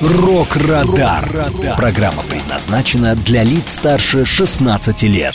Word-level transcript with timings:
«Рок-Радар». 0.00 1.26
Программа 1.76 2.22
предназначена 2.22 3.14
для 3.14 3.42
лиц 3.42 3.72
старше 3.74 4.26
16 4.26 5.02
лет. 5.04 5.34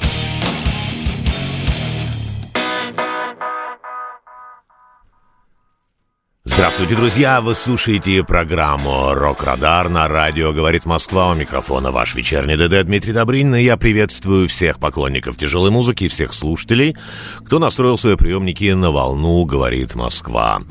Здравствуйте, 6.53 6.95
друзья! 6.95 7.39
Вы 7.39 7.55
слушаете 7.55 8.25
программу 8.25 9.13
«Рок-Радар» 9.13 9.87
на 9.87 10.09
радио 10.09 10.51
«Говорит 10.51 10.85
Москва». 10.85 11.31
У 11.31 11.33
микрофона 11.33 11.91
ваш 11.91 12.13
вечерний 12.13 12.57
ДД 12.57 12.83
Дмитрий 12.85 13.13
Добрынин. 13.13 13.55
И 13.55 13.63
я 13.63 13.77
приветствую 13.77 14.49
всех 14.49 14.77
поклонников 14.77 15.37
тяжелой 15.37 15.71
музыки 15.71 16.09
всех 16.09 16.33
слушателей, 16.33 16.97
кто 17.45 17.57
настроил 17.57 17.97
свои 17.97 18.17
приемники 18.17 18.65
на 18.73 18.91
волну 18.91 19.45
«Говорит 19.45 19.95
Москва». 19.95 20.61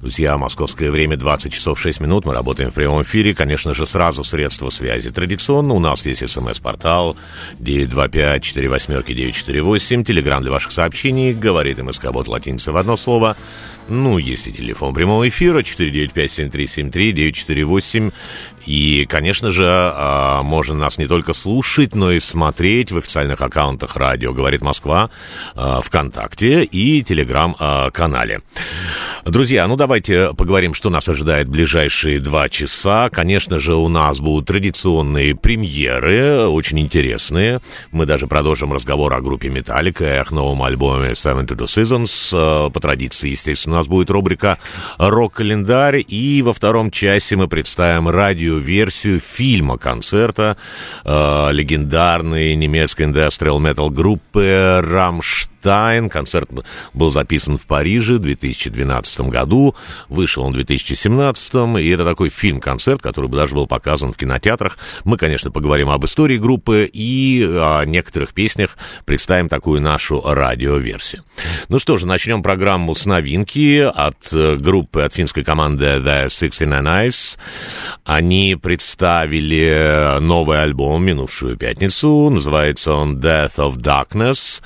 Друзья, 0.00 0.38
московское 0.38 0.92
время 0.92 1.16
20 1.16 1.52
часов 1.52 1.80
6 1.80 2.00
минут. 2.00 2.26
Мы 2.26 2.32
работаем 2.32 2.70
в 2.70 2.74
прямом 2.74 3.02
эфире. 3.02 3.34
Конечно 3.34 3.74
же, 3.74 3.86
сразу 3.86 4.22
средства 4.22 4.68
связи. 4.70 5.10
Традиционно 5.10 5.74
у 5.74 5.80
нас 5.80 6.06
есть 6.06 6.30
смс-портал 6.30 7.16
925-48-948. 7.58 10.04
Телеграмм 10.04 10.42
для 10.42 10.52
ваших 10.52 10.70
сообщений. 10.70 11.34
Говорит 11.34 11.82
МСК-бот 11.82 12.28
латиница 12.28 12.70
в 12.70 12.76
одно 12.76 12.96
слово. 12.96 13.36
Ну, 13.88 14.18
есть 14.18 14.46
и 14.46 14.52
телефон 14.52 14.94
прямого 14.94 15.28
эфира 15.28 15.60
495-7373-948. 15.60 18.12
И, 18.66 19.04
конечно 19.06 19.50
же, 19.50 19.66
а, 19.66 20.42
можно 20.42 20.74
нас 20.74 20.98
не 20.98 21.06
только 21.06 21.32
слушать, 21.32 21.94
но 21.94 22.10
и 22.10 22.20
смотреть 22.20 22.92
в 22.92 22.98
официальных 22.98 23.40
аккаунтах 23.40 23.96
радио 23.96 24.32
«Говорит 24.32 24.62
Москва», 24.62 25.10
а, 25.54 25.82
ВКонтакте 25.82 26.64
и 26.64 27.02
Телеграм-канале. 27.02 28.40
Друзья, 29.24 29.66
ну 29.66 29.76
давайте 29.76 30.34
поговорим, 30.34 30.74
что 30.74 30.90
нас 30.90 31.08
ожидает 31.08 31.48
в 31.48 31.50
ближайшие 31.50 32.20
два 32.20 32.48
часа. 32.48 33.08
Конечно 33.10 33.58
же, 33.58 33.74
у 33.74 33.88
нас 33.88 34.18
будут 34.18 34.46
традиционные 34.46 35.34
премьеры, 35.34 36.46
очень 36.46 36.80
интересные. 36.80 37.60
Мы 37.90 38.06
даже 38.06 38.26
продолжим 38.26 38.72
разговор 38.72 39.12
о 39.14 39.20
группе 39.20 39.48
«Металлика» 39.48 40.16
и 40.16 40.20
их 40.20 40.30
новом 40.30 40.62
альбоме 40.62 41.10
«Seven 41.10 41.46
to 41.46 41.56
the 41.56 41.66
Seasons». 41.66 42.30
А, 42.34 42.70
по 42.70 42.80
традиции, 42.80 43.30
естественно, 43.30 43.76
у 43.76 43.78
нас 43.78 43.86
будет 43.86 44.10
рубрика 44.10 44.58
«Рок-календарь». 44.98 46.04
И 46.06 46.42
во 46.42 46.52
втором 46.52 46.90
часе 46.90 47.36
мы 47.36 47.48
представим 47.48 48.08
радио 48.08 48.53
версию 48.60 49.20
фильма 49.20 49.78
концерта 49.78 50.56
э, 51.04 51.48
легендарной 51.52 52.54
немецкой 52.56 53.02
индустриал 53.04 53.58
метал 53.58 53.90
группы 53.90 54.80
«Рамштайн». 54.82 55.53
Рамштайн. 55.64 56.08
Концерт 56.08 56.50
был 56.92 57.10
записан 57.10 57.56
в 57.56 57.66
Париже 57.66 58.14
в 58.14 58.18
2012 58.20 59.20
году. 59.22 59.74
Вышел 60.08 60.44
он 60.44 60.52
в 60.52 60.56
2017. 60.56 61.54
И 61.80 61.88
это 61.88 62.04
такой 62.04 62.28
фильм-концерт, 62.28 63.00
который 63.02 63.28
бы 63.28 63.36
даже 63.36 63.54
был 63.54 63.66
показан 63.66 64.12
в 64.12 64.16
кинотеатрах. 64.16 64.78
Мы, 65.04 65.16
конечно, 65.16 65.50
поговорим 65.50 65.90
об 65.90 66.04
истории 66.04 66.38
группы 66.38 66.88
и 66.92 67.42
о 67.44 67.84
некоторых 67.84 68.34
песнях 68.34 68.76
представим 69.04 69.48
такую 69.48 69.80
нашу 69.80 70.20
радиоверсию. 70.24 71.24
Ну 71.68 71.78
что 71.78 71.96
же, 71.96 72.06
начнем 72.06 72.42
программу 72.42 72.94
с 72.94 73.06
новинки 73.06 73.80
от 73.80 74.32
э, 74.32 74.56
группы, 74.56 75.02
от 75.02 75.14
финской 75.14 75.44
команды 75.44 75.84
The 75.84 76.26
69 76.26 76.82
Eyes. 76.82 77.38
Они 78.04 78.56
представили 78.60 80.18
новый 80.20 80.62
альбом 80.62 81.04
минувшую 81.04 81.56
пятницу. 81.56 82.28
Называется 82.30 82.92
он 82.92 83.18
Death 83.18 83.56
of 83.56 83.76
Darkness. 83.76 84.60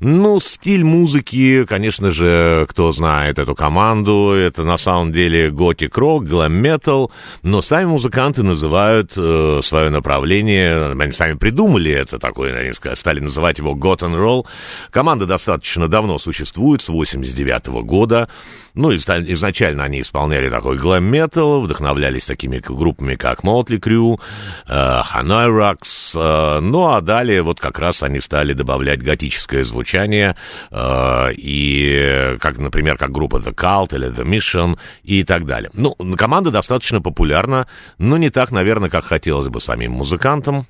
Ну, 0.00 0.33
стиль 0.40 0.84
музыки, 0.84 1.64
конечно 1.64 2.10
же, 2.10 2.66
кто 2.68 2.92
знает 2.92 3.38
эту 3.38 3.54
команду, 3.54 4.32
это 4.32 4.62
на 4.62 4.76
самом 4.76 5.12
деле 5.12 5.50
готик-рок, 5.50 6.24
глэм-метал, 6.24 7.10
но 7.42 7.62
сами 7.62 7.86
музыканты 7.86 8.42
называют 8.42 9.12
э, 9.16 9.60
свое 9.62 9.90
направление, 9.90 10.92
они 10.92 11.12
сами 11.12 11.34
придумали 11.34 11.90
это 11.90 12.18
такое, 12.18 12.56
они 12.56 12.72
стали 12.94 13.20
называть 13.20 13.58
его 13.58 13.74
гот 13.74 14.02
ролл. 14.02 14.46
Команда 14.90 15.26
достаточно 15.26 15.88
давно 15.88 16.18
существует, 16.18 16.82
с 16.82 16.88
89 16.88 17.68
-го 17.68 17.82
года. 17.82 18.28
Ну, 18.74 18.92
изначально 18.92 19.84
они 19.84 20.00
исполняли 20.00 20.50
такой 20.50 20.76
глэм-метал, 20.76 21.60
вдохновлялись 21.60 22.26
такими 22.26 22.58
группами, 22.58 23.14
как 23.14 23.44
Motley 23.44 23.78
Crue, 23.78 24.20
э, 24.66 24.72
Hanoi 24.72 25.46
Rocks, 25.48 26.18
э, 26.18 26.60
ну, 26.60 26.88
а 26.88 27.00
далее 27.00 27.42
вот 27.42 27.60
как 27.60 27.78
раз 27.78 28.02
они 28.02 28.20
стали 28.20 28.52
добавлять 28.52 29.00
готическое 29.00 29.64
звучание, 29.64 30.36
э, 30.72 31.32
и, 31.36 32.36
как, 32.40 32.58
например, 32.58 32.96
как 32.98 33.12
группа 33.12 33.36
The 33.36 33.54
Cult 33.54 33.94
или 33.94 34.08
The 34.08 34.24
Mission 34.24 34.76
и 35.04 35.22
так 35.22 35.46
далее. 35.46 35.70
Ну, 35.72 35.94
команда 36.16 36.50
достаточно 36.50 37.00
популярна, 37.00 37.68
но 37.98 38.16
не 38.16 38.30
так, 38.30 38.50
наверное, 38.50 38.90
как 38.90 39.04
хотелось 39.04 39.48
бы 39.48 39.60
самим 39.60 39.92
музыкантам. 39.92 40.66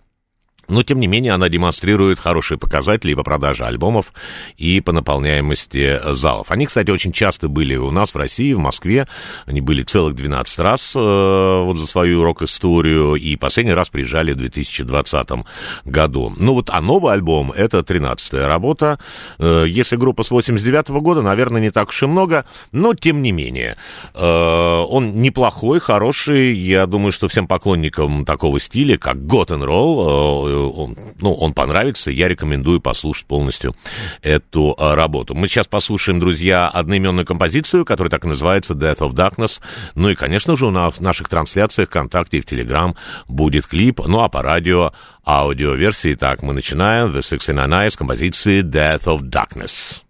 Но, 0.68 0.82
тем 0.82 1.00
не 1.00 1.06
менее, 1.06 1.32
она 1.32 1.48
демонстрирует 1.48 2.20
хорошие 2.20 2.58
показатели 2.58 3.14
по 3.14 3.22
продаже 3.22 3.64
альбомов 3.64 4.12
и 4.56 4.80
по 4.80 4.92
наполняемости 4.92 6.00
залов. 6.14 6.50
Они, 6.50 6.66
кстати, 6.66 6.90
очень 6.90 7.12
часто 7.12 7.48
были 7.48 7.76
у 7.76 7.90
нас 7.90 8.14
в 8.14 8.16
России, 8.16 8.52
в 8.52 8.58
Москве. 8.58 9.08
Они 9.46 9.60
были 9.60 9.82
целых 9.82 10.14
12 10.14 10.58
раз 10.58 10.94
э, 10.96 10.98
вот 10.98 11.78
за 11.78 11.86
свою 11.86 12.22
рок-историю, 12.22 13.14
и 13.14 13.36
последний 13.36 13.72
раз 13.72 13.88
приезжали 13.90 14.32
в 14.32 14.36
2020 14.36 15.28
году. 15.84 16.32
Ну 16.36 16.54
вот, 16.54 16.70
а 16.70 16.80
новый 16.80 17.12
альбом— 17.12 17.52
это 17.56 17.78
13-я 17.78 18.46
работа. 18.46 18.98
Э, 19.38 19.64
если 19.66 19.96
группа 19.96 20.22
с 20.22 20.30
89 20.30 20.90
-го 20.90 21.00
года, 21.00 21.22
наверное, 21.22 21.60
не 21.60 21.70
так 21.70 21.88
уж 21.88 22.02
и 22.02 22.06
много, 22.06 22.44
но, 22.72 22.94
тем 22.94 23.22
не 23.22 23.32
менее, 23.32 23.76
э, 24.14 24.24
он 24.24 25.16
неплохой, 25.16 25.80
хороший. 25.80 26.54
Я 26.54 26.86
думаю, 26.86 27.12
что 27.12 27.28
всем 27.28 27.46
поклонникам 27.46 28.24
такого 28.24 28.60
стиля, 28.60 28.98
как 28.98 29.16
Gotten 29.16 29.64
Roll, 29.64 30.53
он, 30.54 30.96
ну, 31.20 31.34
он 31.34 31.52
понравится, 31.52 32.10
я 32.10 32.28
рекомендую 32.28 32.80
послушать 32.80 33.26
полностью 33.26 33.74
эту 34.22 34.74
а, 34.78 34.94
работу. 34.94 35.34
Мы 35.34 35.48
сейчас 35.48 35.66
послушаем, 35.66 36.20
друзья, 36.20 36.68
одноименную 36.68 37.26
композицию, 37.26 37.84
которая 37.84 38.10
так 38.10 38.24
и 38.24 38.28
называется 38.28 38.74
Death 38.74 38.98
of 38.98 39.12
Darkness. 39.12 39.60
Ну 39.94 40.10
и, 40.10 40.14
конечно 40.14 40.56
же, 40.56 40.66
у 40.66 40.70
нас 40.70 40.94
в 40.94 41.00
наших 41.00 41.28
трансляциях 41.28 41.88
ВКонтакте 41.88 42.38
и 42.38 42.40
в 42.40 42.46
Телеграм 42.46 42.94
будет 43.28 43.66
клип, 43.66 44.00
ну 44.06 44.20
а 44.20 44.28
по 44.28 44.42
радио 44.42 44.92
аудиоверсии. 45.26 46.14
Так, 46.14 46.42
мы 46.42 46.52
начинаем 46.52 47.08
The 47.08 47.20
Six 47.20 47.48
and 47.54 47.66
Nine 47.66 47.90
с 47.90 47.96
композиции 47.96 48.62
Death 48.62 49.04
of 49.04 49.22
Darkness. 49.22 50.03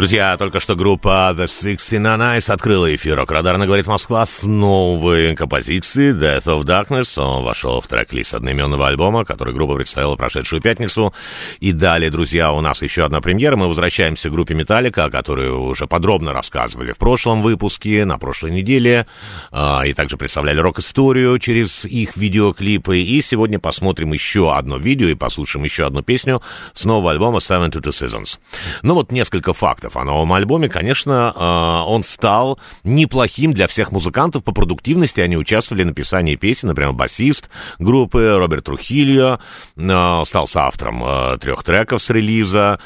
Друзья, 0.00 0.34
только 0.38 0.60
что 0.60 0.76
группа 0.76 1.30
The 1.36 1.44
Sixteen 1.44 2.06
Eyes 2.18 2.50
открыла 2.50 2.94
эфир 2.94 3.16
«Рок-радарно 3.16 3.66
говорит 3.66 3.86
Москва» 3.86 4.24
с 4.24 4.44
новой 4.44 5.36
композицией 5.36 6.12
Death 6.12 6.44
of 6.44 6.62
Darkness. 6.62 7.22
Он 7.22 7.44
вошел 7.44 7.82
в 7.82 7.86
трек-лист 7.86 8.32
одноименного 8.32 8.88
альбома, 8.88 9.26
который 9.26 9.52
группа 9.52 9.74
представила 9.74 10.16
прошедшую 10.16 10.62
пятницу. 10.62 11.12
И 11.58 11.72
далее, 11.72 12.10
друзья, 12.10 12.50
у 12.52 12.62
нас 12.62 12.80
еще 12.80 13.04
одна 13.04 13.20
премьера. 13.20 13.56
Мы 13.56 13.68
возвращаемся 13.68 14.30
к 14.30 14.32
группе 14.32 14.54
Металлика, 14.54 15.04
о 15.04 15.10
которой 15.10 15.50
уже 15.50 15.86
подробно 15.86 16.32
рассказывали 16.32 16.92
в 16.92 16.96
прошлом 16.96 17.42
выпуске, 17.42 18.06
на 18.06 18.16
прошлой 18.16 18.52
неделе. 18.52 19.06
А, 19.52 19.82
и 19.82 19.92
также 19.92 20.16
представляли 20.16 20.60
рок-историю 20.60 21.38
через 21.38 21.84
их 21.84 22.16
видеоклипы. 22.16 23.00
И 23.00 23.20
сегодня 23.20 23.58
посмотрим 23.58 24.14
еще 24.14 24.50
одно 24.56 24.78
видео 24.78 25.08
и 25.08 25.14
послушаем 25.14 25.64
еще 25.66 25.84
одну 25.84 26.00
песню 26.00 26.40
с 26.72 26.86
нового 26.86 27.10
альбома 27.10 27.36
Seven 27.36 27.70
to 27.70 27.82
Two 27.82 27.90
Seasons. 27.90 28.38
Ну 28.80 28.94
вот 28.94 29.12
несколько 29.12 29.52
фактов 29.52 29.89
о 29.96 30.04
новом 30.04 30.32
альбоме, 30.32 30.68
конечно, 30.68 31.32
а, 31.34 31.84
он 31.84 32.02
стал 32.02 32.58
неплохим 32.84 33.52
для 33.52 33.66
всех 33.66 33.92
музыкантов 33.92 34.44
по 34.44 34.52
продуктивности. 34.52 35.20
Они 35.20 35.36
участвовали 35.36 35.82
в 35.82 35.86
написании 35.86 36.36
песен, 36.36 36.68
например, 36.68 36.92
басист 36.92 37.50
группы 37.78 38.36
Роберт 38.36 38.64
Трухильо 38.64 39.40
а, 39.78 40.24
стал 40.24 40.46
соавтором 40.46 41.02
а, 41.04 41.38
трех 41.38 41.62
треков 41.64 42.02
с 42.02 42.10
релиза. 42.10 42.80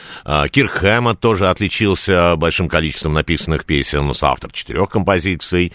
Кир 0.51 0.69
Хэммот 0.69 1.21
тоже 1.21 1.49
отличился 1.49 2.37
большим 2.37 2.69
количеством 2.69 3.15
написанных 3.15 3.65
песен, 3.65 4.13
соавтор 4.15 4.53
четырех 4.53 4.89
композиций. 4.89 5.73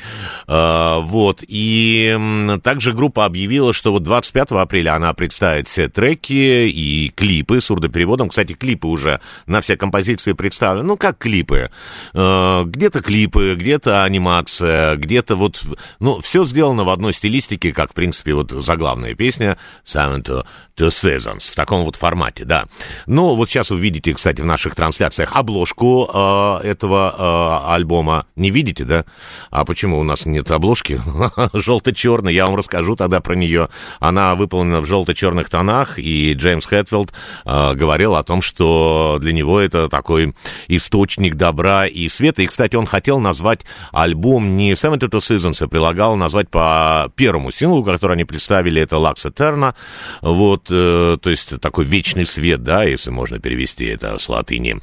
Вот, 0.48 1.44
и 1.48 2.58
также 2.64 2.94
группа 2.94 3.26
объявила, 3.26 3.74
что 3.74 3.92
вот 3.92 4.04
25 4.04 4.52
апреля 4.52 4.96
она 4.96 5.14
представит 5.14 5.68
все 5.68 5.88
треки 5.88 6.68
и 6.70 7.10
клипы 7.16 7.62
с 7.62 7.66
сурдопереводом. 7.66 8.30
Кстати, 8.30 8.54
клипы 8.54 8.88
уже 8.88 9.22
на 9.46 9.62
все 9.62 9.78
композиции 9.78 10.34
представлены. 10.34 10.88
Ну, 10.88 10.98
как 10.98 11.19
клипы. 11.20 11.70
Э, 12.14 12.64
где-то 12.66 13.02
клипы, 13.02 13.56
где-то 13.56 14.04
анимация, 14.04 14.96
где-то 14.96 15.36
вот... 15.36 15.62
Ну, 16.00 16.22
все 16.22 16.46
сделано 16.46 16.84
в 16.84 16.90
одной 16.90 17.14
стилистике, 17.14 17.72
как, 17.72 17.92
в 17.92 17.94
принципе, 17.94 18.34
вот 18.34 18.52
заглавная 18.52 19.14
песня 19.14 19.58
«Silent 19.86 20.24
to, 20.24 20.46
to 20.78 20.88
Seasons» 20.88 21.52
в 21.52 21.56
таком 21.56 21.84
вот 21.84 21.98
формате, 21.98 22.46
да. 22.46 22.66
Ну, 23.06 23.36
вот 23.36 23.50
сейчас 23.50 23.70
вы 23.70 23.80
видите, 23.80 24.14
кстати, 24.14 24.42
в 24.42 24.46
наших 24.46 24.76
трансляциях 24.76 25.34
обложку 25.34 26.10
э, 26.12 26.60
этого 26.64 27.62
э, 27.68 27.74
альбома. 27.74 28.26
Не 28.36 28.50
видите, 28.50 28.86
да? 28.86 29.06
А 29.52 29.66
почему 29.66 30.00
у 30.00 30.04
нас 30.04 30.26
нет 30.26 30.50
обложки? 30.50 31.02
Желто-черный, 31.54 32.34
я 32.34 32.46
вам 32.48 32.56
расскажу 32.56 32.96
тогда 32.96 33.20
про 33.20 33.36
нее. 33.36 33.70
Она 34.00 34.36
выполнена 34.36 34.82
в 34.82 34.86
желто-черных 34.86 35.50
тонах, 35.50 36.00
и 36.00 36.34
Джеймс 36.34 36.66
Хэтфилд 36.66 37.12
э, 37.46 37.74
говорил 37.74 38.16
о 38.16 38.24
том, 38.24 38.42
что 38.42 39.18
для 39.20 39.34
него 39.34 39.60
это 39.60 39.90
такой 39.90 40.34
источник 40.68 41.09
источник 41.10 41.36
добра 41.36 41.88
и 41.88 42.08
света. 42.08 42.44
И, 42.44 42.48
кстати, 42.48 42.76
он 42.76 42.86
хотел 42.86 43.20
назвать 43.20 43.62
альбом 43.92 44.58
не 44.58 44.74
Seven 44.74 45.00
to 45.00 45.10
Seasons, 45.10 45.58
а 45.62 45.68
прилагал 45.68 46.16
назвать 46.16 46.50
по 46.50 47.12
первому 47.16 47.52
синглу, 47.52 47.84
который 47.84 48.14
они 48.14 48.26
представили, 48.26 48.82
это 48.82 48.98
Lux 48.98 49.26
Eterna. 49.26 49.74
Вот, 50.22 50.68
э, 50.70 51.18
то 51.20 51.30
есть 51.30 51.60
такой 51.60 51.86
вечный 51.86 52.26
свет, 52.26 52.64
да, 52.64 52.84
если 52.84 53.10
можно 53.10 53.40
перевести 53.40 53.86
это 53.86 54.18
с 54.20 54.30
латыни. 54.30 54.78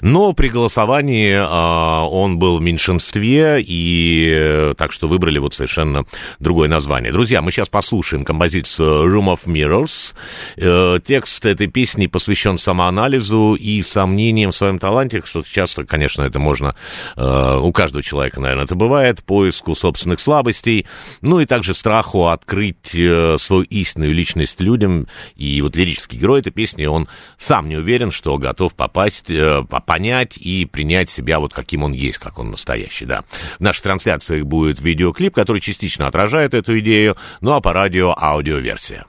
Но 0.00 0.32
при 0.32 0.48
голосовании 0.48 1.34
э, 1.34 2.08
он 2.08 2.38
был 2.38 2.58
в 2.58 2.62
меньшинстве, 2.62 3.62
и 3.62 4.32
э, 4.34 4.74
так 4.76 4.92
что 4.92 5.06
выбрали 5.06 5.38
вот 5.38 5.54
совершенно 5.54 6.04
другое 6.40 6.68
название. 6.68 7.12
Друзья, 7.12 7.40
мы 7.40 7.52
сейчас 7.52 7.68
послушаем 7.68 8.24
композицию 8.24 9.08
Room 9.14 9.32
of 9.32 9.46
Mirrors. 9.46 10.14
Э, 10.56 10.98
текст 11.04 11.46
этой 11.46 11.68
песни 11.68 12.08
посвящен 12.08 12.58
самоанализу 12.58 13.54
и 13.54 13.82
сомнениям 13.82 14.50
в 14.50 14.56
своем 14.56 14.78
таланте, 14.78 15.22
что 15.24 15.44
сейчас 15.44 15.67
часто, 15.68 15.84
конечно, 15.84 16.22
это 16.22 16.38
можно, 16.38 16.74
э, 17.16 17.58
у 17.62 17.72
каждого 17.72 18.02
человека, 18.02 18.40
наверное, 18.40 18.64
это 18.64 18.74
бывает, 18.74 19.22
поиску 19.22 19.74
собственных 19.74 20.20
слабостей, 20.20 20.86
ну 21.20 21.40
и 21.40 21.46
также 21.46 21.74
страху 21.74 22.26
открыть 22.28 22.94
э, 22.94 23.36
свою 23.38 23.62
истинную 23.64 24.14
личность 24.14 24.60
людям. 24.60 25.06
И 25.36 25.60
вот 25.62 25.76
лирический 25.76 26.18
герой 26.18 26.40
этой 26.40 26.50
песни, 26.50 26.86
он 26.86 27.08
сам 27.36 27.68
не 27.68 27.76
уверен, 27.76 28.10
что 28.10 28.38
готов 28.38 28.74
попасть, 28.74 29.30
э, 29.30 29.62
понять 29.86 30.36
и 30.38 30.64
принять 30.64 31.10
себя 31.10 31.38
вот 31.38 31.52
каким 31.52 31.82
он 31.84 31.92
есть, 31.92 32.18
как 32.18 32.38
он 32.38 32.50
настоящий, 32.50 33.04
да. 33.04 33.24
В 33.58 33.60
нашей 33.60 33.82
трансляции 33.82 34.42
будет 34.42 34.80
видеоклип, 34.80 35.34
который 35.34 35.60
частично 35.60 36.06
отражает 36.06 36.54
эту 36.54 36.78
идею, 36.80 37.16
ну 37.40 37.52
а 37.52 37.60
по 37.60 37.72
радио 37.72 38.14
аудиоверсия. 38.16 39.07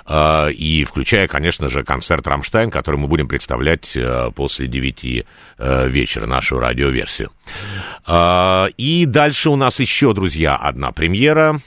Э, 0.05 0.51
и 0.51 0.83
включая, 0.83 1.27
конечно, 1.27 1.66
конечно 1.67 1.69
же, 1.69 1.83
концерт 1.83 2.27
«Рамштайн», 2.27 2.71
который 2.71 2.97
мы 2.97 3.07
будем 3.07 3.27
представлять 3.27 3.95
э, 3.95 4.31
после 4.35 4.67
9 4.67 5.25
э, 5.57 5.89
вечера, 5.89 6.25
нашу 6.25 6.59
радиоверсию. 6.59 7.31
Э, 8.07 8.67
и 8.77 9.05
дальше 9.05 9.49
у 9.49 9.55
нас 9.55 9.79
еще, 9.79 10.13
друзья, 10.13 10.55
одна 10.55 10.91
премьера. 10.91 11.59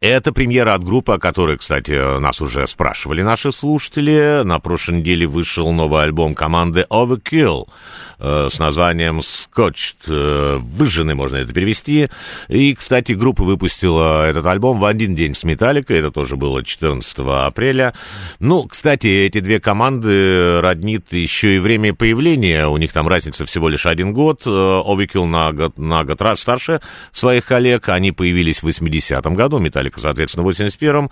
Это 0.00 0.32
премьера 0.32 0.74
от 0.74 0.84
группы, 0.84 1.14
о 1.14 1.18
которой, 1.18 1.58
кстати, 1.58 2.20
нас 2.20 2.40
уже 2.40 2.68
спрашивали 2.68 3.22
наши 3.22 3.50
слушатели. 3.50 4.42
На 4.44 4.60
прошлой 4.60 4.98
неделе 4.98 5.26
вышел 5.26 5.72
новый 5.72 6.04
альбом 6.04 6.36
команды 6.36 6.86
Overkill 6.88 7.66
э, 8.20 8.48
с 8.48 8.60
названием 8.60 9.18
Scotched. 9.18 10.06
Э, 10.06 10.58
выжженный 10.60 11.14
можно 11.14 11.38
это 11.38 11.52
перевести. 11.52 12.10
И, 12.46 12.74
кстати, 12.74 13.10
группа 13.10 13.42
выпустила 13.42 14.24
этот 14.24 14.46
альбом 14.46 14.78
в 14.78 14.84
один 14.84 15.16
день 15.16 15.34
с 15.34 15.42
Металликой. 15.42 15.98
Это 15.98 16.12
тоже 16.12 16.36
было 16.36 16.64
14 16.64 17.18
апреля. 17.18 17.92
Ну, 18.38 18.68
кстати, 18.68 19.08
эти 19.08 19.40
две 19.40 19.58
команды 19.58 20.60
роднит 20.60 21.12
еще 21.12 21.56
и 21.56 21.58
время 21.58 21.92
появления. 21.92 22.68
У 22.68 22.76
них 22.76 22.92
там 22.92 23.08
разница 23.08 23.46
всего 23.46 23.68
лишь 23.68 23.84
один 23.84 24.12
год. 24.12 24.42
Э, 24.46 24.48
Overkill 24.48 25.24
на 25.24 25.50
год, 25.50 25.76
на 25.76 26.04
год 26.04 26.22
раз 26.22 26.38
старше 26.38 26.80
своих 27.10 27.44
коллег. 27.46 27.88
Они 27.88 28.12
появились 28.12 28.62
в 28.62 28.68
80-м 28.68 29.34
году. 29.34 29.58
Металлика, 29.88 30.00
соответственно, 30.00 30.44
в 30.44 30.48
81-м. 30.48 31.10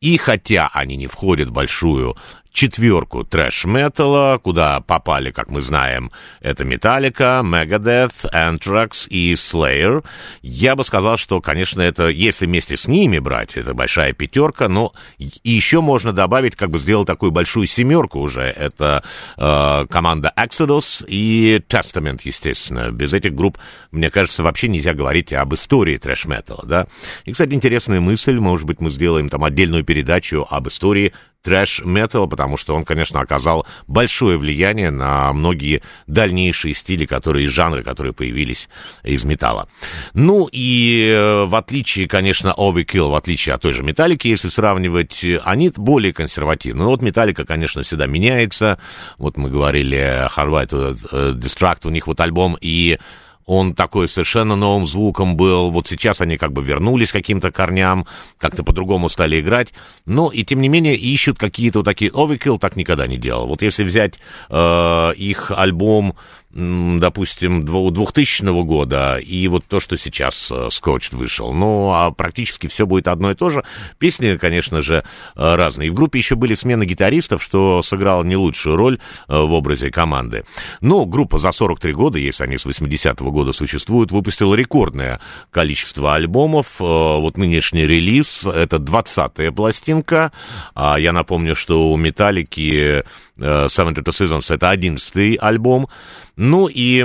И 0.00 0.16
хотя 0.16 0.70
они 0.72 0.96
не 0.96 1.06
входят 1.06 1.50
в 1.50 1.52
большую 1.52 2.16
четверку 2.52 3.24
трэш-металла, 3.24 4.38
куда 4.42 4.80
попали, 4.80 5.30
как 5.30 5.50
мы 5.50 5.62
знаем, 5.62 6.10
это 6.40 6.64
Металлика, 6.64 7.40
Megadeth, 7.42 8.30
Anthrax 8.32 9.08
и 9.08 9.32
Slayer. 9.32 10.04
Я 10.42 10.76
бы 10.76 10.84
сказал, 10.84 11.16
что, 11.16 11.40
конечно, 11.40 11.80
это, 11.80 12.08
если 12.08 12.46
вместе 12.46 12.76
с 12.76 12.86
ними 12.86 13.18
брать, 13.18 13.56
это 13.56 13.74
большая 13.74 14.12
пятерка, 14.12 14.68
но 14.68 14.92
еще 15.18 15.80
можно 15.80 16.12
добавить, 16.12 16.56
как 16.56 16.70
бы 16.70 16.78
сделать 16.78 17.06
такую 17.06 17.32
большую 17.32 17.66
семерку 17.66 18.20
уже. 18.20 18.42
Это 18.42 19.02
э, 19.36 19.86
команда 19.88 20.32
Exodus 20.36 21.04
и 21.06 21.62
Testament, 21.68 22.20
естественно. 22.24 22.90
Без 22.90 23.14
этих 23.14 23.34
групп, 23.34 23.58
мне 23.90 24.10
кажется, 24.10 24.42
вообще 24.42 24.68
нельзя 24.68 24.92
говорить 24.92 25.32
об 25.32 25.54
истории 25.54 25.96
трэш-металла, 25.96 26.64
да. 26.66 26.86
И, 27.24 27.32
кстати, 27.32 27.54
интересная 27.54 28.00
мысль, 28.00 28.38
может 28.38 28.66
быть, 28.66 28.80
мы 28.80 28.90
сделаем 28.90 29.28
там 29.30 29.42
отдельную 29.44 29.84
передачу 29.84 30.46
об 30.48 30.68
истории 30.68 31.12
трэш-металла, 31.42 32.26
потому 32.26 32.56
что 32.56 32.74
он, 32.74 32.84
конечно, 32.84 33.20
оказал 33.20 33.66
большое 33.86 34.38
влияние 34.38 34.90
на 34.90 35.32
многие 35.32 35.82
дальнейшие 36.06 36.74
стили, 36.74 37.04
которые, 37.04 37.48
жанры, 37.48 37.82
которые 37.82 38.12
появились 38.12 38.68
из 39.02 39.24
металла. 39.24 39.68
Ну 40.14 40.48
и 40.50 41.08
э, 41.08 41.44
в 41.44 41.54
отличие, 41.54 42.08
конечно, 42.08 42.54
Overkill, 42.56 43.10
в 43.10 43.14
отличие 43.14 43.54
от 43.54 43.62
той 43.62 43.72
же 43.72 43.82
Металлики, 43.82 44.28
если 44.28 44.48
сравнивать, 44.48 45.24
они 45.44 45.72
более 45.74 46.12
консервативны. 46.12 46.84
Ну 46.84 46.90
вот 46.90 47.02
Металлика, 47.02 47.44
конечно, 47.44 47.82
всегда 47.82 48.06
меняется. 48.06 48.78
Вот 49.18 49.36
мы 49.36 49.50
говорили, 49.50 50.28
Hard 50.36 50.68
White 50.70 51.38
Distract, 51.38 51.80
у 51.84 51.90
них 51.90 52.06
вот 52.06 52.20
альбом 52.20 52.56
и 52.60 52.98
он 53.46 53.74
такой 53.74 54.08
совершенно 54.08 54.56
новым 54.56 54.86
звуком 54.86 55.36
был. 55.36 55.70
Вот 55.70 55.88
сейчас 55.88 56.20
они 56.20 56.36
как 56.36 56.52
бы 56.52 56.62
вернулись 56.62 57.10
к 57.10 57.14
каким-то 57.14 57.50
корням, 57.50 58.06
как-то 58.38 58.62
по-другому 58.62 59.08
стали 59.08 59.40
играть. 59.40 59.68
Но 60.06 60.30
и 60.30 60.44
тем 60.44 60.60
не 60.60 60.68
менее 60.68 60.96
ищут 60.96 61.38
какие-то 61.38 61.80
вот 61.80 61.84
такие... 61.84 62.10
Overkill 62.10 62.58
так 62.58 62.76
никогда 62.76 63.06
не 63.06 63.16
делал. 63.16 63.46
Вот 63.46 63.62
если 63.62 63.84
взять 63.84 64.14
э, 64.48 65.12
их 65.16 65.50
альбом 65.50 66.14
допустим, 66.54 67.64
2000 67.64 68.62
года 68.64 69.16
и 69.16 69.48
вот 69.48 69.64
то, 69.64 69.80
что 69.80 69.96
сейчас 69.96 70.52
Скотч 70.70 71.10
э, 71.12 71.16
вышел. 71.16 71.52
Ну, 71.52 71.92
а 71.92 72.10
практически 72.10 72.66
все 72.66 72.86
будет 72.86 73.08
одно 73.08 73.30
и 73.30 73.34
то 73.34 73.48
же. 73.48 73.64
Песни, 73.98 74.36
конечно 74.36 74.82
же, 74.82 75.02
э, 75.34 75.54
разные. 75.54 75.88
И 75.88 75.90
в 75.90 75.94
группе 75.94 76.18
еще 76.18 76.34
были 76.34 76.54
смены 76.54 76.84
гитаристов, 76.84 77.42
что 77.42 77.80
сыграло 77.82 78.22
не 78.22 78.36
лучшую 78.36 78.76
роль 78.76 78.98
э, 79.28 79.38
в 79.38 79.52
образе 79.54 79.90
команды. 79.90 80.44
Но 80.82 81.06
группа 81.06 81.38
за 81.38 81.52
43 81.52 81.92
года, 81.94 82.18
если 82.18 82.44
они 82.44 82.58
с 82.58 82.66
80-го 82.66 83.30
года 83.30 83.52
существуют, 83.52 84.12
выпустила 84.12 84.54
рекордное 84.54 85.20
количество 85.50 86.14
альбомов. 86.14 86.80
Вот 86.80 87.36
нынешний 87.36 87.86
релиз— 87.86 88.42
это 88.44 88.76
20-я 88.76 89.52
пластинка. 89.52 90.32
А 90.74 90.98
я 90.98 91.12
напомню, 91.12 91.54
что 91.54 91.90
у 91.90 91.96
Металлики 91.96 93.04
Seven 93.38 93.94
to 93.94 94.04
Seasons— 94.04 94.46
это 94.54 94.72
11-й 94.72 95.36
альбом. 95.36 95.88
Ну 96.36 96.68
и 96.68 97.04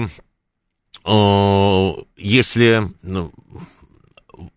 э, 1.05 1.93
если... 2.17 2.91
Ну, 3.01 3.31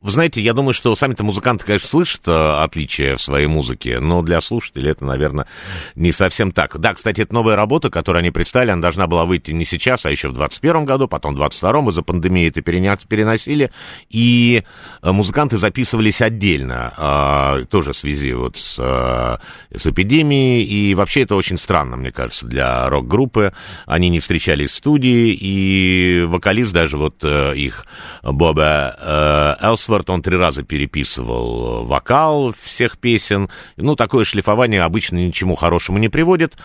вы 0.02 0.12
знаете, 0.12 0.40
я 0.40 0.54
думаю, 0.54 0.72
что 0.72 0.94
сами-то 0.94 1.24
музыканты, 1.24 1.66
конечно, 1.66 1.86
слышат 1.86 2.26
э, 2.26 2.32
отличия 2.32 3.16
в 3.16 3.22
своей 3.22 3.46
музыке, 3.46 4.00
но 4.00 4.22
для 4.22 4.40
слушателей 4.40 4.92
это, 4.92 5.04
наверное, 5.04 5.46
не 5.94 6.10
совсем 6.10 6.52
так. 6.52 6.78
Да, 6.80 6.94
кстати, 6.94 7.20
это 7.20 7.34
новая 7.34 7.54
работа, 7.54 7.90
которую 7.90 8.20
они 8.20 8.30
представили, 8.30 8.70
она 8.70 8.80
должна 8.80 9.06
была 9.06 9.26
выйти 9.26 9.50
не 9.50 9.66
сейчас, 9.66 10.06
а 10.06 10.10
еще 10.10 10.28
в 10.28 10.32
2021 10.32 10.86
году, 10.86 11.06
потом 11.06 11.34
в 11.34 11.36
2022 11.36 11.90
из-за 11.90 12.02
пандемии 12.02 12.48
это 12.48 12.62
переносили, 12.62 13.72
и 14.08 14.62
э, 15.02 15.12
музыканты 15.12 15.58
записывались 15.58 16.22
отдельно, 16.22 16.94
э, 16.96 17.64
тоже 17.66 17.92
в 17.92 17.96
связи 17.96 18.32
вот 18.32 18.56
с, 18.56 18.76
с 18.76 19.86
эпидемией, 19.86 20.64
и 20.64 20.94
вообще 20.94 21.22
это 21.22 21.36
очень 21.36 21.58
странно, 21.58 21.96
мне 21.96 22.10
кажется, 22.10 22.46
для 22.46 22.88
рок-группы. 22.88 23.52
Они 23.84 24.08
не 24.08 24.20
встречались 24.20 24.70
в 24.70 24.76
студии, 24.76 25.34
и 25.34 26.24
вокалист 26.26 26.72
даже 26.72 26.96
вот 26.96 27.22
их, 27.22 27.84
Боба 28.22 29.58
Элсворт, 29.90 30.08
он 30.10 30.22
три 30.22 30.36
раза 30.36 30.62
переписывал 30.62 31.84
вокал 31.84 32.54
всех 32.62 32.96
песен. 32.98 33.50
Ну, 33.76 33.96
такое 33.96 34.24
шлифование 34.24 34.82
обычно 34.82 35.16
ничему 35.16 35.56
хорошему 35.56 35.98
не 35.98 36.08
приводит. 36.08 36.56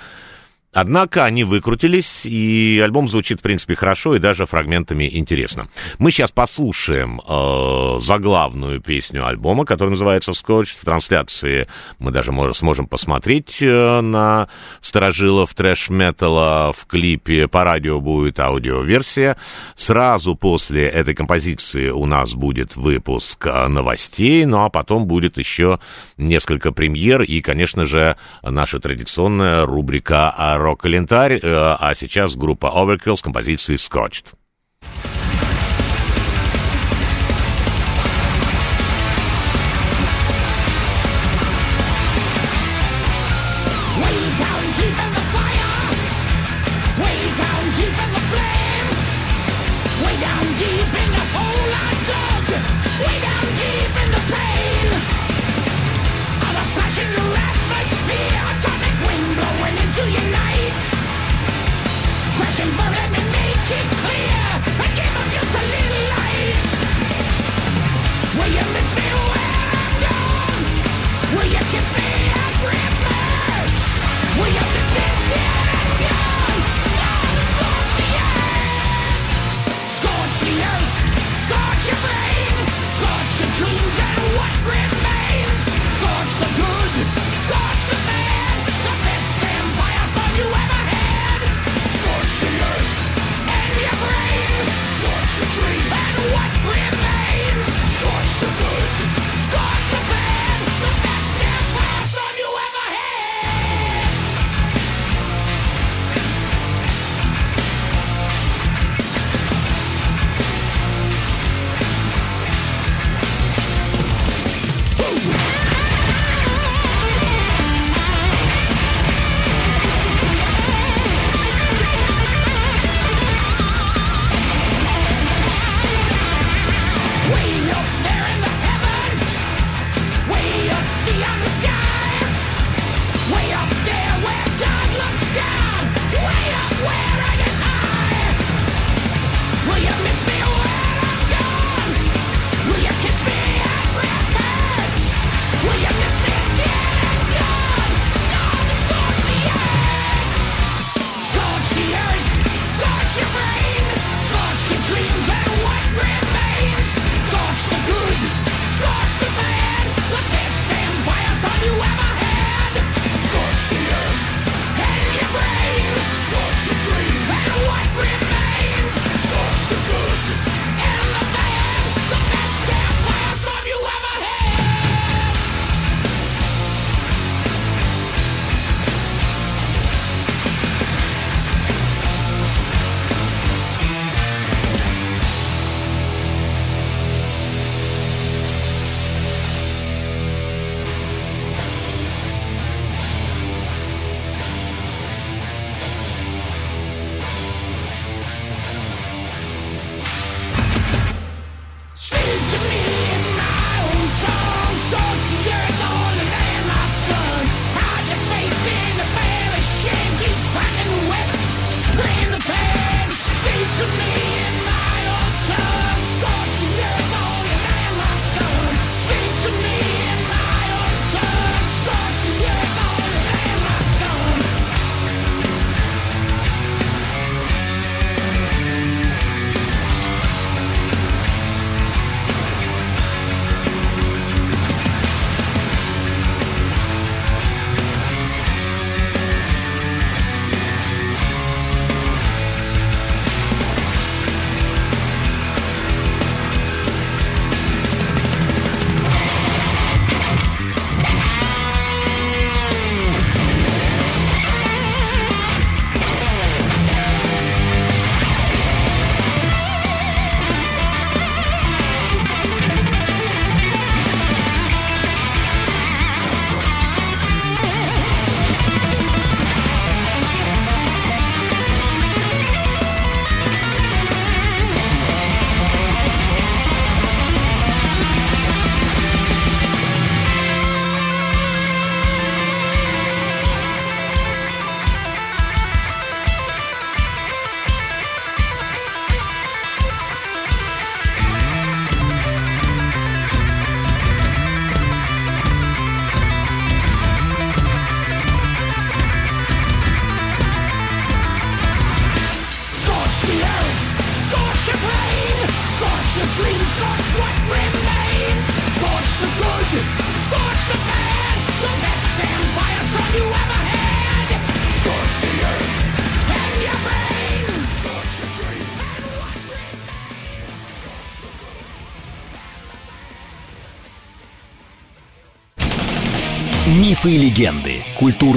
Однако 0.75 1.23
они 1.23 1.45
выкрутились, 1.45 2.25
и 2.25 2.81
альбом 2.83 3.07
звучит, 3.07 3.39
в 3.39 3.43
принципе, 3.43 3.75
хорошо 3.75 4.13
и 4.13 4.19
даже 4.19 4.45
фрагментами 4.45 5.09
интересно. 5.09 5.69
Мы 5.99 6.11
сейчас 6.11 6.33
послушаем 6.33 7.21
э, 7.25 7.99
заглавную 8.01 8.81
песню 8.81 9.25
альбома, 9.25 9.63
которая 9.63 9.91
называется 9.91 10.33
«Скотч». 10.33 10.75
В 10.75 10.83
трансляции 10.83 11.69
мы 11.97 12.11
даже 12.11 12.33
можем, 12.33 12.53
сможем 12.53 12.87
посмотреть 12.87 13.61
э, 13.61 14.01
на 14.01 14.49
сторожилов 14.81 15.53
трэш-металла. 15.53 16.73
В 16.77 16.85
клипе 16.87 17.47
по 17.47 17.63
радио 17.63 18.01
будет 18.01 18.41
аудиоверсия. 18.41 19.37
Сразу 19.77 20.35
после 20.35 20.89
этой 20.89 21.15
композиции 21.15 21.87
у 21.87 22.05
нас 22.05 22.33
будет 22.33 22.75
выпуск 22.75 23.47
э, 23.47 23.67
новостей, 23.69 24.43
ну 24.43 24.65
а 24.65 24.69
потом 24.69 25.07
будет 25.07 25.37
еще 25.37 25.79
несколько 26.17 26.73
премьер 26.73 27.21
и, 27.21 27.39
конечно 27.39 27.85
же, 27.85 28.17
наша 28.43 28.81
традиционная 28.81 29.65
рубрика 29.65 30.33
рок-календарь, 30.65 31.39
э, 31.41 31.41
а 31.43 31.93
сейчас 31.95 32.35
группа 32.35 32.67
Overkill 32.67 33.15
с 33.15 33.21
композицией 33.21 33.77
«Scotched». 33.77 34.33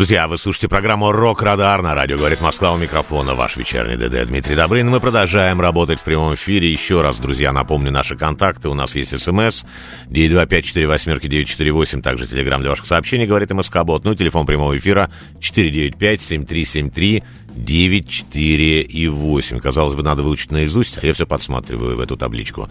Друзья, 0.00 0.26
вы 0.28 0.38
слушаете 0.38 0.66
программу 0.66 1.12
«Рок-Радар» 1.12 1.82
на 1.82 1.94
радио 1.94 2.16
«Говорит 2.16 2.40
Москва» 2.40 2.72
у 2.72 2.78
микрофона. 2.78 3.34
Ваш 3.34 3.58
вечерний 3.58 3.98
ДД 3.98 4.24
Дмитрий 4.26 4.56
Добрын. 4.56 4.88
Мы 4.88 4.98
продолжаем 4.98 5.60
работать 5.60 6.00
в 6.00 6.04
прямом 6.04 6.36
эфире. 6.36 6.72
Еще 6.72 7.02
раз, 7.02 7.18
друзья, 7.18 7.52
напомню 7.52 7.92
наши 7.92 8.16
контакты. 8.16 8.70
У 8.70 8.74
нас 8.74 8.94
есть 8.94 9.10
смс 9.20 9.64
925-48-948. 10.08 12.00
Также 12.00 12.26
телеграмм 12.26 12.62
для 12.62 12.70
ваших 12.70 12.86
сообщений, 12.86 13.26
говорит 13.26 13.50
МСК-бот. 13.50 14.04
Ну, 14.04 14.14
телефон 14.14 14.46
прямого 14.46 14.74
эфира 14.74 15.10
495-7373. 15.38 17.22
9, 17.54 18.08
4 18.08 18.82
и 18.82 19.08
8. 19.08 19.60
Казалось 19.60 19.94
бы, 19.94 20.02
надо 20.02 20.22
выучить 20.22 20.50
наизусть, 20.50 20.98
а 21.02 21.06
я 21.06 21.12
все 21.12 21.26
подсматриваю 21.26 21.96
в 21.96 22.00
эту 22.00 22.16
табличку. 22.16 22.68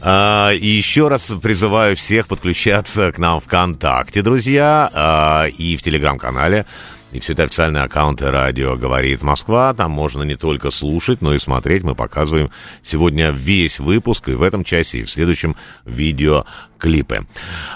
А, 0.00 0.50
и 0.52 0.66
еще 0.66 1.08
раз 1.08 1.30
призываю 1.42 1.96
всех 1.96 2.26
подключаться 2.28 3.12
к 3.12 3.18
нам 3.18 3.40
ВКонтакте, 3.40 4.22
друзья, 4.22 4.90
а, 4.92 5.44
и 5.46 5.76
в 5.76 5.82
Телеграм-канале. 5.82 6.66
И 7.10 7.20
все 7.20 7.32
это 7.32 7.44
официальные 7.44 7.84
аккаунты 7.84 8.30
радио 8.30 8.76
«Говорит 8.76 9.22
Москва». 9.22 9.72
Там 9.72 9.90
можно 9.90 10.22
не 10.24 10.36
только 10.36 10.70
слушать, 10.70 11.22
но 11.22 11.32
и 11.32 11.38
смотреть. 11.38 11.82
Мы 11.82 11.94
показываем 11.94 12.50
сегодня 12.84 13.30
весь 13.30 13.78
выпуск, 13.78 14.28
и 14.28 14.34
в 14.34 14.42
этом 14.42 14.62
часе, 14.62 14.98
и 14.98 15.04
в 15.04 15.10
следующем 15.10 15.56
видеоклипы. 15.86 17.26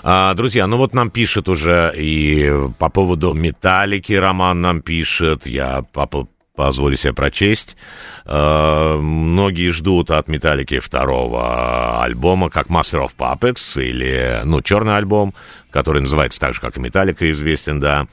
А, 0.02 0.34
друзья, 0.34 0.66
ну 0.66 0.76
вот 0.76 0.92
нам 0.92 1.10
пишет 1.10 1.48
уже 1.48 1.94
и 1.96 2.52
по 2.78 2.90
поводу 2.90 3.32
«Металлики» 3.32 4.12
Роман 4.12 4.60
нам 4.60 4.82
пишет. 4.82 5.46
Я 5.46 5.82
по, 5.92 6.06
позволю 6.54 6.96
себе 6.96 7.12
прочесть. 7.12 7.76
Э, 8.24 8.96
многие 8.96 9.70
ждут 9.70 10.10
от 10.10 10.28
Металлики 10.28 10.78
второго 10.80 12.02
альбома, 12.02 12.50
как 12.50 12.68
Master 12.68 13.06
of 13.06 13.12
Puppets, 13.16 13.82
или, 13.82 14.42
ну, 14.44 14.60
черный 14.60 14.96
альбом, 14.96 15.34
который 15.72 16.02
называется 16.02 16.38
так 16.38 16.54
же, 16.54 16.60
как 16.60 16.76
и 16.76 16.80
Металлика, 16.80 17.30
известен, 17.32 17.80
да, 17.80 18.06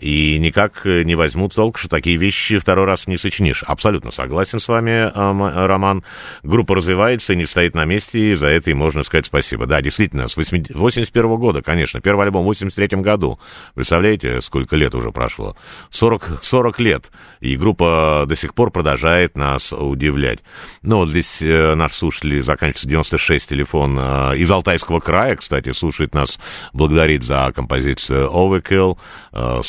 и 0.00 0.38
никак 0.38 0.84
не 0.84 1.14
возьмут 1.14 1.54
толк, 1.54 1.78
что 1.78 1.88
такие 1.88 2.16
вещи 2.16 2.58
второй 2.58 2.84
раз 2.84 3.06
не 3.06 3.16
сочинишь. 3.16 3.62
Абсолютно 3.62 4.10
согласен 4.10 4.60
с 4.60 4.68
вами, 4.68 4.90
э, 4.90 5.66
Роман. 5.66 6.04
Группа 6.42 6.74
развивается 6.74 7.32
и 7.32 7.36
не 7.36 7.46
стоит 7.46 7.74
на 7.74 7.84
месте, 7.84 8.32
и 8.32 8.34
за 8.34 8.48
это 8.48 8.70
и 8.70 8.74
можно 8.74 9.02
сказать 9.02 9.26
спасибо. 9.26 9.66
Да, 9.66 9.80
действительно, 9.80 10.28
с 10.28 10.36
81 10.36 11.36
года, 11.36 11.62
конечно, 11.62 12.00
первый 12.00 12.26
альбом 12.26 12.42
в 12.42 12.46
83 12.46 13.00
году. 13.00 13.38
Представляете, 13.74 14.40
сколько 14.42 14.76
лет 14.76 14.94
уже 14.94 15.12
прошло? 15.12 15.56
40, 15.90 16.40
40 16.42 16.80
лет, 16.80 17.10
и 17.40 17.56
группа 17.56 18.24
до 18.28 18.36
сих 18.36 18.54
пор 18.54 18.70
продолжает 18.70 19.36
нас 19.36 19.72
удивлять. 19.72 20.40
Ну, 20.82 20.98
вот 20.98 21.10
здесь 21.10 21.40
э, 21.40 21.74
наш 21.74 21.94
слушатель 21.94 22.42
заканчивается 22.42 22.88
96 22.88 23.48
телефон 23.48 23.98
э, 23.98 24.36
из 24.36 24.50
Алтайского 24.50 25.00
края, 25.00 25.36
кстати, 25.36 25.72
слушает 25.72 26.14
нас 26.14 26.38
благодаря 26.72 27.05
благодарить 27.06 27.24
за 27.24 27.52
композицию 27.54 28.30
Overkill. 28.30 28.98
Э, 29.32 29.60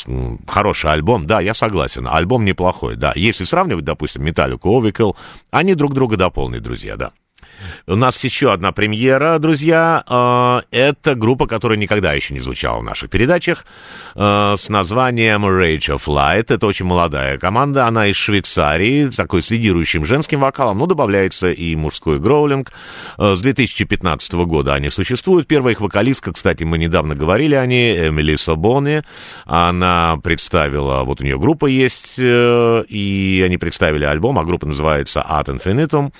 хороший 0.46 0.92
альбом, 0.92 1.26
да, 1.26 1.40
я 1.40 1.54
согласен. 1.54 2.06
Альбом 2.06 2.44
неплохой, 2.44 2.96
да. 2.96 3.12
Если 3.14 3.44
сравнивать, 3.44 3.84
допустим, 3.84 4.24
Металлику 4.24 4.68
Overkill, 4.68 5.16
они 5.50 5.74
друг 5.74 5.94
друга 5.94 6.16
дополнят, 6.16 6.62
друзья, 6.62 6.96
да. 6.96 7.12
У 7.86 7.96
нас 7.96 8.22
еще 8.22 8.52
одна 8.52 8.72
премьера, 8.72 9.38
друзья. 9.38 10.04
Э, 10.06 10.60
это 10.70 11.14
группа, 11.14 11.46
которая 11.46 11.78
никогда 11.78 12.12
еще 12.12 12.34
не 12.34 12.40
звучала 12.40 12.80
в 12.80 12.84
наших 12.84 13.10
передачах, 13.10 13.64
э, 14.14 14.54
с 14.56 14.68
названием 14.68 15.44
Rage 15.46 15.96
of 15.96 16.06
Light. 16.06 16.46
Это 16.48 16.66
очень 16.66 16.86
молодая 16.86 17.38
команда, 17.38 17.86
она 17.86 18.06
из 18.06 18.16
Швейцарии, 18.16 19.08
такой 19.08 19.42
с 19.42 19.50
лидирующим 19.50 20.04
женским 20.04 20.40
вокалом, 20.40 20.78
но 20.78 20.86
добавляется 20.86 21.48
и 21.48 21.74
мужской 21.76 22.18
гроулинг. 22.18 22.72
Э, 23.18 23.34
с 23.34 23.40
2015 23.40 24.32
года 24.46 24.74
они 24.74 24.90
существуют. 24.90 25.46
Первая 25.46 25.74
их 25.74 25.80
вокалистка, 25.80 26.32
кстати, 26.32 26.64
мы 26.64 26.78
недавно 26.78 27.14
говорили 27.14 27.54
о 27.54 27.66
ней, 27.66 28.10
Мелисса 28.10 28.54
Бонни. 28.54 29.02
Она 29.44 30.18
представила, 30.22 31.04
вот 31.04 31.20
у 31.20 31.24
нее 31.24 31.38
группа 31.38 31.66
есть, 31.66 32.18
и 32.18 33.42
они 33.44 33.58
представили 33.58 34.04
альбом, 34.04 34.38
а 34.38 34.44
группа 34.44 34.66
называется 34.66 35.24
Ad 35.28 35.46
Infinitum. 35.46 36.12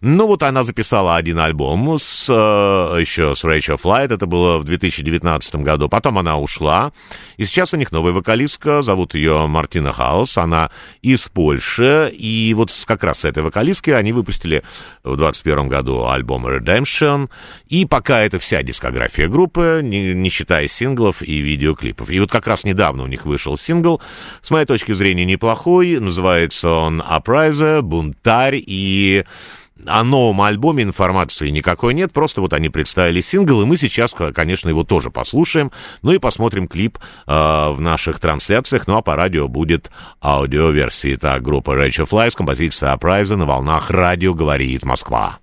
Ну 0.00 0.26
вот 0.26 0.42
она 0.42 0.62
записала 0.72 1.16
один 1.16 1.38
альбом 1.38 1.98
с, 1.98 2.26
э, 2.30 3.00
еще 3.00 3.34
с 3.34 3.44
Rachel 3.44 3.78
Flight, 3.78 4.14
это 4.14 4.24
было 4.24 4.56
в 4.56 4.64
2019 4.64 5.56
году. 5.56 5.90
Потом 5.90 6.16
она 6.16 6.38
ушла, 6.38 6.92
и 7.36 7.44
сейчас 7.44 7.74
у 7.74 7.76
них 7.76 7.92
новая 7.92 8.12
вокалистка, 8.12 8.80
зовут 8.80 9.14
ее 9.14 9.46
Мартина 9.46 9.92
Хаус, 9.92 10.38
она 10.38 10.70
из 11.02 11.24
Польши, 11.24 12.10
и 12.10 12.54
вот 12.54 12.72
как 12.86 13.04
раз 13.04 13.20
с 13.20 13.24
этой 13.26 13.42
вокалисткой 13.42 13.98
они 13.98 14.14
выпустили 14.14 14.62
в 15.04 15.16
2021 15.16 15.68
году 15.68 16.06
альбом 16.06 16.46
Redemption, 16.46 17.28
и 17.68 17.84
пока 17.84 18.20
это 18.20 18.38
вся 18.38 18.62
дискография 18.62 19.28
группы, 19.28 19.82
не, 19.84 20.14
не 20.14 20.30
считая 20.30 20.68
синглов 20.68 21.22
и 21.22 21.40
видеоклипов. 21.40 22.10
И 22.10 22.18
вот 22.18 22.30
как 22.30 22.46
раз 22.46 22.64
недавно 22.64 23.02
у 23.02 23.08
них 23.08 23.26
вышел 23.26 23.58
сингл, 23.58 24.00
с 24.40 24.50
моей 24.50 24.64
точки 24.64 24.92
зрения 24.92 25.26
неплохой, 25.26 26.00
называется 26.00 26.70
он 26.70 27.02
Uprise, 27.02 27.82
Бунтарь, 27.82 28.62
и 28.66 29.24
о 29.86 30.04
новом 30.04 30.40
альбоме 30.42 30.84
информации 30.84 31.50
никакой 31.50 31.94
нет, 31.94 32.12
просто 32.12 32.40
вот 32.40 32.52
они 32.52 32.68
представили 32.68 33.20
сингл, 33.20 33.62
и 33.62 33.66
мы 33.66 33.76
сейчас, 33.76 34.14
конечно, 34.34 34.68
его 34.68 34.84
тоже 34.84 35.10
послушаем, 35.10 35.72
ну 36.02 36.12
и 36.12 36.18
посмотрим 36.18 36.68
клип 36.68 36.98
э, 36.98 37.32
в 37.32 37.80
наших 37.80 38.20
трансляциях, 38.20 38.86
ну 38.86 38.96
а 38.96 39.02
по 39.02 39.16
радио 39.16 39.48
будет 39.48 39.90
аудиоверсия. 40.20 41.16
Так, 41.16 41.42
группа 41.42 41.72
Rachel 41.72 42.08
Flies, 42.08 42.32
композиция 42.36 42.92
Апрайза 42.92 43.36
на 43.36 43.46
волнах 43.46 43.90
радио 43.90 44.34
«Говорит 44.34 44.84
Москва». 44.84 45.41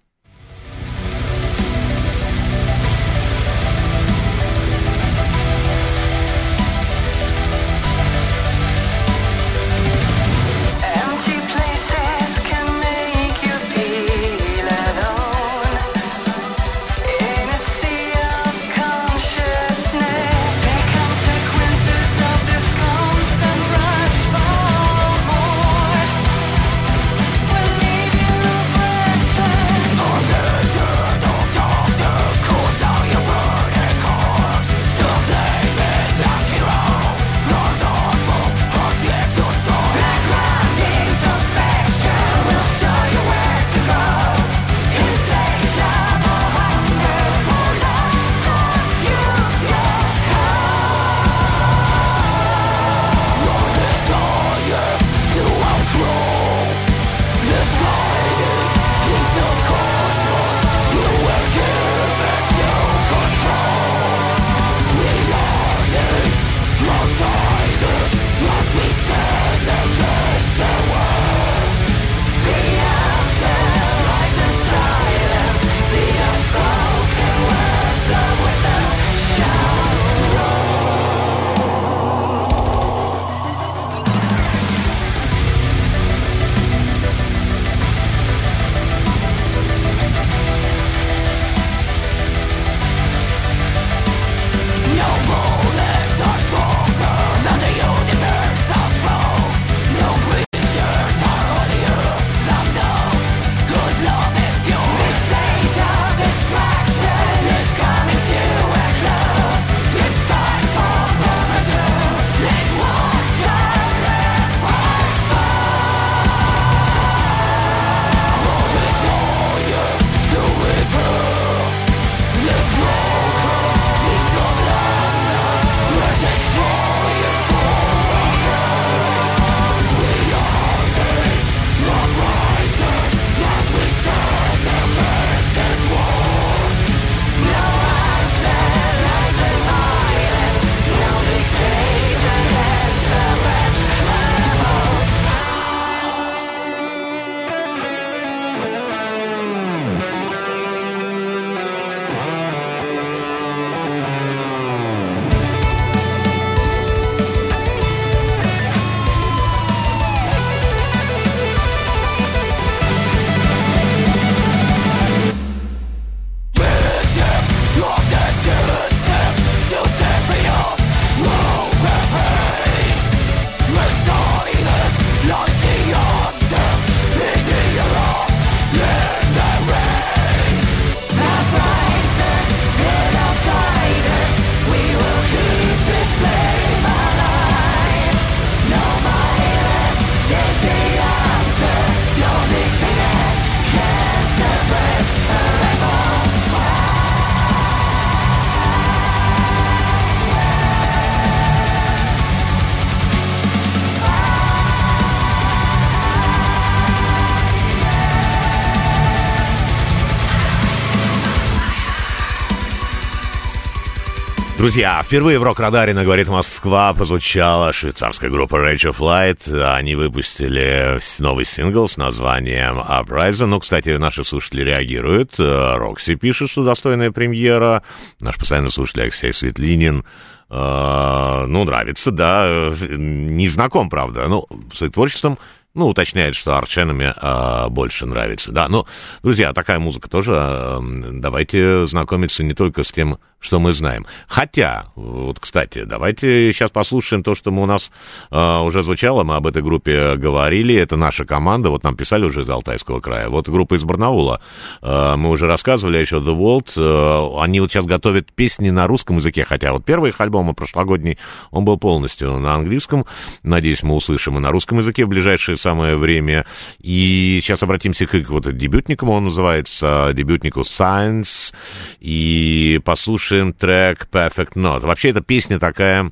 Друзья, 214.60 215.02
впервые 215.06 215.40
в 215.40 215.44
рок-радаре 215.44 215.94
на 215.94 216.04
«Говорит 216.04 216.28
Москва» 216.28 216.94
прозвучала 216.94 217.72
швейцарская 217.72 218.30
группа 218.30 218.56
Rage 218.56 218.92
of 218.92 218.98
Light. 218.98 219.50
Они 219.74 219.96
выпустили 219.96 221.00
новый 221.22 221.46
сингл 221.46 221.88
с 221.88 221.96
названием 221.96 222.78
Uprising. 222.78 223.46
Ну, 223.46 223.62
кстати, 223.62 223.96
наши 223.96 224.26
слушатели 224.26 224.64
реагируют. 224.64 225.36
Рокси 225.38 226.16
пишет, 226.16 226.50
что 226.50 226.66
достойная 226.66 227.12
премьера. 227.12 227.84
Наш 228.20 228.36
постоянный 228.36 228.70
слушатель 228.70 229.04
Алексей 229.04 229.32
Светлинин 229.32 230.04
Uh, 230.52 231.46
ну, 231.46 231.64
нравится, 231.64 232.10
да, 232.10 232.74
не 232.82 233.48
знаком, 233.50 233.88
правда, 233.88 234.28
ну, 234.28 234.48
своим 234.74 234.92
творчеством 234.92 235.38
ну, 235.76 235.88
уточняет, 235.88 236.36
что 236.36 236.58
Арченами 236.58 237.14
э, 237.16 237.70
больше 237.70 238.06
нравится. 238.06 238.52
Да, 238.52 238.68
но, 238.68 238.88
друзья, 239.22 239.54
такая 239.54 239.80
музыка 239.80 240.10
тоже. 240.10 240.34
Э, 240.36 240.80
давайте 241.14 241.86
знакомиться 241.86 242.44
не 242.44 242.54
только 242.54 242.84
с 242.84 242.92
тем, 242.92 243.20
что 243.40 243.60
мы 243.60 243.74
знаем. 243.74 244.06
Хотя, 244.28 244.88
вот, 244.96 245.40
кстати, 245.40 245.84
давайте 245.86 246.52
сейчас 246.52 246.72
послушаем 246.72 247.24
то, 247.24 247.36
что 247.36 247.52
мы 247.52 247.64
у 247.64 247.66
нас 247.66 247.90
э, 248.32 248.58
уже 248.60 248.84
звучало, 248.84 249.24
мы 249.24 249.38
об 249.38 249.48
этой 249.48 249.64
группе 249.64 250.16
говорили, 250.18 250.76
это 250.76 250.98
наша 250.98 251.26
команда, 251.26 251.70
вот 251.70 251.84
нам 251.84 251.96
писали 251.96 252.26
уже 252.26 252.42
из 252.42 252.50
Алтайского 252.50 253.00
края, 253.00 253.30
вот 253.30 253.48
группа 253.48 253.76
из 253.76 253.84
Барнаула, 253.84 254.42
э, 254.82 255.16
мы 255.16 255.30
уже 255.30 255.48
рассказывали 255.48 256.00
еще 256.00 256.18
The 256.18 256.38
World, 256.38 256.72
э, 256.76 257.42
они 257.42 257.62
вот 257.62 257.72
сейчас 257.72 257.86
готовят 257.86 258.32
песни 258.34 258.70
на 258.72 258.88
русском 258.88 259.18
языке, 259.18 259.46
хотя 259.46 259.72
вот 259.72 259.86
первый 259.86 260.10
их 260.10 260.20
альбом, 260.20 260.54
прошлогодний, 260.54 261.18
он 261.52 261.64
был 261.64 261.78
полностью 261.78 262.38
на 262.40 262.56
английском, 262.56 263.06
надеюсь, 263.44 263.84
мы 263.84 263.96
услышим 263.96 264.38
и 264.38 264.42
на 264.42 264.52
русском 264.52 264.80
языке 264.80 265.06
в 265.06 265.10
ближайшее 265.10 265.56
самое 265.56 265.96
время, 265.96 266.46
и 266.80 267.40
сейчас 267.42 267.64
обратимся 267.64 268.06
к 268.06 268.16
их 268.16 268.30
вот 268.30 268.52
дебютникам, 268.58 269.10
он 269.10 269.26
называется, 269.26 270.12
дебютнику 270.14 270.62
Science, 270.62 271.54
и 272.00 272.82
послушаем 272.84 273.29
слушаем 273.30 273.54
трек 273.54 274.08
Perfect 274.12 274.54
Note. 274.56 274.88
Вообще, 274.88 275.10
эта 275.10 275.22
песня 275.22 275.60
такая 275.60 276.12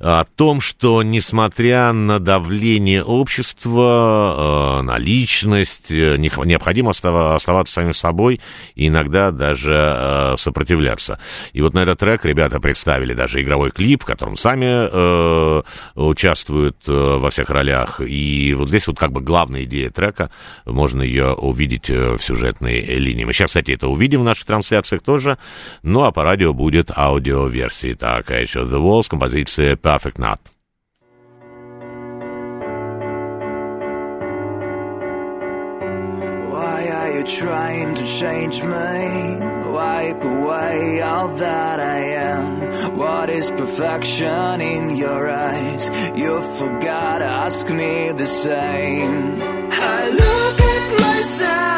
о 0.00 0.24
том, 0.24 0.60
что, 0.60 1.04
несмотря 1.04 1.92
на 1.92 2.18
давление 2.18 3.04
общества, 3.04 4.80
э, 4.80 4.82
на 4.82 4.98
личность, 4.98 5.92
э, 5.92 6.16
необходимо 6.16 6.90
оставаться 6.90 7.72
самим 7.72 7.94
собой 7.94 8.40
и 8.74 8.88
иногда 8.88 9.30
даже 9.30 9.72
э, 9.72 10.34
сопротивляться. 10.36 11.20
И 11.52 11.62
вот 11.62 11.74
на 11.74 11.80
этот 11.84 12.00
трек 12.00 12.24
ребята 12.24 12.58
представили 12.58 13.14
даже 13.14 13.40
игровой 13.40 13.70
клип, 13.70 14.02
в 14.02 14.06
котором 14.06 14.36
сами 14.36 15.62
участвуют 15.94 16.76
во 16.86 17.30
всех 17.30 17.50
ролях. 17.50 18.00
И 18.00 18.54
вот 18.58 18.68
здесь 18.68 18.88
вот 18.88 18.98
как 18.98 19.12
бы 19.12 19.20
главная 19.20 19.62
идея 19.64 19.90
трека, 19.90 20.30
можно 20.64 21.02
ее 21.02 21.34
увидеть 21.34 21.88
в 21.88 22.18
сюжетной 22.18 22.80
линии. 22.80 23.24
Мы 23.24 23.32
сейчас, 23.32 23.50
кстати, 23.50 23.72
это 23.72 23.86
увидим 23.86 24.22
в 24.22 24.24
наших 24.24 24.46
трансляциях 24.46 25.02
тоже, 25.02 25.38
ну 25.82 26.02
а 26.02 26.10
пора 26.10 26.31
радио 26.31 26.53
будет 26.53 26.91
аудиоверсии. 26.95 27.93
Так, 27.93 28.31
а 28.31 28.39
еще 28.39 28.59
The 28.59 28.79
Walls, 28.79 29.07
композиция 29.09 29.75
Perfect 29.75 30.17
Knot. 30.17 30.39
trying 37.27 37.93
to 37.93 38.05
change 38.05 38.63
me 38.63 39.37
wipe 39.73 40.23
away 40.23 41.01
all 41.01 41.27
that 41.35 41.77
I 41.77 41.99
am 42.31 42.97
what 42.97 43.29
is 43.29 43.51
perfection 43.51 44.61
in 44.61 44.95
your 44.95 45.29
eyes 45.29 45.89
you 46.15 46.39
forgot 46.53 47.21
ask 47.21 47.69
me 47.69 48.13
the 48.13 48.27
same 48.27 49.41
I 49.41 50.09
look 50.09 50.61
at 50.61 51.01
myself 51.01 51.70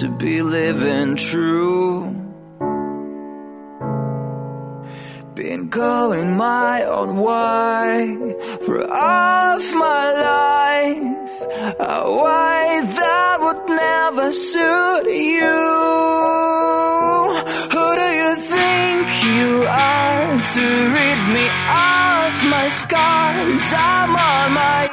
To 0.00 0.08
be 0.08 0.42
living 0.42 1.16
true. 1.16 2.10
Been 5.34 5.68
going 5.68 6.36
my 6.36 6.82
own 6.84 7.16
way 7.16 8.34
for 8.66 8.84
all 8.84 9.58
of 9.58 9.74
my 9.74 10.04
life. 10.30 11.32
A 11.78 12.02
way 12.24 12.80
that 12.98 13.36
would 13.40 13.68
never 13.68 14.32
suit 14.32 15.04
you. 15.06 15.58
Who 17.72 17.86
do 18.00 18.08
you 18.20 18.34
think 18.36 19.08
you 19.24 19.66
are? 19.68 20.02
to 20.54 20.60
rid 20.60 21.20
me 21.32 21.46
of 21.46 22.32
my 22.50 22.68
scars. 22.68 23.64
I'm 23.74 24.10
on 24.10 24.52
my 24.52 24.91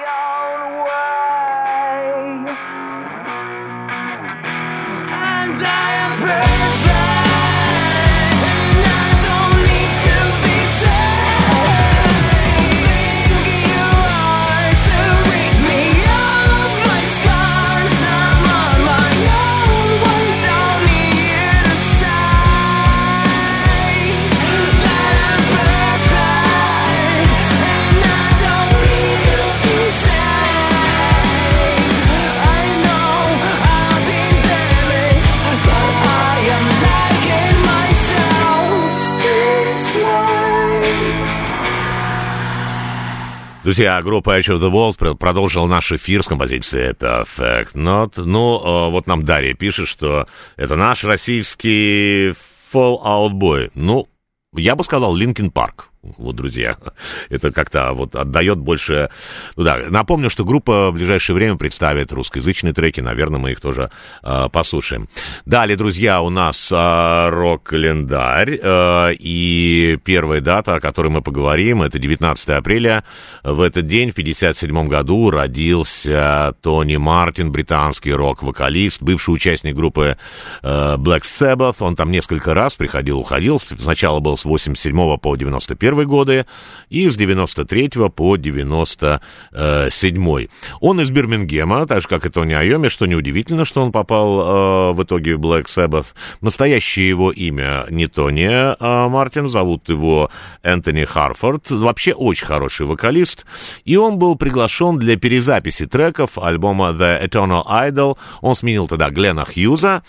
Друзья, 43.80 44.02
группа 44.02 44.38
Edge 44.38 44.54
of 44.54 44.58
the 44.58 44.70
World 44.70 44.98
пр- 44.98 45.16
продолжила 45.16 45.66
наш 45.66 45.94
эфир 45.94 46.22
с 46.22 46.28
композицией 46.28 46.92
Perfect 46.92 47.76
Not. 47.76 48.22
Ну, 48.22 48.60
э, 48.60 48.92
вот 48.92 49.08
нам 49.08 49.24
Дарья 49.24 49.54
пишет, 49.54 49.88
что 49.88 50.28
это 50.58 50.76
наш 50.76 51.06
российский 51.06 52.34
Fall 52.74 53.07
Out 53.07 53.32
Boy. 53.32 53.72
Ну, 53.76 54.10
я 54.54 54.76
бы 54.76 54.84
сказал 54.84 55.16
Linkin 55.16 55.50
Park. 55.50 55.89
Вот, 56.02 56.36
друзья, 56.38 56.78
это 57.30 57.52
как-то 57.52 57.92
вот 57.92 58.16
отдает 58.16 58.58
больше... 58.58 59.10
Ну 59.58 59.64
да, 59.64 59.80
напомню, 59.90 60.30
что 60.30 60.46
группа 60.46 60.92
в 60.92 60.94
ближайшее 60.94 61.36
время 61.36 61.58
представит 61.58 62.14
русскоязычные 62.14 62.74
треки, 62.74 63.02
наверное, 63.02 63.40
мы 63.40 63.52
их 63.52 63.60
тоже 63.60 63.92
э, 64.24 64.46
послушаем. 64.50 65.10
Далее, 65.46 65.76
друзья, 65.76 66.22
у 66.22 66.30
нас 66.30 66.72
э, 66.72 67.30
рок-календарь, 67.30 68.60
э, 68.62 69.14
и 69.20 70.00
первая 70.06 70.40
дата, 70.40 70.76
о 70.76 70.80
которой 70.80 71.10
мы 71.10 71.22
поговорим, 71.22 71.82
это 71.82 72.00
19 72.00 72.50
апреля. 72.50 73.04
В 73.44 73.60
этот 73.60 73.86
день, 73.88 74.12
в 74.12 74.16
57 74.16 74.88
году, 74.88 75.30
родился 75.30 76.56
Тони 76.62 76.96
Мартин, 76.96 77.52
британский 77.52 78.14
рок-вокалист, 78.14 79.02
бывший 79.02 79.34
участник 79.34 79.76
группы 79.76 80.18
э, 80.64 80.96
Black 80.96 81.24
Sabbath. 81.24 81.76
Он 81.80 81.98
там 81.98 82.10
несколько 82.10 82.54
раз 82.54 82.78
приходил, 82.78 83.20
уходил. 83.20 83.60
Сначала 83.60 84.22
был 84.22 84.38
с 84.38 84.46
87 84.46 85.18
по 85.18 85.36
91 85.36 85.90
годы 86.06 86.46
и 86.90 87.10
с 87.10 87.16
93 87.16 87.90
по 88.16 88.36
97. 88.36 90.48
Он 90.80 91.02
из 91.02 91.12
Бирмингема, 91.12 91.86
так 91.88 92.02
же, 92.02 92.08
как 92.08 92.26
и 92.26 92.30
Тони 92.30 92.54
Айоми, 92.54 92.90
что 92.90 93.06
неудивительно, 93.06 93.66
что 93.66 93.82
он 93.82 93.92
попал 93.92 94.40
э, 94.40 94.94
в 94.94 95.04
итоге 95.04 95.36
в 95.36 95.42
Black 95.42 95.66
Sabbath. 95.66 96.14
Настоящее 96.42 97.10
его 97.10 97.32
имя 97.32 97.86
не 97.90 98.08
Тони 98.08 98.48
э, 98.48 99.10
Мартин, 99.10 99.48
зовут 99.48 99.90
его 99.90 100.30
Энтони 100.64 101.06
Харфорд. 101.06 101.72
Вообще 101.72 102.14
очень 102.14 102.46
хороший 102.46 102.86
вокалист. 102.86 103.46
И 103.86 103.98
он 103.98 104.20
был 104.20 104.36
приглашен 104.36 104.98
для 104.98 105.18
перезаписи 105.18 105.86
треков 105.86 106.38
альбома 106.38 106.90
The 106.90 107.28
Eternal 107.28 107.66
Idol. 107.66 108.18
Он 108.42 108.56
сменил 108.56 108.88
тогда 108.88 109.10
Глена 109.10 109.46
Хьюза. 109.46 110.04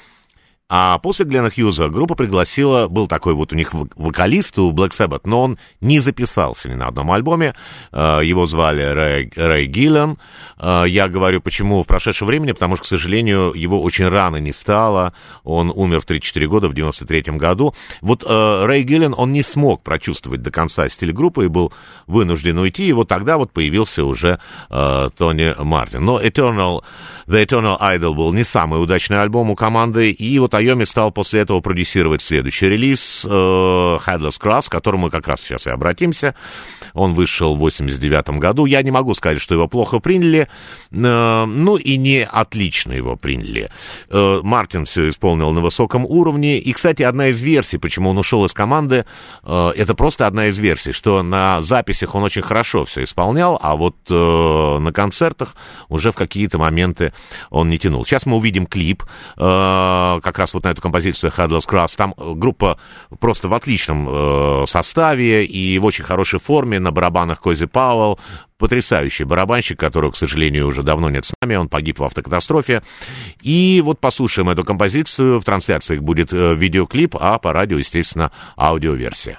А 0.73 0.99
после 0.99 1.27
Глена 1.27 1.51
Хьюза 1.51 1.89
группа 1.89 2.15
пригласила, 2.15 2.87
был 2.87 3.09
такой 3.09 3.35
вот 3.35 3.53
у 3.53 3.57
них 3.57 3.75
вок- 3.75 3.91
вокалист 3.97 4.57
у 4.61 4.71
Black 4.73 4.91
Sabbath, 4.91 5.23
но 5.25 5.43
он 5.43 5.59
не 5.81 5.99
записался 5.99 6.69
ни 6.69 6.75
на 6.75 6.87
одном 6.87 7.11
альбоме. 7.11 7.57
Э, 7.91 8.21
Его 8.23 8.47
звали 8.47 8.83
Рэй, 8.83 9.33
Рэй 9.35 9.67
Гиллен. 9.67 10.17
Э, 10.59 10.85
Я 10.87 11.09
говорю, 11.09 11.41
почему 11.41 11.83
в 11.83 11.89
прошедшем 11.89 12.29
времени, 12.29 12.53
потому 12.53 12.77
что, 12.77 12.85
к 12.85 12.87
сожалению, 12.87 13.53
его 13.53 13.83
очень 13.83 14.07
рано 14.09 14.37
не 14.37 14.53
стало. 14.53 15.13
Он 15.43 15.73
умер 15.75 16.03
в 16.03 16.05
34 16.05 16.47
года, 16.47 16.69
в 16.69 16.75
93 16.75 17.37
году. 17.37 17.75
Вот 18.01 18.23
э, 18.25 18.65
Рэй 18.65 18.85
Гиллен, 18.85 19.13
он 19.19 19.33
не 19.33 19.43
смог 19.43 19.83
прочувствовать 19.83 20.43
до 20.43 20.53
конца 20.53 20.89
стиль 20.89 21.11
группы 21.13 21.47
и 21.47 21.49
был 21.49 21.73
вынужден 22.07 22.57
уйти. 22.59 22.87
И 22.87 22.93
вот 22.93 23.09
тогда 23.09 23.39
вот 23.39 23.51
появился 23.53 24.05
уже 24.05 24.39
Тони 24.69 25.53
Мартин. 25.61 26.05
Но 26.05 26.21
Eternal, 26.21 26.85
The 27.31 27.47
Eternal 27.47 27.79
Idol 27.81 28.15
был 28.15 28.33
не 28.33 28.43
самый 28.43 28.83
удачный 28.83 29.23
альбом 29.23 29.51
у 29.51 29.55
команды, 29.55 30.11
и 30.11 30.37
вот 30.41 30.53
Айоми 30.53 30.83
стал 30.83 31.13
после 31.13 31.43
этого 31.43 31.61
продюсировать 31.61 32.23
следующий 32.23 32.67
релиз 32.67 33.25
э, 33.25 33.29
Headless 33.31 34.41
Cross, 34.41 34.67
к 34.67 34.73
которому 34.73 35.11
как 35.11 35.29
раз 35.29 35.41
сейчас 35.43 35.69
и 35.69 35.71
обратимся. 35.71 36.35
Он 36.93 37.15
вышел 37.15 37.55
в 37.55 37.61
89 37.61 38.31
году. 38.41 38.67
Я 38.67 38.83
не 38.83 38.91
могу 38.91 39.15
сказать, 39.15 39.41
что 39.41 39.55
его 39.55 39.69
плохо 39.69 40.01
приняли, 40.01 40.49
э, 40.91 41.45
ну 41.45 41.77
и 41.77 41.97
не 41.99 42.25
отлично 42.25 42.95
его 42.95 43.15
приняли. 43.15 43.71
Э, 44.09 44.41
Мартин 44.43 44.85
все 44.85 45.09
исполнил 45.09 45.53
на 45.53 45.61
высоком 45.61 46.05
уровне. 46.07 46.59
И, 46.59 46.73
кстати, 46.73 47.05
одна 47.05 47.29
из 47.29 47.41
версий, 47.41 47.79
почему 47.79 48.11
он 48.11 48.19
ушел 48.19 48.45
из 48.45 48.53
команды, 48.53 49.05
э, 49.45 49.73
это 49.77 49.95
просто 49.95 50.27
одна 50.27 50.49
из 50.49 50.59
версий, 50.59 50.91
что 50.91 51.23
на 51.23 51.63
записях 51.63 52.17
он 52.17 52.25
очень 52.25 52.43
хорошо 52.43 52.85
все 52.85 53.05
исполнял, 53.05 53.57
а 53.63 53.77
вот 53.77 53.95
э, 54.11 54.79
на 54.81 54.93
концертах 54.93 55.55
уже 55.89 56.11
в 56.11 56.17
какие-то 56.17 56.59
моменты 56.59 57.13
он 57.51 57.69
не 57.69 57.79
тянул. 57.79 58.05
Сейчас 58.05 58.27
мы 58.27 58.37
увидим 58.37 58.67
клип, 58.67 59.03
э, 59.37 60.21
как 60.23 60.39
раз 60.39 60.55
вот 60.55 60.65
на 60.65 60.69
эту 60.69 60.83
композицию 60.83 61.33
Headless 61.37 61.69
Cross. 61.69 61.97
Там 61.97 62.15
э, 62.17 62.33
группа 62.35 62.79
просто 63.19 63.49
в 63.49 63.55
отличном 63.55 64.09
э, 64.09 64.65
составе 64.67 65.45
и 65.45 65.79
в 65.79 65.85
очень 65.85 66.05
хорошей 66.05 66.41
форме. 66.41 66.79
На 66.79 66.91
барабанах 66.91 67.41
Кози 67.41 67.67
Пауэлл, 67.67 68.19
потрясающий 68.59 69.25
барабанщик, 69.25 69.79
которого, 69.81 70.13
к 70.13 70.17
сожалению, 70.17 70.69
уже 70.69 70.83
давно 70.83 71.11
нет 71.11 71.25
с 71.25 71.33
нами, 71.41 71.57
он 71.57 71.69
погиб 71.69 71.99
в 71.99 72.05
автокатастрофе. 72.05 72.83
И 73.41 73.83
вот 73.85 74.01
послушаем 74.01 74.51
эту 74.51 74.65
композицию, 74.65 75.41
в 75.41 75.45
трансляциях 75.45 76.03
будет 76.03 76.33
э, 76.33 76.55
видеоклип, 76.55 77.17
а 77.19 77.39
по 77.39 77.53
радио, 77.53 77.79
естественно, 77.79 78.31
аудиоверсия. 78.57 79.39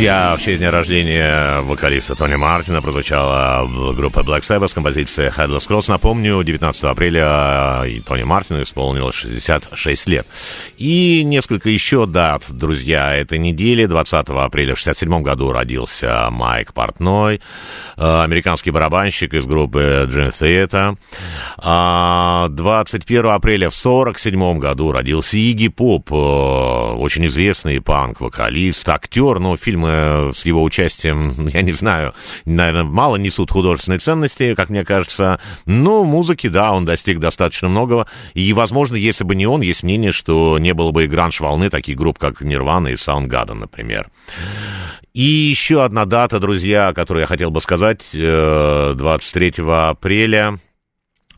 Друзья, 0.00 0.34
в 0.34 0.40
честь 0.40 0.60
дня 0.60 0.70
рождения 0.70 1.60
вокалиста 1.60 2.14
Тони 2.14 2.34
Мартина 2.34 2.80
прозвучала 2.80 3.68
группа 3.92 4.20
Black 4.20 4.40
Sabbath 4.40 4.72
композиция 4.72 5.30
Headless 5.30 5.68
Cross. 5.68 5.84
Напомню, 5.88 6.42
19 6.42 6.84
апреля 6.84 7.82
и 7.86 8.00
Тони 8.00 8.22
Мартину 8.22 8.62
исполнилось 8.62 9.14
66 9.14 10.06
лет. 10.06 10.26
И 10.78 11.22
несколько 11.22 11.68
еще 11.68 12.06
дат, 12.06 12.44
друзья, 12.48 13.14
этой 13.14 13.38
недели. 13.38 13.84
20 13.84 14.30
апреля 14.30 14.74
в 14.74 14.78
67 14.78 15.20
году 15.20 15.52
родился 15.52 16.28
Майк 16.30 16.72
Портной, 16.72 17.42
э, 17.98 18.22
американский 18.22 18.70
барабанщик 18.70 19.34
из 19.34 19.44
группы 19.44 20.08
Dream 20.10 20.32
Theater. 20.32 20.96
А 21.58 22.48
21 22.48 23.26
апреля 23.26 23.68
в 23.68 23.74
47 23.74 24.60
году 24.60 24.92
родился 24.92 25.36
Игги 25.36 25.68
Поп, 25.68 26.10
э, 26.10 26.14
очень 26.14 27.26
известный 27.26 27.82
панк-вокалист, 27.82 28.88
актер, 28.88 29.38
но 29.38 29.58
фильмы 29.58 29.89
с 30.32 30.44
его 30.44 30.62
участием, 30.62 31.46
я 31.52 31.62
не 31.62 31.72
знаю, 31.72 32.14
наверное, 32.44 32.84
мало 32.84 33.16
несут 33.16 33.50
художественной 33.50 33.98
ценности, 33.98 34.54
как 34.54 34.70
мне 34.70 34.84
кажется. 34.84 35.40
Но 35.66 36.02
в 36.02 36.06
музыке, 36.06 36.48
да, 36.48 36.72
он 36.72 36.84
достиг 36.84 37.18
достаточно 37.18 37.68
многого. 37.68 38.06
И, 38.34 38.52
возможно, 38.52 38.96
если 38.96 39.24
бы 39.24 39.34
не 39.34 39.46
он, 39.46 39.60
есть 39.60 39.82
мнение, 39.82 40.12
что 40.12 40.58
не 40.58 40.72
было 40.72 40.90
бы 40.90 41.04
и 41.04 41.08
гранж-волны 41.08 41.70
таких 41.70 41.96
групп, 41.96 42.18
как 42.18 42.40
Нирвана 42.40 42.88
и 42.88 42.94
Soundgarden, 42.94 43.54
например. 43.54 44.08
И 45.12 45.22
еще 45.22 45.82
одна 45.84 46.04
дата, 46.04 46.38
друзья, 46.38 46.92
которую 46.92 47.22
я 47.22 47.26
хотел 47.26 47.50
бы 47.50 47.60
сказать, 47.60 48.02
э, 48.14 48.94
23 48.96 49.54
апреля 49.66 50.58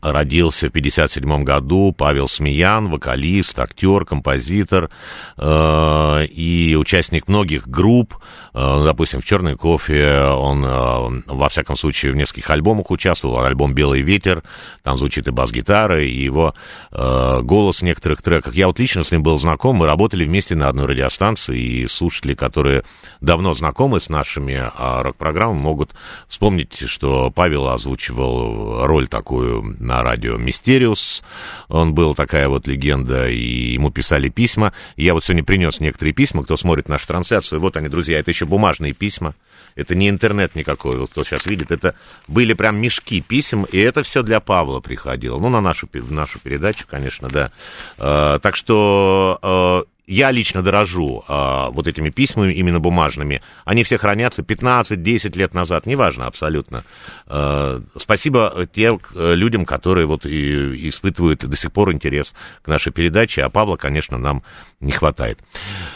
родился 0.03 0.67
в 0.67 0.71
57 0.71 1.43
году 1.43 1.93
Павел 1.97 2.27
Смеян, 2.27 2.89
вокалист, 2.89 3.57
актер, 3.57 4.03
композитор 4.05 4.89
э, 5.37 6.25
и 6.25 6.75
участник 6.77 7.27
многих 7.29 7.67
групп. 7.67 8.17
Э, 8.53 8.83
допустим, 8.83 9.21
в 9.21 9.25
«Черный 9.25 9.55
кофе» 9.55 10.23
он, 10.23 10.65
э, 10.65 11.21
во 11.27 11.47
всяком 11.47 11.77
случае, 11.77 12.11
в 12.11 12.15
нескольких 12.15 12.49
альбомах 12.49 12.91
участвовал. 12.91 13.39
Альбом 13.39 13.73
«Белый 13.73 14.01
ветер», 14.01 14.43
там 14.83 14.97
звучит 14.97 15.27
и 15.27 15.31
бас-гитара, 15.31 16.03
и 16.03 16.11
его 16.11 16.53
э, 16.91 17.39
голос 17.41 17.79
в 17.79 17.83
некоторых 17.83 18.21
треках. 18.21 18.55
Я 18.55 18.67
вот 18.67 18.79
лично 18.79 19.03
с 19.03 19.11
ним 19.11 19.23
был 19.23 19.39
знаком, 19.39 19.77
мы 19.77 19.85
работали 19.85 20.25
вместе 20.25 20.55
на 20.55 20.67
одной 20.67 20.85
радиостанции, 20.85 21.57
и 21.57 21.87
слушатели, 21.87 22.33
которые 22.33 22.83
давно 23.21 23.53
знакомы 23.53 24.01
с 24.01 24.09
нашими 24.09 24.53
э, 24.53 25.01
рок-программами, 25.01 25.59
могут 25.59 25.91
вспомнить, 26.27 26.77
что 26.89 27.31
Павел 27.31 27.69
озвучивал 27.69 28.85
роль 28.85 29.07
такую 29.07 29.77
на 29.79 29.92
радио 30.01 30.37
«Мистериус». 30.37 31.23
Он 31.67 31.93
был 31.93 32.15
такая 32.15 32.49
вот 32.49 32.67
легенда, 32.67 33.29
и 33.29 33.73
ему 33.73 33.91
писали 33.91 34.29
письма. 34.29 34.73
Я 34.95 35.13
вот 35.13 35.23
сегодня 35.23 35.43
принес 35.43 35.79
некоторые 35.79 36.13
письма, 36.13 36.43
кто 36.43 36.57
смотрит 36.57 36.89
нашу 36.89 37.07
трансляцию. 37.07 37.59
Вот 37.59 37.77
они, 37.77 37.89
друзья, 37.89 38.19
это 38.19 38.31
еще 38.31 38.45
бумажные 38.45 38.93
письма. 38.93 39.35
Это 39.75 39.95
не 39.95 40.09
интернет 40.09 40.55
никакой, 40.55 40.97
вот 40.97 41.11
кто 41.11 41.23
сейчас 41.23 41.45
видит. 41.45 41.71
Это 41.71 41.95
были 42.27 42.53
прям 42.53 42.77
мешки 42.77 43.21
писем, 43.21 43.63
и 43.63 43.79
это 43.79 44.03
все 44.03 44.23
для 44.23 44.39
Павла 44.39 44.79
приходило. 44.79 45.39
Ну, 45.39 45.49
на 45.49 45.61
нашу, 45.61 45.87
в 45.91 46.11
нашу 46.11 46.39
передачу, 46.39 46.85
конечно, 46.89 47.29
да. 47.29 47.51
Э, 47.97 48.39
так 48.41 48.55
что 48.55 49.39
э, 49.41 49.92
я 50.05 50.31
лично 50.31 50.61
дорожу 50.61 51.23
а, 51.27 51.69
вот 51.69 51.87
этими 51.87 52.09
письмами, 52.09 52.53
именно 52.53 52.79
бумажными. 52.79 53.41
Они 53.65 53.83
все 53.83 53.97
хранятся 53.97 54.41
15-10 54.41 55.37
лет 55.37 55.53
назад, 55.53 55.85
неважно 55.85 56.27
абсолютно. 56.27 56.83
А, 57.27 57.81
спасибо 57.95 58.67
тем 58.71 58.99
э, 59.15 59.33
людям, 59.33 59.65
которые 59.65 60.05
вот 60.05 60.25
и, 60.25 60.89
испытывают 60.89 61.45
до 61.45 61.55
сих 61.55 61.71
пор 61.71 61.93
интерес 61.93 62.33
к 62.61 62.67
нашей 62.67 62.91
передаче, 62.91 63.43
а 63.43 63.49
Павла, 63.49 63.77
конечно, 63.77 64.17
нам 64.17 64.43
не 64.79 64.91
хватает. 64.91 65.39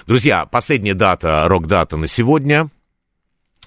Друзья, 0.05 0.45
последняя 0.45 0.93
дата, 0.93 1.43
рок-дата 1.47 1.97
на 1.97 2.07
сегодня. 2.07 2.69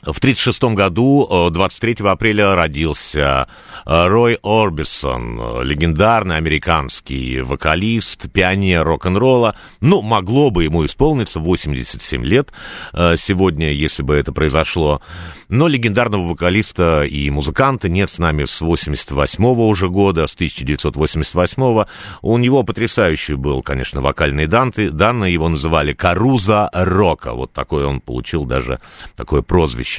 В 0.02 0.16
1936 0.16 0.74
году, 0.74 1.28
э, 1.30 1.50
23 1.50 2.06
апреля, 2.08 2.54
родился 2.54 3.48
э, 3.84 4.06
Рой 4.06 4.38
Орбисон, 4.42 5.38
э, 5.38 5.64
легендарный 5.64 6.38
американский 6.38 7.42
вокалист, 7.42 8.32
пионер 8.32 8.84
рок-н-ролла. 8.84 9.56
Ну, 9.82 10.00
могло 10.00 10.50
бы 10.50 10.64
ему 10.64 10.86
исполниться 10.86 11.38
87 11.38 12.24
лет 12.24 12.50
э, 12.94 13.16
сегодня, 13.18 13.72
если 13.72 14.02
бы 14.02 14.14
это 14.14 14.32
произошло. 14.32 15.02
Но 15.50 15.68
легендарного 15.68 16.30
вокалиста 16.30 17.02
и 17.02 17.28
музыканта 17.28 17.90
нет 17.90 18.08
с 18.08 18.18
нами 18.18 18.46
с 18.46 18.62
88 18.62 19.44
уже 19.44 19.90
года, 19.90 20.26
с 20.26 20.34
1988 20.34 21.84
У 22.22 22.38
него 22.38 22.62
потрясающий 22.62 23.34
был, 23.34 23.62
конечно, 23.62 24.00
вокальный 24.00 24.46
данты, 24.46 24.88
данные, 24.88 25.34
его 25.34 25.50
называли 25.50 25.92
Каруза 25.92 26.70
Рока. 26.72 27.34
Вот 27.34 27.52
такое 27.52 27.84
он 27.84 28.00
получил 28.00 28.46
даже, 28.46 28.80
такое 29.14 29.42
прозвище. 29.42 29.89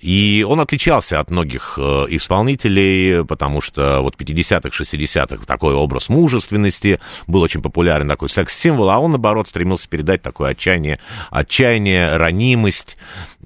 И 0.00 0.44
он 0.48 0.60
отличался 0.60 1.20
от 1.20 1.30
многих 1.30 1.78
э, 1.78 2.06
исполнителей, 2.10 3.24
потому 3.24 3.60
что 3.60 4.00
вот 4.00 4.16
в 4.16 4.18
50-х, 4.18 4.70
60-х 4.70 5.44
такой 5.46 5.74
образ 5.74 6.08
мужественности 6.08 7.00
был 7.26 7.42
очень 7.42 7.62
популярен, 7.62 8.08
такой 8.08 8.28
секс-символ, 8.28 8.90
а 8.90 8.98
он, 8.98 9.12
наоборот, 9.12 9.48
стремился 9.48 9.88
передать 9.88 10.22
такое 10.22 10.50
отчаяние, 10.50 10.98
отчаяние, 11.30 12.16
ранимость. 12.16 12.96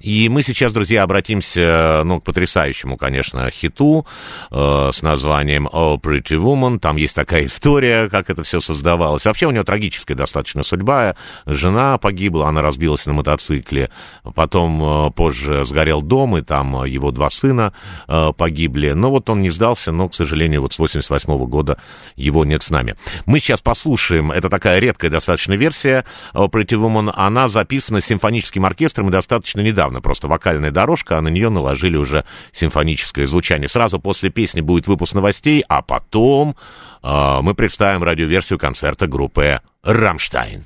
И 0.03 0.27
мы 0.27 0.43
сейчас, 0.43 0.73
друзья, 0.73 1.03
обратимся, 1.03 2.01
ну, 2.03 2.19
к 2.19 2.25
потрясающему, 2.25 2.97
конечно, 2.97 3.49
хиту 3.49 4.05
э, 4.51 4.89
с 4.93 5.01
названием 5.01 5.69
«Oh, 5.71 5.97
Pretty 5.97 6.35
Woman». 6.35 6.79
Там 6.79 6.97
есть 6.97 7.15
такая 7.15 7.45
история, 7.45 8.09
как 8.09 8.29
это 8.29 8.43
все 8.43 8.59
создавалось. 8.59 9.23
Вообще 9.23 9.47
у 9.47 9.51
него 9.51 9.63
трагическая 9.63 10.17
достаточно 10.17 10.61
судьба. 10.61 11.15
Жена 11.45 11.97
погибла, 11.97 12.49
она 12.49 12.61
разбилась 12.61 13.05
на 13.05 13.13
мотоцикле. 13.13 13.91
Потом 14.35 15.07
э, 15.07 15.11
позже 15.11 15.63
сгорел 15.63 16.01
дом, 16.01 16.37
и 16.37 16.41
там 16.41 16.83
э, 16.83 16.89
его 16.89 17.11
два 17.11 17.29
сына 17.29 17.71
э, 18.09 18.33
погибли. 18.35 18.89
Но 18.89 19.09
вот 19.09 19.29
он 19.29 19.41
не 19.41 19.51
сдался, 19.51 19.93
но, 19.93 20.09
к 20.09 20.15
сожалению, 20.15 20.63
вот 20.63 20.73
с 20.73 20.79
88 20.79 21.37
года 21.45 21.77
его 22.17 22.43
нет 22.43 22.61
с 22.61 22.71
нами. 22.71 22.97
Мы 23.25 23.39
сейчас 23.39 23.61
послушаем, 23.61 24.33
это 24.33 24.49
такая 24.49 24.79
редкая 24.79 25.09
достаточно 25.09 25.53
версия 25.53 26.03
«Oh, 26.33 26.51
Pretty 26.51 26.77
Woman». 26.77 27.13
Она 27.15 27.47
записана 27.47 28.01
симфоническим 28.01 28.65
оркестром 28.65 29.07
и 29.07 29.11
достаточно 29.11 29.61
недавно. 29.61 29.92
Просто 30.01 30.27
вокальная 30.27 30.71
дорожка, 30.71 31.17
а 31.17 31.21
на 31.21 31.29
нее 31.29 31.49
наложили 31.49 31.97
уже 31.97 32.25
симфоническое 32.51 33.25
звучание. 33.25 33.67
Сразу 33.67 33.99
после 33.99 34.29
песни 34.29 34.61
будет 34.61 34.87
выпуск 34.87 35.13
новостей, 35.13 35.63
а 35.67 35.81
потом 35.81 36.55
э, 37.01 37.39
мы 37.41 37.53
представим 37.53 38.03
радиоверсию 38.03 38.59
концерта 38.59 39.07
группы 39.07 39.61
«Рамштайн». 39.83 40.65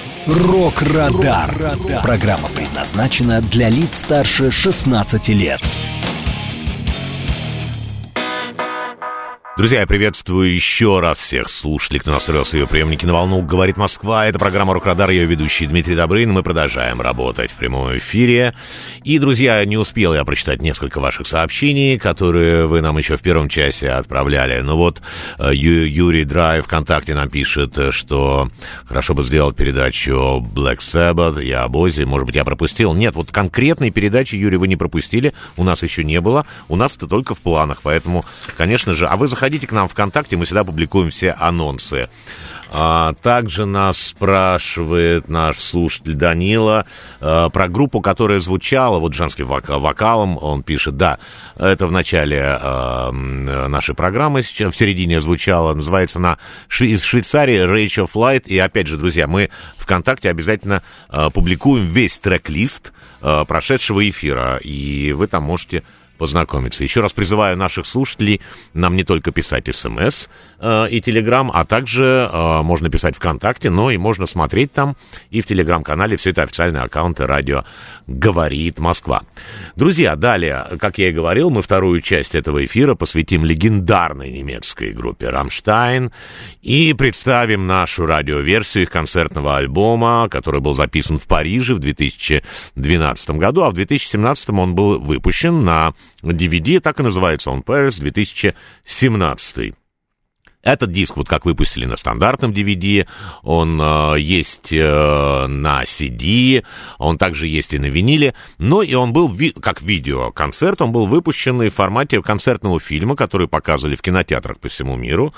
Рок-Радар. 0.31 1.53
Программа 2.01 2.47
предназначена 2.47 3.41
для 3.41 3.67
лиц 3.67 3.99
старше 3.99 4.49
16 4.49 5.27
лет. 5.29 5.61
Друзья, 9.61 9.81
я 9.81 9.85
приветствую 9.85 10.51
еще 10.51 10.99
раз 11.01 11.19
всех 11.19 11.47
слушателей, 11.47 11.99
кто 11.99 12.09
настроил 12.09 12.43
свои 12.45 12.65
приемники 12.65 13.05
на 13.05 13.13
волну 13.13 13.43
«Говорит 13.43 13.77
Москва». 13.77 14.25
Это 14.25 14.39
программа 14.39 14.73
«Рок-Радар», 14.73 15.11
ее 15.11 15.27
ведущий 15.27 15.67
Дмитрий 15.67 15.95
Добрын. 15.95 16.31
Мы 16.31 16.41
продолжаем 16.41 16.99
работать 16.99 17.51
в 17.51 17.57
прямом 17.57 17.95
эфире. 17.95 18.55
И, 19.03 19.19
друзья, 19.19 19.63
не 19.63 19.77
успел 19.77 20.15
я 20.15 20.25
прочитать 20.25 20.63
несколько 20.63 20.99
ваших 20.99 21.27
сообщений, 21.27 21.99
которые 21.99 22.65
вы 22.65 22.81
нам 22.81 22.97
еще 22.97 23.17
в 23.17 23.21
первом 23.21 23.49
часе 23.49 23.89
отправляли. 23.91 24.61
Ну 24.61 24.77
вот, 24.77 24.99
э, 25.37 25.51
Ю- 25.53 25.85
Юрий 25.85 26.25
Драйв 26.25 26.65
ВКонтакте 26.65 27.13
нам 27.13 27.29
пишет, 27.29 27.77
э, 27.77 27.91
что 27.91 28.49
хорошо 28.87 29.13
бы 29.13 29.23
сделать 29.23 29.55
передачу 29.55 30.43
Black 30.55 30.79
Sabbath 30.79 31.39
и 31.39 31.51
об 31.51 31.75
Оззи. 31.75 32.05
Может 32.05 32.25
быть, 32.25 32.35
я 32.35 32.43
пропустил. 32.43 32.95
Нет, 32.95 33.13
вот 33.13 33.29
конкретной 33.29 33.91
передачи, 33.91 34.33
Юрий, 34.33 34.57
вы 34.57 34.67
не 34.67 34.75
пропустили. 34.75 35.33
У 35.55 35.63
нас 35.63 35.83
еще 35.83 36.03
не 36.03 36.19
было. 36.19 36.47
У 36.67 36.75
нас 36.75 36.97
это 36.97 37.05
только 37.05 37.35
в 37.35 37.39
планах. 37.41 37.81
Поэтому, 37.83 38.25
конечно 38.57 38.95
же... 38.95 39.05
А 39.05 39.17
вы 39.17 39.27
заходите 39.27 39.50
к 39.59 39.71
нам 39.71 39.87
ВКонтакте, 39.87 40.37
мы 40.37 40.45
всегда 40.45 40.63
публикуем 40.63 41.09
все 41.09 41.31
анонсы. 41.31 42.09
А, 42.73 43.13
также 43.21 43.65
нас 43.65 43.97
спрашивает 43.97 45.27
наш 45.27 45.59
слушатель 45.59 46.13
Данила 46.13 46.85
а, 47.19 47.49
про 47.49 47.67
группу, 47.67 47.99
которая 47.99 48.39
звучала, 48.39 48.97
вот 48.99 49.13
женским 49.13 49.47
вока- 49.47 49.77
вокалом, 49.77 50.37
он 50.41 50.63
пишет, 50.63 50.95
да, 50.95 51.19
это 51.57 51.85
в 51.85 51.91
начале 51.91 52.41
а, 52.41 53.11
нашей 53.11 53.93
программы, 53.93 54.41
в 54.41 54.47
середине 54.47 55.19
звучала, 55.19 55.73
называется 55.73 56.19
она 56.19 56.37
Шве- 56.69 56.91
из 56.91 57.03
Швейцарии 57.03 57.65
Rage 57.65 58.05
of 58.05 58.11
Light, 58.13 58.43
и 58.45 58.57
опять 58.57 58.87
же, 58.87 58.95
друзья, 58.95 59.27
мы 59.27 59.49
ВКонтакте 59.75 60.29
обязательно 60.29 60.81
а, 61.09 61.29
публикуем 61.29 61.87
весь 61.87 62.17
трек-лист 62.19 62.93
а, 63.21 63.43
прошедшего 63.43 64.07
эфира, 64.09 64.55
и 64.63 65.11
вы 65.11 65.27
там 65.27 65.43
можете 65.43 65.83
познакомиться. 66.21 66.83
Еще 66.83 67.01
раз 67.01 67.13
призываю 67.13 67.57
наших 67.57 67.87
слушателей 67.87 68.41
нам 68.75 68.95
не 68.95 69.03
только 69.03 69.31
писать 69.31 69.67
смс 69.75 70.27
э, 70.61 70.89
и 70.89 71.01
телеграм, 71.01 71.51
а 71.53 71.65
также 71.65 72.29
э, 72.31 72.61
можно 72.61 72.89
писать 72.89 73.15
ВКонтакте, 73.15 73.69
но 73.69 73.91
и 73.91 73.97
можно 73.97 74.25
смотреть 74.25 74.71
там 74.71 74.95
и 75.29 75.41
в 75.41 75.47
телеграм-канале. 75.47 76.15
Все 76.15 76.29
это 76.29 76.43
официальные 76.43 76.83
аккаунты 76.83 77.25
радио 77.25 77.65
«Говорит 78.07 78.79
Москва». 78.79 79.23
Друзья, 79.75 80.15
далее, 80.15 80.67
как 80.79 80.97
я 80.97 81.09
и 81.09 81.11
говорил, 81.11 81.49
мы 81.49 81.61
вторую 81.61 82.01
часть 82.01 82.35
этого 82.35 82.63
эфира 82.63 82.95
посвятим 82.95 83.43
легендарной 83.43 84.31
немецкой 84.31 84.91
группе 84.91 85.29
«Рамштайн» 85.29 86.11
и 86.61 86.93
представим 86.93 87.67
нашу 87.67 88.05
радиоверсию 88.05 88.83
их 88.83 88.91
концертного 88.91 89.57
альбома, 89.57 90.27
который 90.29 90.61
был 90.61 90.73
записан 90.73 91.17
в 91.17 91.27
Париже 91.27 91.73
в 91.73 91.79
2012 91.79 93.31
году, 93.31 93.63
а 93.63 93.71
в 93.71 93.73
2017 93.73 94.49
он 94.51 94.75
был 94.75 94.99
выпущен 94.99 95.65
на 95.65 95.93
DVD, 96.21 96.79
так 96.79 96.99
и 96.99 97.03
называется 97.03 97.49
он 97.49 97.61
Paris 97.61 97.99
2017. 97.99 99.80
Этот 100.63 100.91
диск, 100.91 101.17
вот 101.17 101.27
как 101.27 101.45
выпустили 101.45 101.85
на 101.85 101.97
стандартном 101.97 102.51
DVD, 102.51 103.07
он 103.41 103.81
э, 103.81 104.19
есть 104.19 104.71
э, 104.71 105.47
на 105.47 105.83
CD, 105.83 106.63
он 106.99 107.17
также 107.17 107.47
есть 107.47 107.73
и 107.73 107.79
на 107.79 107.87
виниле, 107.87 108.35
но 108.59 108.83
и 108.83 108.93
он 108.93 109.11
был 109.11 109.27
ви- 109.27 109.51
как 109.59 109.81
видеоконцерт, 109.81 110.81
он 110.81 110.91
был 110.91 111.07
выпущен 111.07 111.61
в 111.61 111.69
формате 111.71 112.21
концертного 112.21 112.79
фильма, 112.79 113.15
который 113.15 113.47
показывали 113.47 113.95
в 113.95 114.01
кинотеатрах 114.01 114.59
по 114.59 114.69
всему 114.69 114.95
миру. 114.95 115.33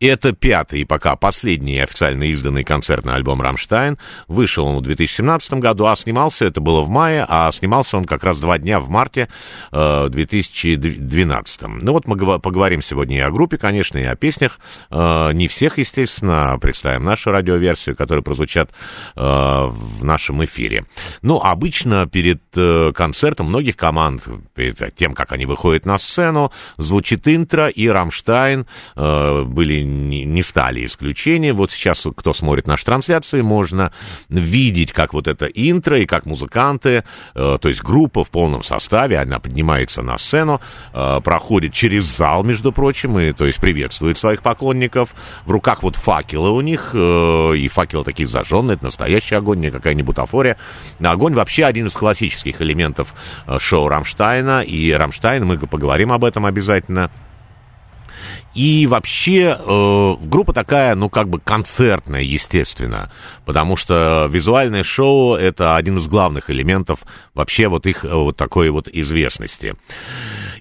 И 0.00 0.06
это 0.06 0.32
пятый 0.32 0.80
и 0.80 0.84
пока 0.84 1.14
последний 1.14 1.78
официально 1.78 2.24
изданный 2.24 2.64
концертный 2.64 3.14
альбом 3.14 3.40
«Рамштайн». 3.40 3.98
Вышел 4.26 4.66
он 4.66 4.78
в 4.78 4.82
2017 4.82 5.54
году, 5.54 5.86
а 5.86 5.94
снимался, 5.94 6.46
это 6.46 6.60
было 6.60 6.80
в 6.80 6.88
мае, 6.88 7.24
а 7.28 7.50
снимался 7.52 7.96
он 7.96 8.06
как 8.06 8.24
раз 8.24 8.40
два 8.40 8.58
дня 8.58 8.80
в 8.80 8.88
марте 8.88 9.28
э, 9.70 10.08
2012. 10.08 11.62
Ну 11.62 11.92
вот 11.92 12.08
мы 12.08 12.40
поговорим 12.40 12.82
сегодня 12.82 13.18
и 13.18 13.20
о 13.20 13.30
группе, 13.30 13.56
конечно, 13.56 13.98
и 13.98 14.04
о 14.04 14.16
песнях. 14.16 14.58
Э, 14.90 15.32
не 15.32 15.48
всех, 15.48 15.78
естественно, 15.78 16.58
представим 16.60 17.04
нашу 17.04 17.30
радиоверсию, 17.30 17.96
которые 17.96 18.22
прозвучат 18.22 18.70
э, 18.70 19.20
в 19.20 20.04
нашем 20.04 20.44
эфире. 20.44 20.86
Ну, 21.22 21.38
обычно 21.40 22.06
перед 22.06 22.42
э, 22.56 22.92
концертом 22.94 23.48
многих 23.48 23.76
команд, 23.76 24.26
перед 24.54 24.94
тем, 24.94 25.14
как 25.14 25.32
они 25.32 25.46
выходят 25.46 25.86
на 25.86 25.98
сцену, 25.98 26.52
звучит 26.78 27.26
интро, 27.28 27.68
и 27.68 27.88
«Рамштайн» 27.88 28.66
были, 28.94 29.82
не, 29.82 30.42
стали 30.42 30.84
исключением. 30.84 31.56
Вот 31.56 31.70
сейчас, 31.72 32.06
кто 32.16 32.32
смотрит 32.32 32.66
наши 32.66 32.84
трансляции, 32.84 33.40
можно 33.40 33.92
видеть, 34.28 34.92
как 34.92 35.14
вот 35.14 35.28
это 35.28 35.46
интро, 35.46 35.98
и 35.98 36.06
как 36.06 36.26
музыканты, 36.26 37.04
то 37.34 37.60
есть 37.64 37.82
группа 37.82 38.24
в 38.24 38.30
полном 38.30 38.62
составе, 38.62 39.18
она 39.18 39.38
поднимается 39.38 40.02
на 40.02 40.18
сцену, 40.18 40.60
проходит 40.92 41.72
через 41.72 42.04
зал, 42.04 42.44
между 42.44 42.72
прочим, 42.72 43.18
и, 43.18 43.32
то 43.32 43.46
есть 43.46 43.60
приветствует 43.60 44.18
своих 44.18 44.42
поклонников. 44.42 44.53
В 45.44 45.50
руках 45.50 45.82
вот 45.82 45.96
факелы 45.96 46.50
у 46.50 46.60
них, 46.60 46.90
э, 46.94 47.56
и 47.56 47.68
факелы 47.68 48.04
такие 48.04 48.26
зажженные, 48.26 48.74
это 48.74 48.84
настоящий 48.84 49.34
огонь, 49.34 49.60
не 49.60 49.70
какая-нибудь 49.70 50.06
бутафория. 50.06 50.56
Огонь 51.00 51.34
вообще 51.34 51.64
один 51.64 51.86
из 51.86 51.94
классических 51.94 52.60
элементов 52.60 53.14
э, 53.46 53.58
шоу 53.58 53.88
Rammstein'а, 53.88 54.62
и 54.62 54.92
Рамштайн, 54.92 55.44
мы 55.44 55.58
поговорим 55.58 56.12
об 56.12 56.24
этом 56.24 56.46
обязательно. 56.46 57.10
И 58.54 58.86
вообще 58.86 59.58
э, 59.58 60.14
группа 60.22 60.52
такая, 60.52 60.94
ну, 60.94 61.08
как 61.08 61.28
бы 61.28 61.40
концертная, 61.40 62.22
естественно, 62.22 63.10
потому 63.44 63.76
что 63.76 64.28
визуальное 64.30 64.84
шоу— 64.84 65.34
это 65.36 65.74
один 65.74 65.98
из 65.98 66.06
главных 66.06 66.50
элементов 66.50 67.00
вообще 67.34 67.66
вот 67.66 67.86
их 67.86 68.04
э, 68.04 68.14
вот 68.14 68.36
такой 68.36 68.70
вот 68.70 68.88
известности. 68.88 69.74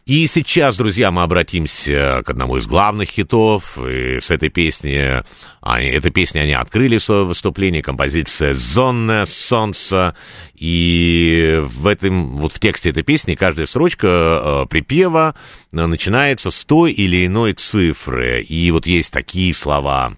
И 0.06 0.28
сейчас, 0.28 0.76
друзья, 0.76 1.12
мы 1.12 1.22
обратимся 1.22 2.24
к 2.26 2.30
одному 2.30 2.58
из 2.58 2.68
главных 2.68 3.08
хитов. 3.08 3.78
И 3.78 4.20
с 4.20 4.32
этой 4.32 4.50
песни, 4.50 5.24
они, 5.62 5.88
этой 5.88 6.12
песни 6.12 6.40
они 6.40 6.52
открыли 6.52 6.98
свое 6.98 7.24
выступление, 7.24 7.82
композиция 7.82 8.54
«Зонное 8.54 9.26
солнце». 9.26 10.14
И 10.56 11.58
в 11.64 11.88
этом, 11.88 12.36
вот 12.36 12.52
в 12.52 12.60
тексте 12.60 12.90
этой 12.90 13.04
песни 13.04 13.36
каждая 13.36 13.66
строчка 13.66 14.08
э, 14.08 14.66
припева 14.70 15.36
начинается 15.72 16.52
с 16.52 16.66
той 16.66 16.92
или 16.92 17.26
иной 17.26 17.54
цифры. 17.54 18.42
И 18.44 18.72
вот 18.72 18.86
есть 18.86 19.14
такие 19.14 19.54
слова. 19.54 20.18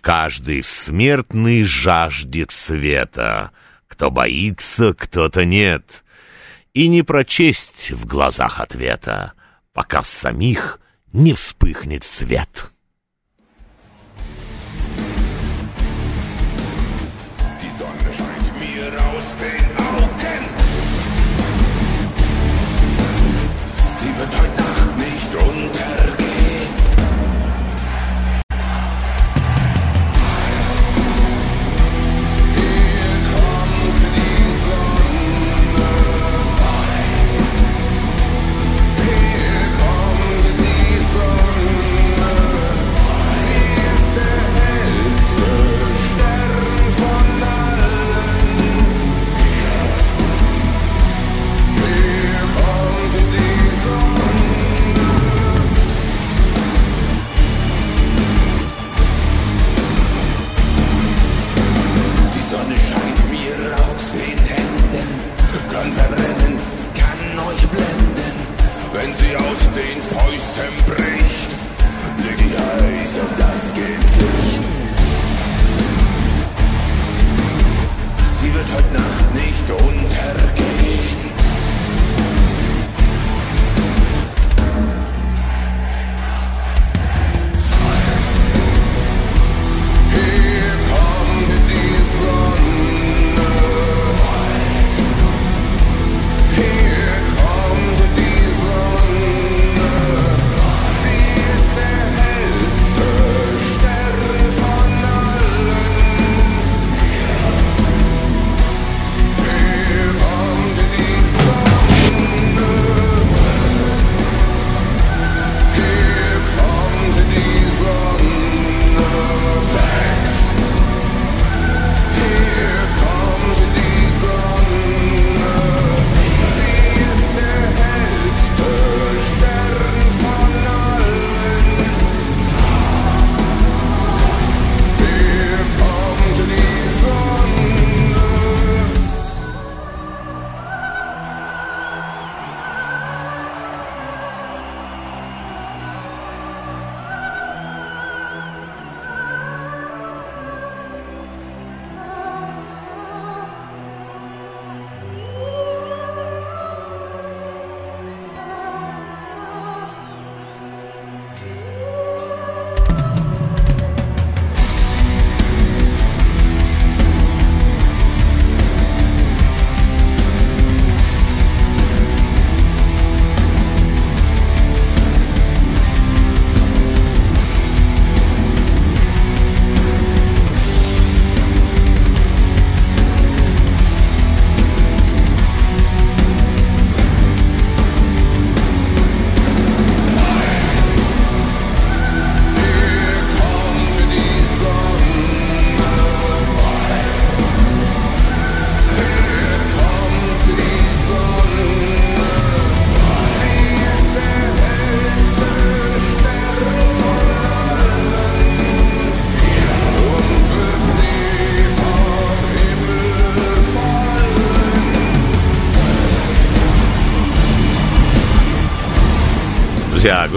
«Каждый 0.00 0.62
смертный 0.62 1.64
жаждет 1.64 2.50
света. 2.50 3.50
Кто 3.88 4.10
боится, 4.10 4.94
кто-то 4.94 5.44
нет» 5.44 6.02
и 6.74 6.88
не 6.88 7.02
прочесть 7.02 7.90
в 7.90 8.06
глазах 8.06 8.60
ответа, 8.60 9.32
пока 9.72 10.02
в 10.02 10.06
самих 10.06 10.80
не 11.12 11.34
вспыхнет 11.34 12.04
свет. 12.04 12.72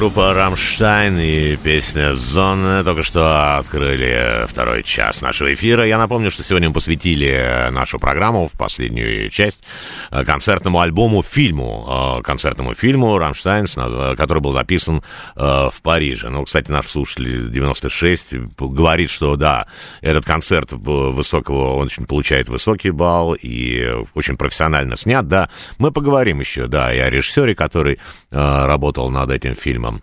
Группа 0.02 0.34
«Rammstein» 0.34 1.20
и 1.20 1.56
песня 1.58 2.16
«Sonne» 2.16 2.84
только 2.84 3.04
что 3.04 3.60
открыли 3.60 4.48
второй 4.48 4.82
час 4.82 5.22
нашего 5.22 5.54
эфира. 5.54 5.86
Я 5.86 6.00
напомню, 6.00 6.32
что 6.32 6.44
сегодня 6.44 6.70
мы 6.70 6.74
посвятили 6.74 7.70
нашу 7.70 8.00
программу 8.00 8.48
в 8.48 8.54
последнюю 8.54 9.30
часть 9.30 9.60
концертному 10.26 10.80
альбому, 10.80 11.24
фильму, 11.24 12.18
э, 12.20 12.22
концертному 12.24 12.74
фильму 12.74 13.18
«Rammstein», 13.18 13.66
наз- 13.66 14.16
который 14.16 14.42
был 14.42 14.52
записан 14.52 15.02
э, 15.36 15.70
в 15.72 15.82
Париже. 15.82 16.30
Ну, 16.30 16.44
кстати, 16.44 16.72
наш 16.72 16.88
слушатель 16.88 17.50
96 17.52 18.34
говорит, 18.60 19.10
что 19.10 19.36
да, 19.36 19.68
этот 20.02 20.26
концерт 20.26 20.72
высокого, 20.72 21.76
он 21.76 21.86
очень 21.86 22.06
получает 22.06 22.50
высокий 22.50 22.92
балл 22.92 23.34
и 23.34 23.88
очень 24.14 24.38
профессионально 24.38 24.96
снят, 24.96 25.28
да. 25.28 25.50
Мы 25.78 25.92
поговорим 25.92 26.40
еще, 26.40 26.68
да, 26.68 26.94
и 26.94 27.00
о 27.00 27.10
режиссере, 27.10 27.56
который 27.56 27.94
э, 27.96 28.66
работал 28.66 29.10
над 29.10 29.30
этим 29.30 29.56
фильмом. 29.56 30.02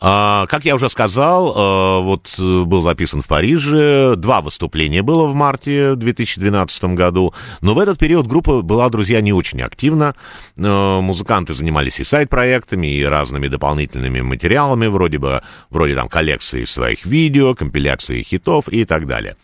А, 0.00 0.46
как 0.46 0.64
я 0.64 0.74
уже 0.74 0.88
сказал, 0.90 1.48
э, 1.48 2.02
вот 2.02 2.34
э, 2.38 2.62
был 2.64 2.82
записан 2.82 3.20
в 3.22 3.26
Париже, 3.26 4.14
два 4.16 4.40
выступления 4.40 5.02
было 5.02 5.26
в 5.26 5.34
марте 5.34 5.94
2012 5.94 6.84
году, 6.96 7.34
но 7.60 7.74
в 7.74 7.78
этот 7.78 7.98
период 7.98 8.26
группа 8.26 8.62
была, 8.62 8.88
друзья, 8.88 9.20
не 9.20 9.32
очень 9.32 9.62
активна. 9.62 10.14
Э, 10.56 11.00
Музыканты 11.00 11.54
занимались 11.54 12.00
и 12.00 12.04
сайт-проектами, 12.04 12.86
и 12.86 13.04
разными 13.04 13.48
дополнительными 13.48 14.20
материалами, 14.20 14.86
вроде 14.86 15.18
бы, 15.18 15.42
вроде 15.70 15.94
там 15.94 16.08
коллекции 16.08 16.64
своих 16.64 17.06
видео, 17.06 17.54
компиляции 17.54 18.22
хитов 18.22 18.68
и 18.68 18.84
так 18.84 19.06
далее. 19.06 19.36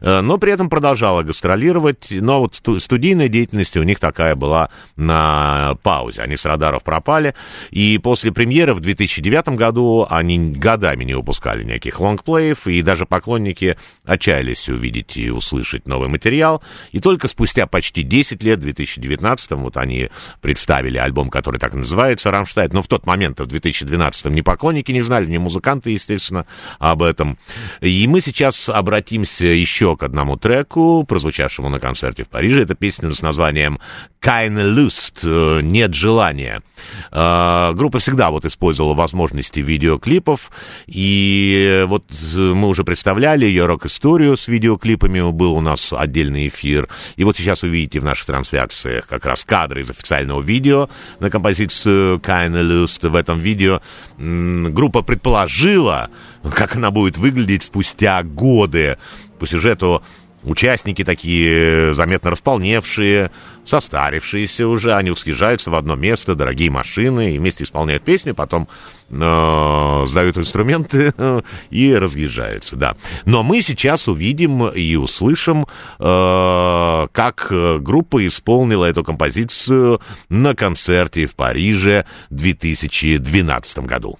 Но 0.00 0.38
при 0.38 0.52
этом 0.52 0.68
продолжала 0.68 1.22
гастролировать, 1.22 2.08
но 2.10 2.40
вот 2.40 2.54
сту- 2.56 2.78
студийная 2.78 3.28
деятельность 3.28 3.76
у 3.76 3.82
них 3.82 4.00
такая 4.00 4.34
была 4.34 4.70
на 4.96 5.76
паузе. 5.82 6.22
Они 6.22 6.36
с 6.36 6.44
радаров 6.44 6.82
пропали, 6.82 7.34
и 7.70 7.98
после 7.98 8.32
премьеры 8.32 8.74
в 8.74 8.80
2009 8.80 9.56
году 9.56 9.69
они 10.08 10.52
годами 10.52 11.04
не 11.04 11.14
выпускали 11.14 11.64
никаких 11.64 12.00
лонгплеев, 12.00 12.66
и 12.66 12.82
даже 12.82 13.06
поклонники 13.06 13.76
отчаялись 14.04 14.68
увидеть 14.68 15.16
и 15.16 15.30
услышать 15.30 15.86
новый 15.86 16.08
материал. 16.08 16.62
И 16.92 17.00
только 17.00 17.28
спустя 17.28 17.66
почти 17.66 18.02
10 18.02 18.42
лет, 18.42 18.58
в 18.58 18.62
2019 18.62 19.50
вот 19.52 19.76
они 19.76 20.10
представили 20.40 20.98
альбом, 20.98 21.30
который 21.30 21.58
так 21.58 21.74
называется 21.74 22.30
«Рамштайн». 22.30 22.70
Но 22.72 22.82
в 22.82 22.88
тот 22.88 23.06
момент, 23.06 23.40
в 23.40 23.46
2012 23.46 24.26
ни 24.26 24.40
поклонники 24.40 24.92
не 24.92 25.02
знали, 25.02 25.26
ни 25.26 25.38
музыканты, 25.38 25.90
естественно, 25.90 26.46
об 26.78 27.02
этом. 27.02 27.38
И 27.80 28.06
мы 28.06 28.20
сейчас 28.20 28.68
обратимся 28.68 29.46
еще 29.46 29.96
к 29.96 30.02
одному 30.02 30.36
треку, 30.36 31.04
прозвучавшему 31.04 31.68
на 31.68 31.80
концерте 31.80 32.24
в 32.24 32.28
Париже. 32.28 32.62
Это 32.62 32.74
песня 32.74 33.12
с 33.12 33.22
названием 33.22 33.80
«Keine 34.20 34.74
Lust», 34.74 35.20
э, 35.22 35.62
«Нет 35.62 35.94
желания». 35.94 36.62
Э, 37.10 37.72
Группа 37.72 38.00
всегда 38.00 38.30
вот 38.30 38.44
использовала 38.44 38.92
возможности 38.92 39.60
видеоклипов, 39.60 40.50
и 40.86 41.84
вот 41.86 42.04
э, 42.10 42.38
мы 42.38 42.68
уже 42.68 42.84
представляли 42.84 43.46
ее 43.46 43.64
рок-историю 43.64 44.36
с 44.36 44.46
видеоклипами, 44.46 45.30
был 45.30 45.54
у 45.54 45.60
нас 45.62 45.92
отдельный 45.92 46.48
эфир, 46.48 46.88
и 47.16 47.24
вот 47.24 47.38
сейчас 47.38 47.62
увидите 47.62 48.00
в 48.00 48.04
наших 48.04 48.26
трансляциях 48.26 49.06
как 49.06 49.24
раз 49.24 49.44
кадры 49.44 49.80
из 49.80 49.90
официального 49.90 50.42
видео 50.42 50.90
на 51.18 51.30
композицию 51.30 52.18
«Keine 52.18 52.62
Lust». 52.62 53.08
В 53.08 53.14
этом 53.14 53.38
видео 53.38 53.80
группа 54.18 55.00
предположила, 55.02 56.10
как 56.54 56.76
она 56.76 56.90
будет 56.90 57.16
выглядеть 57.16 57.62
спустя 57.62 58.22
годы. 58.22 58.98
По 59.38 59.46
сюжету 59.46 60.02
Участники 60.42 61.04
такие 61.04 61.92
заметно 61.92 62.30
располневшие, 62.30 63.30
состарившиеся 63.70 64.66
уже, 64.66 64.94
они 64.94 65.14
съезжаются 65.16 65.70
в 65.70 65.74
одно 65.74 65.94
место, 65.94 66.34
дорогие 66.34 66.70
машины, 66.70 67.34
и 67.34 67.38
вместе 67.38 67.64
исполняют 67.64 68.02
песню, 68.02 68.34
потом 68.34 68.68
э, 69.08 70.04
сдают 70.06 70.36
инструменты 70.36 71.14
и 71.70 71.94
разъезжаются, 71.94 72.76
да. 72.76 72.96
Но 73.24 73.42
мы 73.42 73.62
сейчас 73.62 74.08
увидим 74.08 74.68
и 74.68 74.96
услышим, 74.96 75.66
э, 75.98 77.06
как 77.12 77.46
э, 77.50 77.78
группа 77.78 78.26
исполнила 78.26 78.84
эту 78.84 79.04
композицию 79.04 80.00
на 80.28 80.54
концерте 80.54 81.26
в 81.26 81.34
Париже 81.34 82.04
в 82.28 82.34
2012 82.34 83.78
году. 83.80 84.18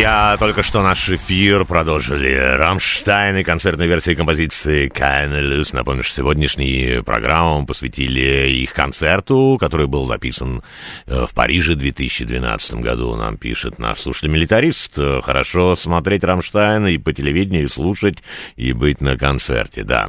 Друзья, 0.00 0.36
только 0.38 0.62
что 0.62 0.82
наш 0.82 1.10
эфир 1.10 1.66
продолжили 1.66 2.34
Рамштайн 2.34 3.36
и 3.36 3.42
концертной 3.44 3.86
версии 3.86 4.14
композиции 4.14 4.88
Keine. 4.88 5.62
Напомню, 5.74 6.02
что 6.02 6.16
сегодняшнюю 6.16 7.04
программу 7.04 7.66
посвятили 7.66 8.48
их 8.48 8.72
концерту, 8.72 9.58
который 9.60 9.88
был 9.88 10.06
записан 10.06 10.62
э, 11.04 11.26
в 11.26 11.34
Париже 11.34 11.74
в 11.74 11.76
2012 11.76 12.76
году. 12.76 13.14
Нам 13.14 13.36
пишет 13.36 13.78
наш 13.78 14.00
слушатель-милитарист. 14.00 14.98
э, 14.98 15.20
Хорошо 15.22 15.76
смотреть 15.76 16.24
Рамштайн 16.24 16.86
и 16.86 16.96
по 16.96 17.12
телевидению, 17.12 17.64
и 17.64 17.68
слушать, 17.68 18.22
и 18.56 18.72
быть 18.72 19.02
на 19.02 19.18
концерте, 19.18 19.82
да. 19.82 20.08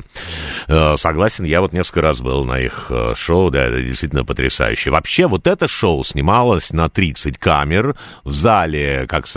Э, 0.70 0.96
Согласен, 0.96 1.44
я 1.44 1.60
вот 1.60 1.74
несколько 1.74 2.00
раз 2.00 2.22
был 2.22 2.46
на 2.46 2.62
их 2.62 2.90
шоу, 3.16 3.52
да, 3.52 3.66
это 3.66 3.82
действительно 3.82 4.24
потрясающе. 4.24 4.90
Вообще, 4.90 5.28
вот 5.28 5.48
это 5.48 5.68
шоу 5.68 6.06
снималось 6.06 6.72
на 6.72 6.88
30 6.88 7.38
камер 7.38 7.98
в 8.24 8.32
зале, 8.32 9.06
как 9.10 9.28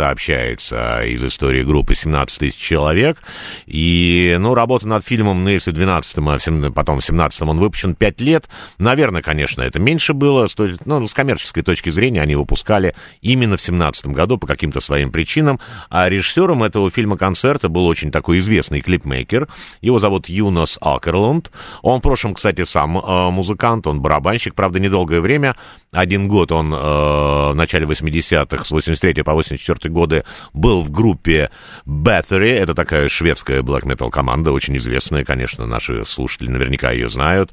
сообщается 0.45 1.03
из 1.05 1.22
истории 1.24 1.62
группы, 1.62 1.95
17 1.95 2.38
тысяч 2.38 2.59
человек. 2.59 3.18
И, 3.66 4.36
ну, 4.38 4.55
работа 4.55 4.86
над 4.86 5.05
фильмом, 5.05 5.45
ну, 5.45 5.51
если 5.51 5.72
12-м, 5.72 6.28
а 6.28 6.38
в 6.38 6.42
сем- 6.42 6.72
потом 6.72 7.01
в 7.01 7.09
17-м 7.09 7.49
он 7.49 7.59
выпущен 7.59 7.95
5 7.95 8.20
лет, 8.20 8.49
наверное, 8.78 9.22
конечно, 9.22 9.62
это 9.62 9.78
меньше 9.78 10.14
было. 10.14 10.47
Ну, 10.84 11.07
с 11.07 11.14
коммерческой 11.14 11.62
точки 11.62 11.90
зрения 11.90 12.22
они 12.22 12.36
выпускали 12.36 12.95
именно 13.20 13.57
в 13.57 13.62
17 13.62 14.09
году 14.09 14.38
по 14.38 14.47
каким-то 14.47 14.80
своим 14.80 15.11
причинам. 15.11 15.61
А 15.90 16.09
режиссером 16.09 16.62
этого 16.62 16.90
фильма-концерта 16.90 17.68
был 17.68 17.86
очень 17.86 18.11
такой 18.11 18.38
известный 18.38 18.80
клипмейкер. 18.80 19.49
Его 19.80 19.99
зовут 19.99 20.28
Юнос 20.28 20.78
Акерлунд. 20.80 21.51
Он 21.82 21.99
в 21.99 22.03
прошлом, 22.03 22.34
кстати, 22.34 22.64
сам 22.64 22.99
э, 22.99 23.30
музыкант, 23.30 23.86
он 23.86 24.01
барабанщик, 24.01 24.55
правда, 24.55 24.78
недолгое 24.80 25.20
время. 25.20 25.57
Один 25.92 26.28
год 26.28 26.53
он 26.53 26.72
э, 26.72 26.76
в 26.76 27.55
начале 27.55 27.86
80-х, 27.86 28.64
с 28.64 28.70
83 28.70 29.22
по 29.22 29.32
84 29.32 29.92
годы, 29.92 30.24
был 30.53 30.82
в 30.82 30.91
группе 30.91 31.51
Bathory. 31.86 32.50
Это 32.55 32.74
такая 32.74 33.09
шведская 33.09 33.62
black 33.62 33.82
metal 33.82 34.11
команда, 34.11 34.53
очень 34.53 34.76
известная, 34.76 35.24
конечно, 35.24 35.66
наши 35.66 36.05
слушатели 36.05 36.49
наверняка 36.49 36.91
ее 36.93 37.09
знают. 37.09 37.53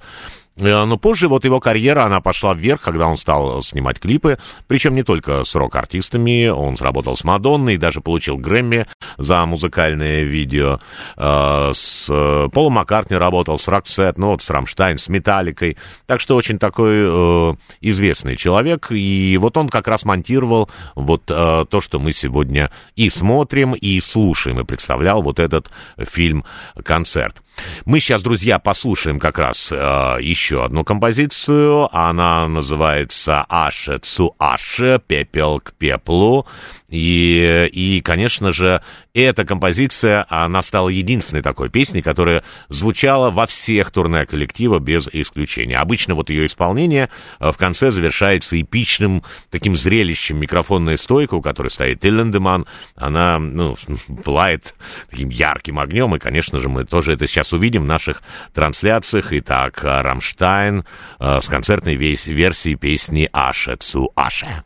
Э, 0.62 0.86
Но 0.86 0.98
позже 0.98 1.28
вот 1.28 1.46
его 1.46 1.60
карьера, 1.60 2.04
она 2.04 2.22
пошла 2.22 2.54
вверх, 2.54 2.82
когда 2.82 3.08
он 3.08 3.18
стал 3.18 3.62
снимать 3.62 4.00
клипы, 4.00 4.38
причем 4.68 4.96
не 4.96 5.04
только 5.04 5.44
с 5.44 5.56
рок-артистами, 5.56 6.48
он 6.48 6.78
сработал 6.78 7.16
с 7.16 7.24
Мадонной, 7.24 7.78
даже 7.78 8.02
получил 8.02 8.38
Грэмми 8.38 8.86
за 9.18 9.46
музыкальное 9.46 10.24
видео, 10.24 10.80
Э, 11.18 11.72
с 11.74 12.08
э, 12.10 12.50
Полом 12.52 12.74
Маккартни 12.74 13.16
работал, 13.16 13.58
с 13.58 13.68
Роксет, 13.68 14.18
ну 14.18 14.28
вот 14.28 14.42
с 14.42 14.50
Рамштайн, 14.50 14.98
с 14.98 15.08
Металликой, 15.08 15.78
так 16.06 16.20
что 16.20 16.36
очень 16.36 16.60
такой 16.60 16.94
э, 16.94 17.56
известный 17.82 18.36
человек, 18.36 18.88
и 18.92 19.38
вот 19.40 19.58
он 19.58 19.70
как 19.70 19.88
раз 19.88 20.06
монтировал 20.06 20.70
вот 20.96 21.24
э, 21.30 21.66
то, 21.70 21.82
что 21.82 22.00
мы 22.00 22.14
сегодня 22.14 22.72
и 22.96 23.10
смотрим, 23.10 23.74
и 23.74 24.00
слушаем, 24.00 24.60
и 24.60 24.64
представлял 24.64 25.22
вот 25.22 25.40
этот 25.40 25.70
фильм-концерт. 25.98 27.42
Мы 27.86 28.00
сейчас, 28.00 28.22
друзья, 28.22 28.60
послушаем 28.60 29.20
как 29.20 29.38
раз 29.38 29.72
э, 29.72 29.76
еще 30.22 30.64
одну 30.64 30.84
композицию. 30.84 31.94
Она 31.96 32.48
называется 32.48 33.46
«Аше 33.50 33.98
цу 34.00 34.36
аше», 34.40 35.02
«Пепел 35.06 35.60
к 35.60 35.74
пеплу». 35.74 36.48
И, 36.90 37.70
и, 37.72 38.02
конечно 38.02 38.52
же, 38.52 38.82
эта 39.14 39.46
композиция, 39.46 40.26
она 40.30 40.62
стала 40.62 40.90
единственной 40.90 41.42
такой 41.42 41.70
песней, 41.70 42.02
которая 42.02 42.44
звучала 42.70 43.30
во 43.30 43.46
всех 43.46 43.92
турне 43.92 44.26
коллектива 44.26 44.80
без 44.80 45.10
исключения. 45.12 45.78
Обычно 45.78 46.16
вот 46.16 46.30
ее 46.30 46.46
исполнение 46.46 47.10
э, 47.40 47.52
в 47.52 47.58
конце 47.58 47.92
завершается 47.92 48.60
эпичным 48.60 49.24
таким 49.50 49.76
зрелищем. 49.76 50.38
Микрофонная 50.38 50.98
стойка, 50.98 51.36
у 51.36 51.42
которой 51.42 51.70
стоит 51.70 52.06
Иллендеман, 52.06 52.66
она, 52.96 53.40
ну, 53.40 53.76
пылает 54.24 54.76
таким 55.10 55.30
ярким 55.30 55.80
огнем, 55.80 56.16
и, 56.16 56.20
конечно 56.20 56.60
же, 56.60 56.70
мы 56.70 56.86
тоже 56.86 57.14
это 57.14 57.28
сейчас 57.28 57.41
увидим 57.54 57.84
в 57.84 57.88
наших 57.88 58.22
трансляциях. 58.54 59.34
Итак, 59.34 59.80
Рамштайн 59.84 60.86
э, 61.20 61.40
с 61.42 61.48
концертной 61.48 61.96
весь- 61.96 62.28
версией 62.28 62.76
песни 62.78 63.30
«Аше 63.32 63.76
цу 63.76 64.12
аше». 64.16 64.64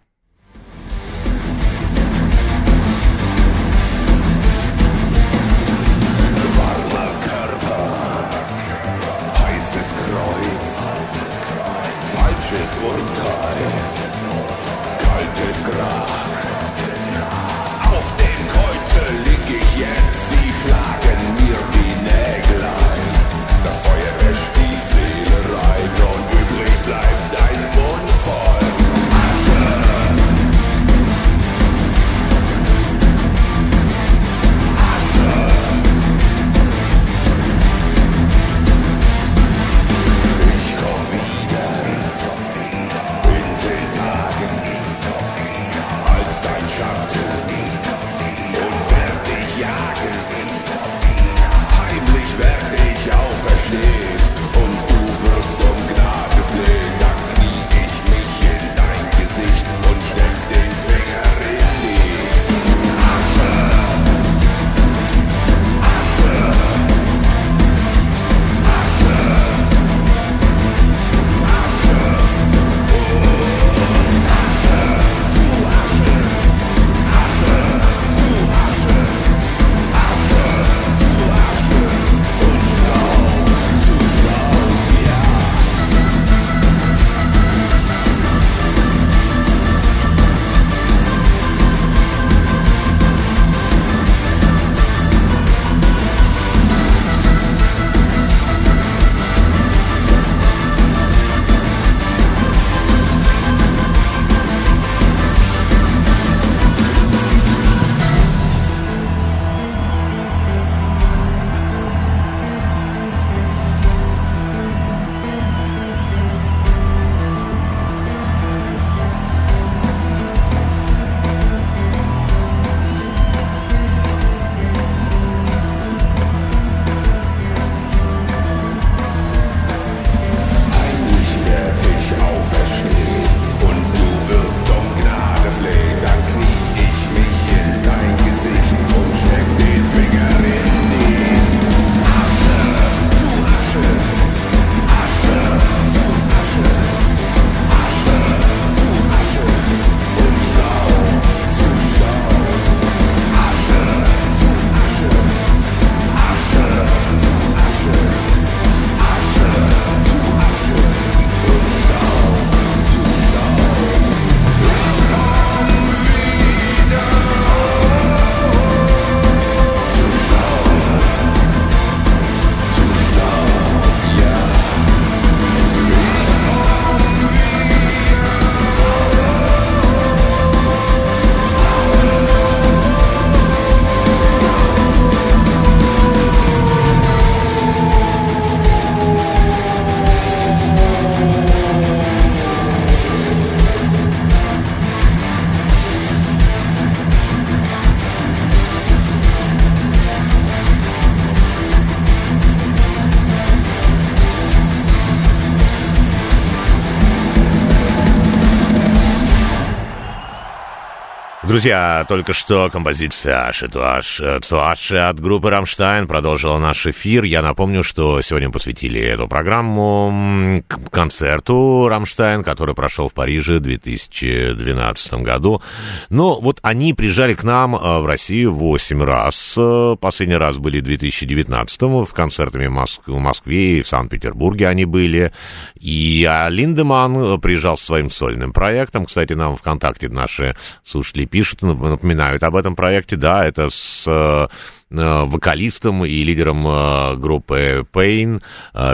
Друзья, 211.56 212.06
только 212.10 212.34
что 212.34 212.70
композиция 212.70 213.50
«Asche 213.54 214.07
zu 214.07 214.22
Asche» 214.42 214.98
от 214.98 215.22
группы 215.22 215.50
«Rammstein» 215.50 216.06
продолжила 216.06 216.58
наш 216.58 216.86
эфир. 216.86 217.24
Я 217.24 217.42
напомню, 217.42 217.82
что 217.82 218.20
сегодня 218.20 218.50
посвятили 218.50 219.00
эту 219.00 219.30
программу 219.30 220.62
концерту 220.92 221.88
«Rammstein», 221.88 222.44
который 222.44 222.76
прошел 222.76 223.08
в 223.08 223.14
Париже 223.14 223.60
в 223.60 223.62
2012 223.62 225.14
году. 225.14 225.62
Но 226.10 226.42
вот 226.42 226.60
они 226.62 226.94
приезжали 226.94 227.34
к 227.36 227.46
нам 227.46 227.74
э, 227.74 228.00
в 228.00 228.06
Россию 228.06 228.52
8 228.52 229.02
раз. 229.02 229.58
Последний 230.02 230.36
раз 230.36 230.58
были 230.58 230.82
в 230.82 230.84
2019 230.84 231.82
в 231.82 232.14
концертами 232.14 232.68
в 232.68 232.72
Моск- 232.72 233.04
в 233.06 233.18
Москве 233.18 233.80
и 233.80 233.82
в 233.82 233.88
Санкт-Петербурге 233.88 234.68
они 234.68 234.84
были. 234.84 235.32
И 235.80 236.28
а 236.30 236.50
Линдеман 236.50 237.40
приезжал 237.40 237.78
со 237.78 237.86
своим 237.86 238.10
сольным 238.10 238.52
проектом. 238.52 239.06
Кстати, 239.06 239.32
нам 239.32 239.56
ВКонтакте 239.56 240.10
наши 240.10 240.58
слушатели 240.84 241.24
пишут, 241.24 241.45
нап- 241.54 241.90
напоминают 241.90 242.44
об 242.44 242.56
этом 242.56 242.76
проекте. 242.76 243.16
Да, 243.16 243.46
это 243.46 243.70
с 243.70 244.04
э, 244.08 244.48
э, 244.92 245.24
вокалистом 245.26 246.06
и 246.06 246.24
лидером 246.24 246.68
э, 246.68 247.16
группы 247.18 247.86
Pain 247.94 248.42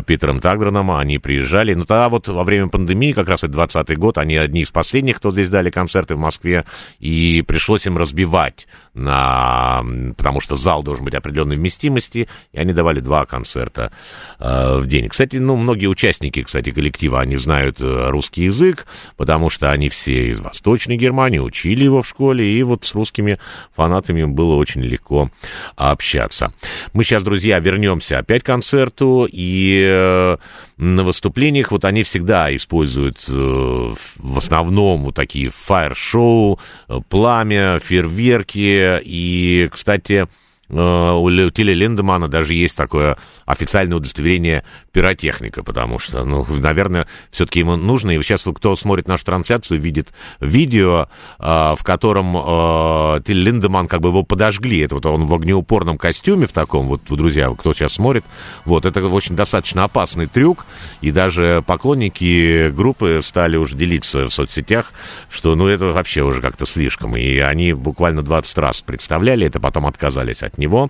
Питером 0.05 0.39
Тагдреном. 0.39 0.91
Они 0.91 1.17
приезжали. 1.17 1.73
Но 1.73 1.85
тогда 1.85 2.09
вот 2.09 2.27
во 2.27 2.43
время 2.43 2.67
пандемии, 2.67 3.13
как 3.13 3.29
раз 3.29 3.43
это 3.43 3.53
20 3.53 3.97
год, 3.97 4.17
они 4.17 4.35
одни 4.35 4.61
из 4.61 4.71
последних, 4.71 5.17
кто 5.17 5.31
здесь 5.31 5.49
дали 5.49 5.69
концерты 5.69 6.15
в 6.15 6.19
Москве. 6.19 6.65
И 6.99 7.41
пришлось 7.41 7.85
им 7.85 7.97
разбивать 7.97 8.67
на... 8.93 9.83
Потому 10.17 10.41
что 10.41 10.55
зал 10.55 10.83
должен 10.83 11.05
быть 11.05 11.13
определенной 11.13 11.55
вместимости. 11.55 12.27
И 12.51 12.57
они 12.57 12.73
давали 12.73 12.99
два 12.99 13.25
концерта 13.25 13.91
э, 14.39 14.77
в 14.77 14.87
день. 14.87 15.07
Кстати, 15.09 15.37
ну, 15.37 15.55
многие 15.55 15.87
участники, 15.87 16.43
кстати, 16.43 16.71
коллектива, 16.71 17.21
они 17.21 17.37
знают 17.37 17.81
э, 17.81 18.09
русский 18.09 18.43
язык, 18.43 18.85
потому 19.17 19.49
что 19.49 19.71
они 19.71 19.89
все 19.89 20.29
из 20.29 20.39
Восточной 20.39 20.97
Германии, 20.97 21.39
учили 21.39 21.83
его 21.83 22.01
в 22.01 22.07
школе, 22.07 22.45
и 22.45 22.63
вот 22.63 22.85
с 22.85 22.93
русскими 22.93 23.39
фанатами 23.75 24.23
было 24.23 24.55
очень 24.55 24.81
легко 24.81 25.29
общаться. 25.75 26.53
Мы 26.93 27.03
сейчас, 27.03 27.23
друзья, 27.23 27.59
вернемся 27.59 28.19
опять 28.19 28.43
к 28.43 28.45
концерту, 28.45 29.27
и 29.31 29.81
э, 29.83 30.37
на 30.81 31.03
выступлениях 31.03 31.71
вот 31.71 31.85
они 31.85 32.01
всегда 32.01 32.53
используют 32.55 33.23
э, 33.27 33.31
в 33.31 34.37
основном 34.37 35.03
вот 35.03 35.15
такие 35.15 35.51
фаер-шоу, 35.51 36.59
э, 36.87 36.99
пламя, 37.07 37.77
фейерверки, 37.77 38.99
и, 39.03 39.69
кстати, 39.71 40.27
у 40.71 41.27
Ле- 41.27 41.49
Тиля 41.51 41.73
Линдемана 41.73 42.27
даже 42.27 42.53
есть 42.53 42.75
такое 42.75 43.17
официальное 43.45 43.97
удостоверение 43.97 44.63
пиротехника, 44.91 45.63
потому 45.63 45.99
что, 45.99 46.23
ну, 46.23 46.45
наверное, 46.47 47.07
все-таки 47.31 47.59
ему 47.59 47.75
нужно. 47.75 48.11
И 48.11 48.21
сейчас 48.21 48.43
кто 48.43 48.75
смотрит 48.75 49.07
нашу 49.07 49.25
трансляцию, 49.25 49.79
видит 49.79 50.09
видео, 50.39 51.07
э, 51.39 51.75
в 51.77 51.83
котором 51.83 52.35
э, 52.37 53.21
Тиль 53.25 53.41
Линдеман 53.43 53.87
как 53.87 54.01
бы 54.01 54.09
его 54.09 54.23
подожгли. 54.23 54.79
Это 54.79 54.95
вот 54.95 55.05
он 55.05 55.25
в 55.25 55.33
огнеупорном 55.33 55.97
костюме 55.97 56.47
в 56.47 56.53
таком, 56.53 56.87
вот, 56.87 57.01
друзья, 57.09 57.49
кто 57.57 57.73
сейчас 57.73 57.93
смотрит, 57.93 58.23
вот, 58.65 58.85
это 58.85 59.05
очень 59.07 59.35
достаточно 59.35 59.83
опасный 59.83 60.27
трюк, 60.27 60.65
и 61.01 61.11
даже 61.11 61.63
поклонники 61.65 62.69
группы 62.69 63.19
стали 63.23 63.57
уже 63.57 63.75
делиться 63.75 64.29
в 64.29 64.33
соцсетях, 64.33 64.93
что, 65.29 65.55
ну, 65.55 65.67
это 65.67 65.87
вообще 65.87 66.23
уже 66.23 66.41
как-то 66.41 66.65
слишком, 66.65 67.15
и 67.17 67.39
они 67.39 67.73
буквально 67.73 68.21
20 68.21 68.57
раз 68.57 68.81
представляли 68.81 69.47
это, 69.47 69.59
потом 69.59 69.85
отказались 69.85 70.43
от 70.43 70.57
него. 70.61 70.89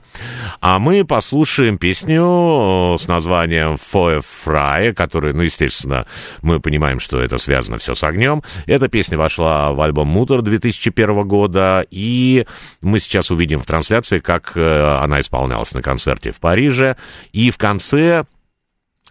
А 0.60 0.78
мы 0.78 1.04
послушаем 1.04 1.80
песню 1.80 2.24
э, 2.24 2.98
с 3.00 3.08
названием 3.08 3.76
Fire 3.76 4.24
Fry, 4.46 4.94
которая, 4.94 5.34
ну, 5.34 5.42
естественно, 5.42 6.06
мы 6.44 6.60
понимаем, 6.60 7.00
что 7.00 7.20
это 7.20 7.40
связано 7.40 7.78
все 7.78 7.96
с 7.96 8.04
огнем. 8.04 8.44
Эта 8.68 8.88
песня 8.88 9.18
вошла 9.18 9.72
в 9.72 9.82
альбом 9.82 10.08
Мутор 10.08 10.44
2001 10.44 11.28
года, 11.28 11.86
и 11.90 12.46
мы 12.82 13.00
сейчас 13.00 13.32
увидим 13.32 13.60
в 13.60 13.66
трансляции, 13.66 14.20
как 14.20 14.54
э, 14.56 14.98
она 15.02 15.22
исполнялась 15.22 15.72
на 15.72 15.82
концерте 15.82 16.32
в 16.32 16.40
Париже. 16.40 16.96
И 17.32 17.50
в 17.50 17.58
конце 17.58 18.26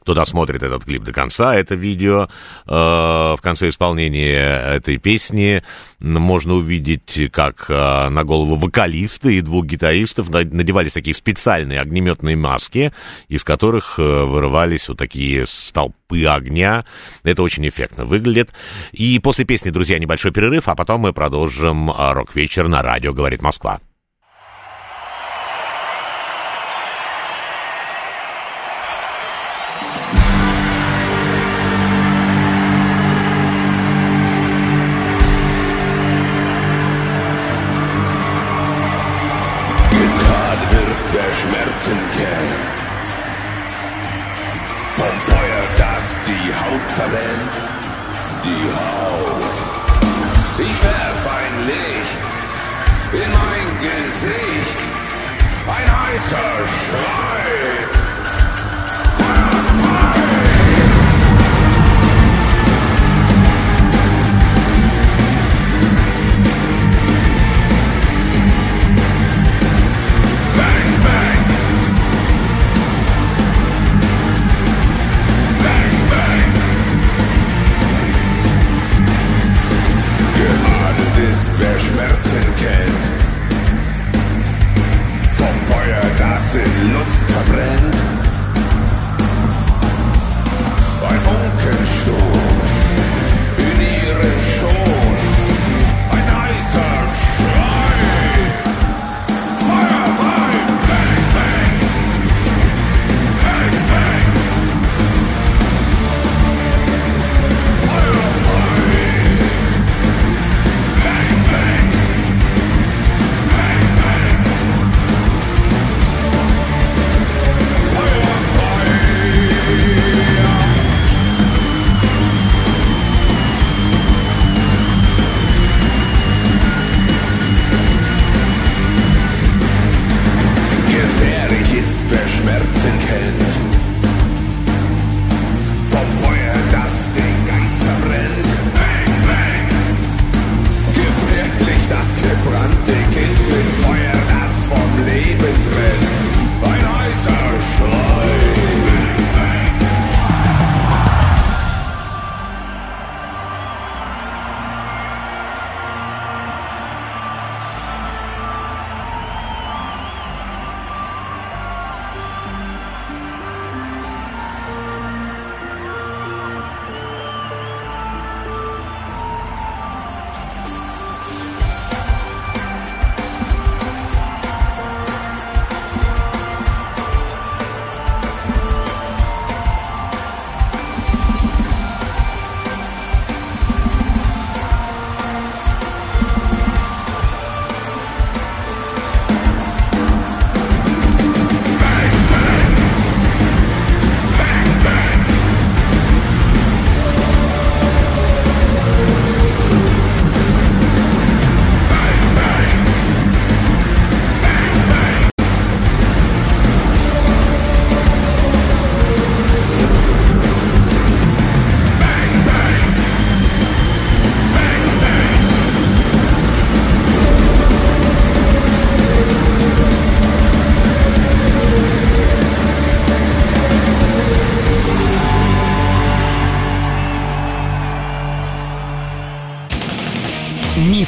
кто 0.01 0.15
досмотрит 0.15 0.63
этот 0.63 0.85
клип 0.85 1.03
до 1.05 1.13
конца, 1.13 1.55
это 1.55 1.75
видео, 1.75 2.29
э, 2.67 2.71
в 2.71 3.39
конце 3.43 3.69
исполнения 3.69 4.77
этой 4.77 4.97
песни 4.97 5.63
можно 6.01 6.55
увидеть, 6.55 7.31
как 7.33 7.67
э, 7.69 8.09
на 8.09 8.25
голову 8.25 8.57
вокалиста 8.57 9.29
и 9.29 9.41
двух 9.41 9.67
гитаристов 9.67 10.31
на- 10.31 10.45
надевались 10.45 10.93
такие 10.93 11.15
специальные 11.15 11.81
огнеметные 11.81 12.37
маски, 12.37 12.93
из 13.29 13.45
которых 13.45 13.99
э, 13.99 14.25
вырывались 14.25 14.89
вот 14.89 14.99
такие 14.99 15.47
столпы 15.47 16.25
огня. 16.25 16.85
Это 17.23 17.43
очень 17.43 17.69
эффектно 17.69 18.05
выглядит. 18.05 18.51
И 18.93 19.19
после 19.19 19.45
песни, 19.45 19.71
друзья, 19.71 19.99
небольшой 19.99 20.33
перерыв, 20.33 20.69
а 20.69 20.75
потом 20.75 21.03
мы 21.03 21.13
продолжим 21.13 21.91
рок-вечер 21.91 22.69
на 22.69 22.83
радио 22.83 23.13
«Говорит 23.13 23.43
Москва». 23.43 23.81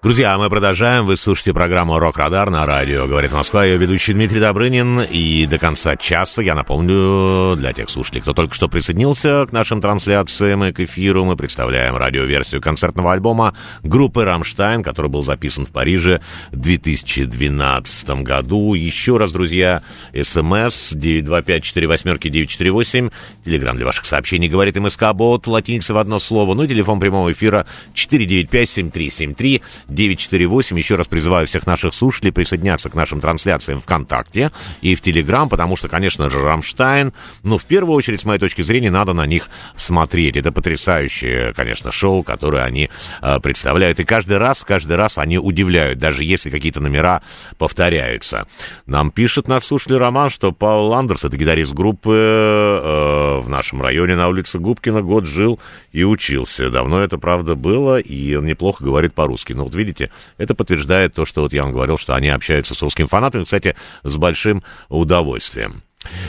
Друзья, 0.00 0.38
мы 0.38 0.48
продолжаем. 0.48 1.06
Вы 1.06 1.16
слушаете 1.16 1.52
программу 1.52 1.98
«Рок-Радар» 1.98 2.50
на 2.50 2.64
радио 2.64 3.08
«Говорит 3.08 3.32
Москва». 3.32 3.64
Ее 3.64 3.78
ведущий 3.78 4.12
Дмитрий 4.12 4.38
Добрынин. 4.38 5.00
И 5.00 5.44
до 5.46 5.58
конца 5.58 5.96
часа, 5.96 6.40
я 6.40 6.54
напомню, 6.54 7.56
для 7.56 7.72
тех 7.72 7.90
слушателей, 7.90 8.20
кто 8.20 8.32
только 8.32 8.54
что 8.54 8.68
присоединился 8.68 9.44
к 9.46 9.52
нашим 9.52 9.80
трансляциям 9.80 10.62
и 10.62 10.70
к 10.70 10.78
эфиру, 10.78 11.24
мы 11.24 11.36
представляем 11.36 11.96
радиоверсию 11.96 12.60
концертного 12.60 13.12
альбома 13.12 13.54
группы 13.82 14.22
«Rammstein», 14.22 14.84
который 14.84 15.10
был 15.10 15.24
записан 15.24 15.66
в 15.66 15.70
Париже 15.70 16.20
в 16.52 16.58
2012 16.58 18.08
году. 18.22 18.74
Еще 18.74 19.16
раз, 19.16 19.32
друзья, 19.32 19.82
смс 20.14 20.92
925-48-948, 20.92 23.12
телеграмм 23.44 23.74
для 23.74 23.86
ваших 23.86 24.04
сообщений 24.04 24.48
«Говорит 24.48 24.76
МСК 24.76 25.12
Бот», 25.12 25.48
латиница 25.48 25.92
в 25.92 25.98
одно 25.98 26.20
слово, 26.20 26.54
ну 26.54 26.62
и 26.62 26.68
телефон 26.68 27.00
прямого 27.00 27.32
эфира 27.32 27.66
495-7373, 27.94 29.60
948. 29.88 30.78
Еще 30.78 30.96
раз 30.96 31.06
призываю 31.06 31.46
всех 31.46 31.66
наших 31.66 31.94
слушателей 31.94 32.32
присоединяться 32.32 32.90
к 32.90 32.94
нашим 32.94 33.20
трансляциям 33.20 33.80
ВКонтакте 33.80 34.50
и 34.82 34.94
в 34.94 35.00
Телеграм, 35.00 35.48
потому 35.48 35.76
что, 35.76 35.88
конечно 35.88 36.30
же, 36.30 36.40
Рамштайн, 36.40 37.12
ну, 37.42 37.58
в 37.58 37.64
первую 37.64 37.96
очередь, 37.96 38.20
с 38.20 38.24
моей 38.24 38.38
точки 38.38 38.62
зрения, 38.62 38.90
надо 38.90 39.12
на 39.12 39.26
них 39.26 39.48
смотреть. 39.76 40.36
Это 40.36 40.52
потрясающее, 40.52 41.52
конечно, 41.54 41.90
шоу, 41.90 42.22
которое 42.22 42.64
они 42.64 42.90
э, 43.22 43.40
представляют. 43.40 44.00
И 44.00 44.04
каждый 44.04 44.38
раз, 44.38 44.64
каждый 44.64 44.96
раз 44.96 45.18
они 45.18 45.38
удивляют, 45.38 45.98
даже 45.98 46.24
если 46.24 46.50
какие-то 46.50 46.80
номера 46.80 47.22
повторяются. 47.56 48.46
Нам 48.86 49.10
пишет 49.10 49.48
наш 49.48 49.64
слушатель 49.64 49.96
Роман, 49.96 50.30
что 50.30 50.52
Паул 50.52 50.92
Андерс, 50.94 51.24
это 51.24 51.36
гитарист 51.36 51.74
группы 51.74 52.14
э, 52.14 53.38
в 53.40 53.48
нашем 53.48 53.82
районе 53.82 54.16
на 54.16 54.28
улице 54.28 54.58
Губкина, 54.58 55.02
год 55.02 55.26
жил 55.26 55.58
и 55.92 56.04
учился. 56.04 56.70
Давно 56.70 57.00
это, 57.00 57.18
правда, 57.18 57.54
было, 57.54 57.98
и 57.98 58.34
он 58.34 58.46
неплохо 58.46 58.84
говорит 58.84 59.14
по-русски. 59.14 59.52
Но 59.52 59.64
вот 59.64 59.74
видите, 59.78 60.10
это 60.36 60.54
подтверждает 60.54 61.14
то, 61.14 61.24
что 61.24 61.42
вот 61.42 61.52
я 61.52 61.62
вам 61.62 61.72
говорил, 61.72 61.96
что 61.96 62.14
они 62.14 62.28
общаются 62.28 62.74
с 62.74 62.82
русскими 62.82 63.06
фанатами, 63.06 63.44
кстати, 63.44 63.76
с 64.02 64.16
большим 64.16 64.62
удовольствием. 64.88 65.82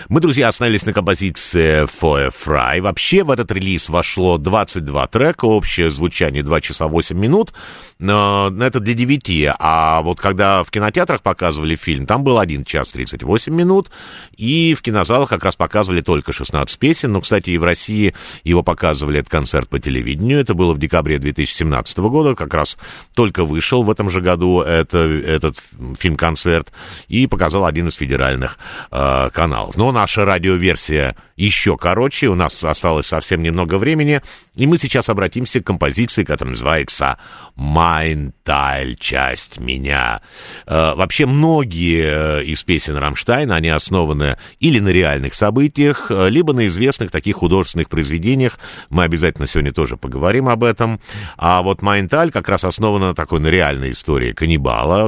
Мы, 0.09 0.21
друзья, 0.21 0.47
остановились 0.47 0.85
на 0.85 0.93
композиции 0.93 1.83
Foe 1.83 2.31
Fry. 2.31 2.81
Вообще 2.81 3.23
в 3.23 3.31
этот 3.31 3.51
релиз 3.51 3.89
вошло 3.89 4.37
22 4.37 5.07
трека, 5.07 5.45
общее 5.45 5.91
звучание 5.91 6.43
2 6.43 6.61
часа 6.61 6.87
8 6.87 7.17
минут. 7.17 7.53
Но 7.99 8.51
это 8.59 8.79
для 8.79 8.93
9. 8.93 9.55
А 9.59 10.01
вот 10.01 10.19
когда 10.19 10.63
в 10.63 10.71
кинотеатрах 10.71 11.21
показывали 11.21 11.75
фильм, 11.75 12.05
там 12.05 12.23
был 12.23 12.39
1 12.39 12.63
час 12.65 12.89
38 12.89 13.53
минут. 13.53 13.89
И 14.35 14.73
в 14.73 14.81
кинозалах 14.81 15.29
как 15.29 15.43
раз 15.43 15.55
показывали 15.55 16.01
только 16.01 16.31
16 16.33 16.79
песен. 16.79 17.11
Но, 17.11 17.21
кстати, 17.21 17.49
и 17.51 17.57
в 17.57 17.63
России 17.63 18.13
его 18.43 18.63
показывали, 18.63 19.19
этот 19.19 19.31
концерт 19.31 19.69
по 19.69 19.79
телевидению. 19.79 20.39
Это 20.39 20.53
было 20.53 20.73
в 20.73 20.79
декабре 20.79 21.19
2017 21.19 21.97
года. 21.99 22.35
Как 22.35 22.53
раз 22.53 22.77
только 23.13 23.45
вышел 23.45 23.83
в 23.83 23.91
этом 23.91 24.09
же 24.09 24.21
году 24.21 24.61
это, 24.61 24.99
этот 24.99 25.57
фильм-концерт. 25.97 26.71
И 27.07 27.27
показал 27.27 27.65
один 27.65 27.89
из 27.89 27.95
федеральных 27.95 28.57
э, 28.91 29.29
каналов. 29.31 29.68
Но 29.75 29.91
наша 29.91 30.25
радиоверсия 30.25 31.15
еще 31.45 31.77
короче, 31.77 32.27
у 32.27 32.35
нас 32.35 32.61
осталось 32.63 33.07
совсем 33.07 33.41
немного 33.41 33.75
времени, 33.77 34.21
и 34.55 34.67
мы 34.67 34.77
сейчас 34.77 35.07
обратимся 35.07 35.61
к 35.61 35.65
композиции, 35.65 36.25
которая 36.25 36.51
называется 36.51 37.17
«Mein 37.57 38.33
Teil», 38.45 38.95
часть 38.99 39.57
меня. 39.57 40.21
Э, 40.67 40.95
вообще 40.95 41.25
многие 41.25 42.43
из 42.43 42.63
песен 42.63 42.97
Рамштайна, 42.97 43.55
они 43.55 43.69
основаны 43.69 44.37
или 44.59 44.79
на 44.79 44.89
реальных 44.89 45.33
событиях, 45.33 46.11
э, 46.11 46.29
либо 46.29 46.51
на 46.51 46.67
известных 46.67 47.09
таких 47.09 47.37
художественных 47.37 47.87
произведениях. 47.87 48.59
Мы 48.89 49.03
обязательно 49.03 49.47
сегодня 49.47 49.71
тоже 49.71 49.95
поговорим 49.95 50.49
об 50.49 50.65
этом. 50.65 50.99
А 51.37 51.61
вот 51.61 51.79
«Mein 51.79 52.09
Teil» 52.09 52.31
как 52.31 52.49
раз 52.49 52.65
основана 52.65 53.07
на 53.07 53.15
такой 53.15 53.39
на 53.39 53.47
реальной 53.47 53.91
истории 53.91 54.33
каннибала. 54.33 55.07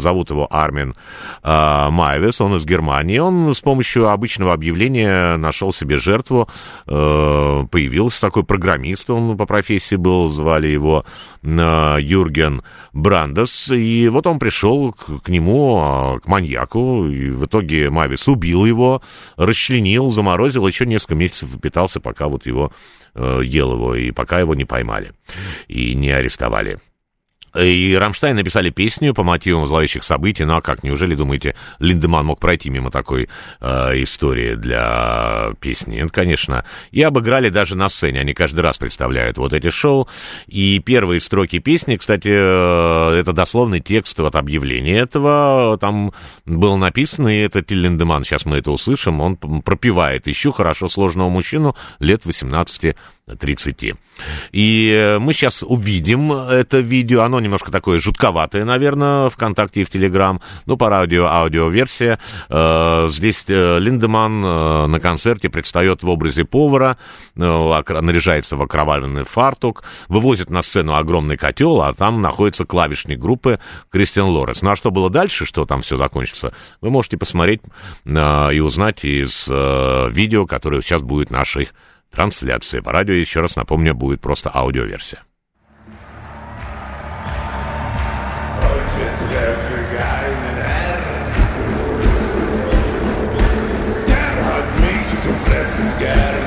Зовут 0.00 0.30
его 0.30 0.46
Армин 0.50 0.94
э, 1.42 1.88
Майвес, 1.90 2.40
он 2.40 2.56
из 2.56 2.64
Германии. 2.64 3.18
Он 3.18 3.54
с 3.54 3.60
помощью 3.60 4.08
обычного 4.08 4.54
объявления 4.54 5.36
нашел 5.36 5.57
себе 5.72 5.96
жертву. 5.96 6.48
Э, 6.86 7.66
Появился 7.70 8.20
такой 8.20 8.44
программист, 8.44 9.10
он 9.10 9.36
по 9.36 9.46
профессии 9.46 9.96
был, 9.96 10.28
звали 10.28 10.68
его 10.68 11.04
э, 11.42 11.96
Юрген 12.00 12.62
Брандес. 12.92 13.70
И 13.70 14.08
вот 14.08 14.26
он 14.26 14.38
пришел 14.38 14.92
к, 14.92 15.22
к 15.22 15.28
нему, 15.28 15.78
а, 15.80 16.18
к 16.20 16.26
маньяку, 16.26 17.06
и 17.06 17.30
в 17.30 17.44
итоге 17.46 17.90
Мавис 17.90 18.28
убил 18.28 18.64
его, 18.64 19.02
расчленил, 19.36 20.10
заморозил, 20.10 20.66
еще 20.66 20.86
несколько 20.86 21.14
месяцев 21.14 21.48
питался, 21.60 22.00
пока 22.00 22.28
вот 22.28 22.46
его 22.46 22.72
э, 23.14 23.40
ел 23.44 23.72
его, 23.72 23.94
и 23.94 24.10
пока 24.10 24.40
его 24.40 24.54
не 24.54 24.64
поймали 24.64 25.12
и 25.68 25.94
не 25.94 26.10
арестовали. 26.10 26.78
И 27.56 27.96
Рамштайн 27.98 28.36
написали 28.36 28.70
песню 28.70 29.14
по 29.14 29.22
мотивам 29.22 29.66
зловещих 29.66 30.02
событий. 30.02 30.44
Ну 30.44 30.56
а 30.56 30.60
как, 30.60 30.82
неужели, 30.82 31.14
думаете, 31.14 31.54
Линдеман 31.78 32.26
мог 32.26 32.40
пройти 32.40 32.70
мимо 32.70 32.90
такой 32.90 33.28
э, 33.60 34.02
истории 34.02 34.54
для 34.54 35.52
песни? 35.60 35.96
Нет, 35.96 36.12
конечно. 36.12 36.64
И 36.90 37.02
обыграли 37.02 37.48
даже 37.48 37.76
на 37.76 37.88
сцене. 37.88 38.20
Они 38.20 38.34
каждый 38.34 38.60
раз 38.60 38.78
представляют 38.78 39.38
вот 39.38 39.52
эти 39.52 39.70
шоу. 39.70 40.08
И 40.46 40.78
первые 40.78 41.20
строки 41.20 41.58
песни, 41.58 41.96
кстати, 41.96 42.28
э, 42.28 43.18
это 43.20 43.32
дословный 43.32 43.80
текст 43.80 44.18
от 44.20 44.36
объявления 44.36 44.98
этого. 44.98 45.78
Там 45.78 46.12
было 46.44 46.76
написано, 46.76 47.28
и 47.28 47.40
это 47.40 47.62
Тиль 47.62 47.80
Линдеман, 47.80 48.24
сейчас 48.24 48.44
мы 48.44 48.58
это 48.58 48.70
услышим, 48.70 49.20
он 49.20 49.36
п- 49.36 49.62
пропевает 49.62 50.28
«Ищу 50.28 50.52
хорошо 50.52 50.88
сложного 50.88 51.28
мужчину 51.28 51.76
лет 52.00 52.24
18 52.24 52.94
30. 53.36 53.94
И 54.52 54.90
э, 54.90 55.18
мы 55.18 55.32
сейчас 55.32 55.62
увидим 55.62 56.32
это 56.32 56.78
видео. 56.78 57.22
Оно 57.22 57.37
немножко 57.40 57.70
такое 57.70 57.98
жутковатое, 58.00 58.64
наверное, 58.64 59.28
ВКонтакте 59.28 59.82
и 59.82 59.84
в 59.84 59.90
Телеграм. 59.90 60.40
Ну, 60.66 60.76
по 60.76 60.88
радио, 60.88 61.26
аудиоверсия. 61.26 62.18
Э, 62.48 63.08
Здесь 63.10 63.44
э, 63.48 63.78
Линдеман 63.78 64.44
э, 64.44 64.86
на 64.86 65.00
концерте 65.00 65.48
предстает 65.48 66.02
в 66.02 66.08
образе 66.08 66.44
повара, 66.44 66.98
наряжается 67.34 68.56
в 68.56 68.62
окровавленный 68.62 69.24
фартук, 69.24 69.84
вывозит 70.08 70.50
на 70.50 70.62
сцену 70.62 70.94
огромный 70.94 71.36
котел, 71.36 71.82
а 71.82 71.94
там 71.94 72.22
находится 72.22 72.64
клавишник 72.64 73.18
группы 73.18 73.58
Кристиан 73.90 74.28
Лорес. 74.28 74.62
Ну, 74.62 74.70
а 74.70 74.76
что 74.76 74.90
было 74.90 75.10
дальше, 75.10 75.46
что 75.46 75.64
там 75.64 75.80
все 75.80 75.96
закончится, 75.96 76.52
вы 76.80 76.90
можете 76.90 77.16
посмотреть 77.16 77.60
и 78.04 78.60
узнать 78.60 79.04
из 79.04 79.46
видео, 79.48 80.46
которое 80.46 80.82
сейчас 80.82 81.02
будет 81.02 81.30
нашей 81.30 81.68
трансляции. 82.10 82.80
По 82.80 82.92
радио, 82.92 83.14
еще 83.14 83.40
раз 83.40 83.56
напомню, 83.56 83.94
будет 83.94 84.20
просто 84.20 84.50
аудиоверсия. 84.52 85.22
scatter. 95.78 96.37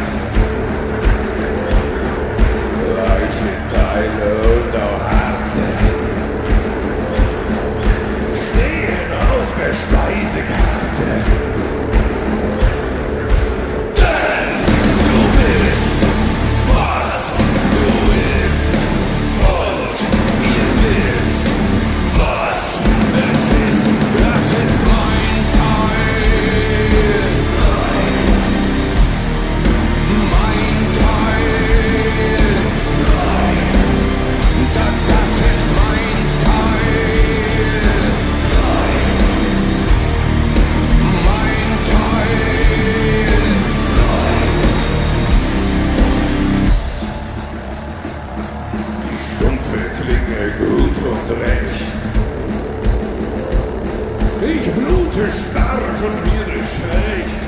Blute 55.21 55.31
stark 55.31 55.97
und 56.03 56.17
mir 56.25 56.47
ist 56.59 56.73
schlecht. 56.75 57.41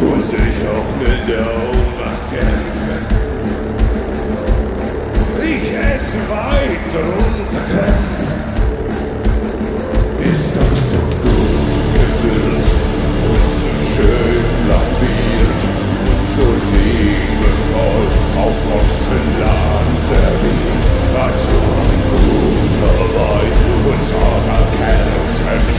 Muss 0.00 0.28
ich 0.32 0.58
auch 0.68 0.90
mit 1.00 1.22
der 1.28 1.46
Ohnmacht 1.46 2.24
kämpfen. 2.30 3.00
Ich 5.42 5.68
esse 5.74 6.20
weit 6.30 6.84
drunter 6.92 7.25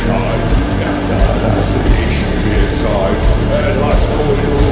and 0.10 1.10
the 1.10 1.20
last 1.44 1.76
nation 1.84 2.32
inside, 2.56 3.18
and 3.52 3.84
I 3.84 3.96
you. 4.62 4.67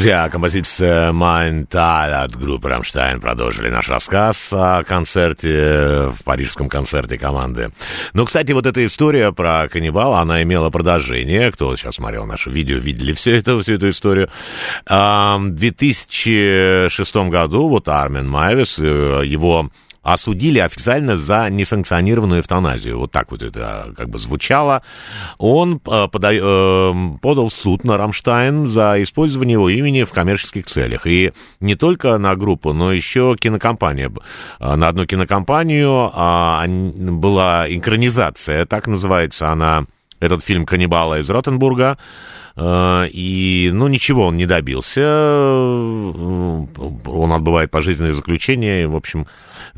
Друзья, 0.00 0.30
композиция 0.30 1.12
«Mein 1.12 1.62
Teil» 1.62 2.12
от 2.12 2.34
группы 2.34 2.70
«Rammstein» 2.70 3.20
продолжили 3.20 3.68
наш 3.68 3.90
рассказ 3.90 4.48
о 4.50 4.82
концерте, 4.82 6.06
в 6.06 6.24
парижском 6.24 6.70
концерте 6.70 7.18
команды. 7.18 7.70
Но, 8.14 8.24
кстати, 8.24 8.52
вот 8.52 8.64
эта 8.64 8.86
история 8.86 9.30
про 9.30 9.68
каннибала, 9.68 10.20
она 10.20 10.42
имела 10.42 10.70
продолжение. 10.70 11.52
Кто 11.52 11.76
сейчас 11.76 11.96
смотрел 11.96 12.24
наше 12.24 12.48
видео, 12.48 12.78
видели 12.78 13.12
все 13.12 13.36
это, 13.36 13.60
всю 13.60 13.74
эту 13.74 13.90
историю. 13.90 14.30
В 14.88 15.50
2006 15.50 17.16
году 17.16 17.68
вот 17.68 17.86
Армин 17.86 18.26
Майвес, 18.26 18.78
э, 18.78 19.20
его 19.26 19.68
осудили 20.02 20.58
официально 20.58 21.16
за 21.16 21.50
несанкционированную 21.50 22.40
эвтаназию. 22.40 22.98
Вот 22.98 23.12
так 23.12 23.30
вот 23.30 23.42
это 23.42 23.92
как 23.96 24.08
бы 24.08 24.18
звучало. 24.18 24.82
Он 25.38 25.74
э, 25.76 26.08
пода- 26.10 26.32
э, 26.32 27.18
подал 27.20 27.48
в 27.48 27.52
суд 27.52 27.84
на 27.84 27.96
Рамштайн 27.98 28.68
за 28.68 29.02
использование 29.02 29.54
его 29.54 29.68
имени 29.68 30.04
в 30.04 30.10
коммерческих 30.10 30.66
целях. 30.66 31.06
И 31.06 31.32
не 31.60 31.74
только 31.74 32.16
на 32.18 32.34
группу, 32.34 32.72
но 32.72 32.92
еще 32.92 33.36
кинокомпания. 33.38 34.10
Э, 34.58 34.74
На 34.76 34.88
одну 34.88 35.04
кинокомпанию 35.06 36.10
а, 36.14 36.62
ан- 36.64 37.18
была 37.20 37.66
экранизация, 37.68 38.64
так 38.66 38.86
называется 38.86 39.50
она, 39.50 39.84
этот 40.20 40.42
фильм 40.44 40.66
«Каннибала 40.66 41.18
из 41.20 41.28
Ротенбурга». 41.30 41.98
И, 42.58 43.70
ну, 43.72 43.88
ничего 43.88 44.26
он 44.26 44.36
не 44.36 44.44
добился. 44.44 45.00
Э, 45.00 46.66
Он 47.06 47.32
отбывает 47.32 47.70
пожизненное 47.70 48.12
заключение. 48.12 48.86
В 48.86 48.96
общем, 48.96 49.26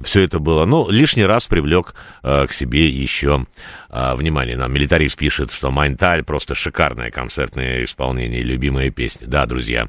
все 0.03 0.23
это 0.23 0.39
было. 0.39 0.65
Ну, 0.65 0.89
лишний 0.91 1.25
раз 1.25 1.47
привлек 1.47 1.95
э, 2.23 2.47
к 2.47 2.53
себе 2.53 2.89
еще 2.89 3.47
э, 3.91 4.15
внимание. 4.15 4.57
Нам 4.57 4.73
милитарист 4.73 5.17
пишет, 5.17 5.51
что 5.53 5.71
Майнталь 5.71 6.23
просто 6.23 6.55
шикарное 6.55 7.11
концертное 7.11 7.85
исполнение, 7.85 8.43
любимая 8.43 8.91
песня. 8.91 9.27
Да, 9.27 9.47
друзья. 9.47 9.89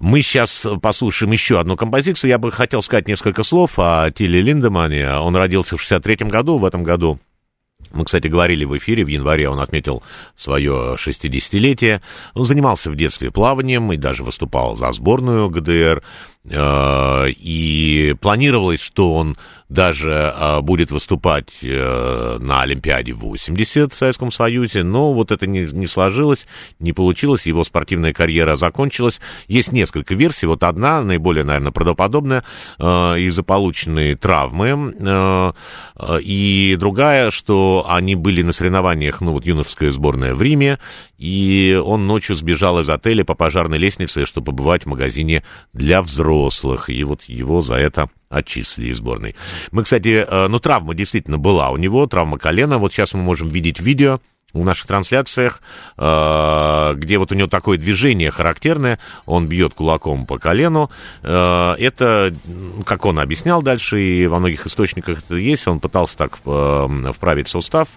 Мы 0.00 0.22
сейчас 0.22 0.66
послушаем 0.80 1.32
еще 1.32 1.60
одну 1.60 1.76
композицию. 1.76 2.30
Я 2.30 2.38
бы 2.38 2.50
хотел 2.52 2.82
сказать 2.82 3.08
несколько 3.08 3.42
слов 3.42 3.78
о 3.78 4.10
Тиле 4.10 4.40
Линдемане. 4.40 5.10
Он 5.10 5.34
родился 5.36 5.76
в 5.76 5.80
63 5.80 6.28
году, 6.28 6.58
в 6.58 6.64
этом 6.64 6.82
году 6.82 7.18
мы, 7.94 8.04
кстати, 8.04 8.26
говорили 8.26 8.64
в 8.64 8.76
эфире, 8.76 9.04
в 9.04 9.08
январе 9.08 9.48
он 9.48 9.60
отметил 9.60 10.02
свое 10.36 10.96
60-летие. 10.98 12.00
Он 12.34 12.44
занимался 12.44 12.90
в 12.90 12.96
детстве 12.96 13.30
плаванием 13.30 13.92
и 13.92 13.96
даже 13.96 14.24
выступал 14.24 14.76
за 14.76 14.90
сборную 14.92 15.48
ГДР. 15.48 16.02
Э, 16.50 17.30
И 17.30 18.14
планировалось, 18.20 18.82
что 18.82 19.14
он 19.14 19.36
даже 19.70 20.12
э, 20.12 20.60
будет 20.60 20.90
выступать 20.90 21.54
э, 21.62 22.38
на 22.38 22.62
Олимпиаде 22.62 23.14
80 23.14 23.92
в 23.92 23.96
Советском 23.96 24.30
Союзе, 24.30 24.82
но 24.82 25.14
вот 25.14 25.32
это 25.32 25.46
не, 25.46 25.60
не 25.60 25.86
сложилось, 25.86 26.46
не 26.78 26.92
получилось, 26.92 27.46
его 27.46 27.64
спортивная 27.64 28.12
карьера 28.12 28.56
закончилась. 28.56 29.20
Есть 29.48 29.72
несколько 29.72 30.14
версий, 30.14 30.46
вот 30.46 30.62
одна, 30.64 31.02
наиболее, 31.02 31.44
наверное, 31.44 31.72
правдоподобная, 31.72 32.44
из-за 32.78 33.42
полученной 33.42 34.14
травмы, 34.14 34.94
и 36.22 36.76
другая, 36.78 37.30
что 37.30 37.86
они 37.88 38.14
были 38.14 38.42
на 38.42 38.52
соревнованиях, 38.52 39.20
ну 39.20 39.32
вот 39.32 39.46
юношеская 39.46 39.90
сборная 39.92 40.34
в 40.34 40.42
Риме, 40.42 40.78
и 41.16 41.74
он 41.82 42.06
ночью 42.06 42.36
сбежал 42.36 42.80
из 42.80 42.88
отеля 42.90 43.24
по 43.24 43.34
пожарной 43.34 43.78
лестнице, 43.78 44.26
чтобы 44.26 44.46
побывать 44.46 44.84
в 44.84 44.88
магазине 44.88 45.42
для 45.72 46.02
взрослых, 46.02 46.33
и 46.88 47.04
вот 47.04 47.24
его 47.24 47.60
за 47.60 47.74
это 47.74 48.08
отчислили 48.28 48.92
из 48.92 48.98
сборной. 48.98 49.34
Мы, 49.70 49.84
кстати, 49.84 50.26
э, 50.28 50.48
ну, 50.48 50.58
травма 50.58 50.94
действительно 50.94 51.38
была 51.38 51.70
у 51.70 51.76
него, 51.76 52.06
травма 52.06 52.38
колена. 52.38 52.78
Вот 52.78 52.92
сейчас 52.92 53.14
мы 53.14 53.22
можем 53.22 53.48
видеть 53.48 53.80
видео 53.80 54.20
в 54.54 54.64
наших 54.64 54.86
трансляциях, 54.86 55.60
э, 55.98 56.94
где 56.96 57.18
вот 57.18 57.32
у 57.32 57.34
него 57.34 57.48
такое 57.48 57.76
движение 57.76 58.30
характерное, 58.30 58.98
он 59.26 59.48
бьет 59.48 59.74
кулаком 59.74 60.26
по 60.26 60.38
колену. 60.38 60.90
Э, 61.22 61.74
Это, 61.78 62.32
как 62.86 63.04
он 63.04 63.18
объяснял 63.18 63.62
дальше, 63.62 64.00
и 64.00 64.26
во 64.26 64.38
многих 64.38 64.66
источниках 64.66 65.18
это 65.18 65.34
есть, 65.34 65.66
он 65.66 65.80
пытался 65.80 66.16
так 66.16 66.38
э, 66.46 67.12
вправить 67.12 67.48
сустав, 67.48 67.88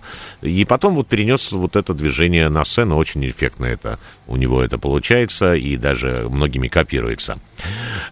и 0.41 0.65
потом 0.65 0.95
вот 0.95 1.07
перенес 1.07 1.51
вот 1.51 1.75
это 1.75 1.93
движение 1.93 2.49
на 2.49 2.65
сцену, 2.65 2.97
очень 2.97 3.27
эффектно 3.27 3.65
это 3.65 3.99
у 4.25 4.35
него 4.35 4.63
это 4.63 4.79
получается, 4.79 5.53
и 5.53 5.77
даже 5.77 6.27
многими 6.29 6.67
копируется. 6.67 7.39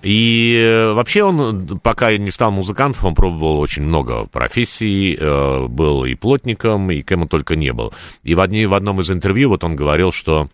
И 0.04 0.92
вообще 0.94 1.24
он, 1.24 1.80
пока 1.80 2.16
не 2.16 2.32
стал 2.32 2.52
музыкантом, 2.52 3.06
он 3.06 3.16
пробовал 3.16 3.60
очень 3.60 3.84
много 3.84 4.26
профессий, 4.26 5.18
был 5.18 6.06
и 6.06 6.14
плотником, 6.16 6.92
и 6.92 7.02
кем 7.02 7.24
он 7.24 7.28
только 7.28 7.56
не 7.56 7.74
был. 7.74 7.94
И 8.24 8.35
в, 8.36 8.41
одни, 8.41 8.66
в 8.66 8.74
одном 8.74 9.02
из 9.02 9.10
интервью 9.12 9.49
вот 9.49 9.64
он 9.64 9.76
говорил, 9.76 10.12
что 10.12 10.49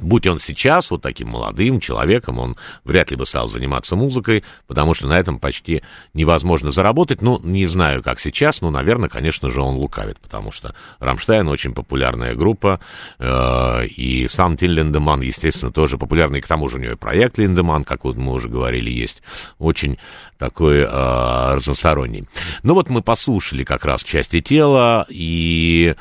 Будь 0.00 0.26
он 0.26 0.38
сейчас 0.38 0.90
вот 0.90 1.02
таким 1.02 1.28
молодым 1.28 1.80
человеком, 1.80 2.38
он 2.38 2.56
вряд 2.84 3.10
ли 3.10 3.16
бы 3.16 3.26
стал 3.26 3.48
заниматься 3.48 3.96
музыкой, 3.96 4.44
потому 4.66 4.94
что 4.94 5.06
на 5.06 5.18
этом 5.18 5.38
почти 5.38 5.82
невозможно 6.14 6.70
заработать. 6.70 7.22
Ну, 7.22 7.40
не 7.42 7.66
знаю, 7.66 8.02
как 8.02 8.20
сейчас, 8.20 8.60
но, 8.60 8.70
наверное, 8.70 9.08
конечно 9.08 9.48
же, 9.48 9.60
он 9.60 9.76
лукавит, 9.76 10.18
потому 10.20 10.50
что 10.50 10.74
«Рамштайн» 11.00 11.48
очень 11.48 11.74
популярная 11.74 12.34
группа, 12.34 12.80
э, 13.18 13.86
и 13.86 14.28
сам 14.28 14.56
Тин 14.56 14.72
Линдеман, 14.72 15.20
естественно, 15.20 15.72
тоже 15.72 15.98
популярный, 15.98 16.40
к 16.40 16.46
тому 16.46 16.68
же 16.68 16.76
у 16.76 16.80
него 16.80 16.92
и 16.92 16.96
проект 16.96 17.38
Линдеман, 17.38 17.84
как 17.84 18.04
вот 18.04 18.16
мы 18.16 18.32
уже 18.32 18.48
говорили, 18.48 18.90
есть, 18.90 19.22
очень 19.58 19.98
такой 20.38 20.78
э, 20.78 21.54
разносторонний. 21.54 22.28
Ну 22.62 22.74
вот 22.74 22.88
мы 22.88 23.02
послушали 23.02 23.64
как 23.64 23.84
раз 23.84 24.04
части 24.04 24.40
тела, 24.40 25.06
и... 25.08 25.94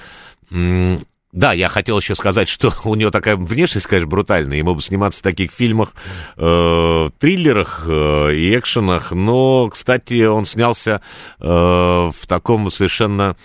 да, 1.38 1.54
я 1.54 1.70
хотел 1.70 2.00
еще 2.00 2.16
сказать, 2.16 2.48
что 2.48 2.74
у 2.86 2.96
него 2.96 3.12
такая 3.12 3.36
внешность, 3.36 3.86
конечно, 3.86 4.10
брутальная. 4.10 4.58
Ему 4.58 4.74
бы 4.76 4.82
сниматься 4.82 5.20
в 5.20 5.24
таких 5.24 5.52
фильмах, 5.52 5.94
э, 6.38 7.10
триллерах 7.20 7.86
э, 7.88 8.34
и 8.34 8.58
экшенах. 8.58 9.12
Но, 9.12 9.70
кстати, 9.70 10.26
он 10.26 10.46
снялся 10.46 11.02
э, 11.40 11.46
в 11.46 12.28
таком 12.28 12.72
совершенно 12.72 13.36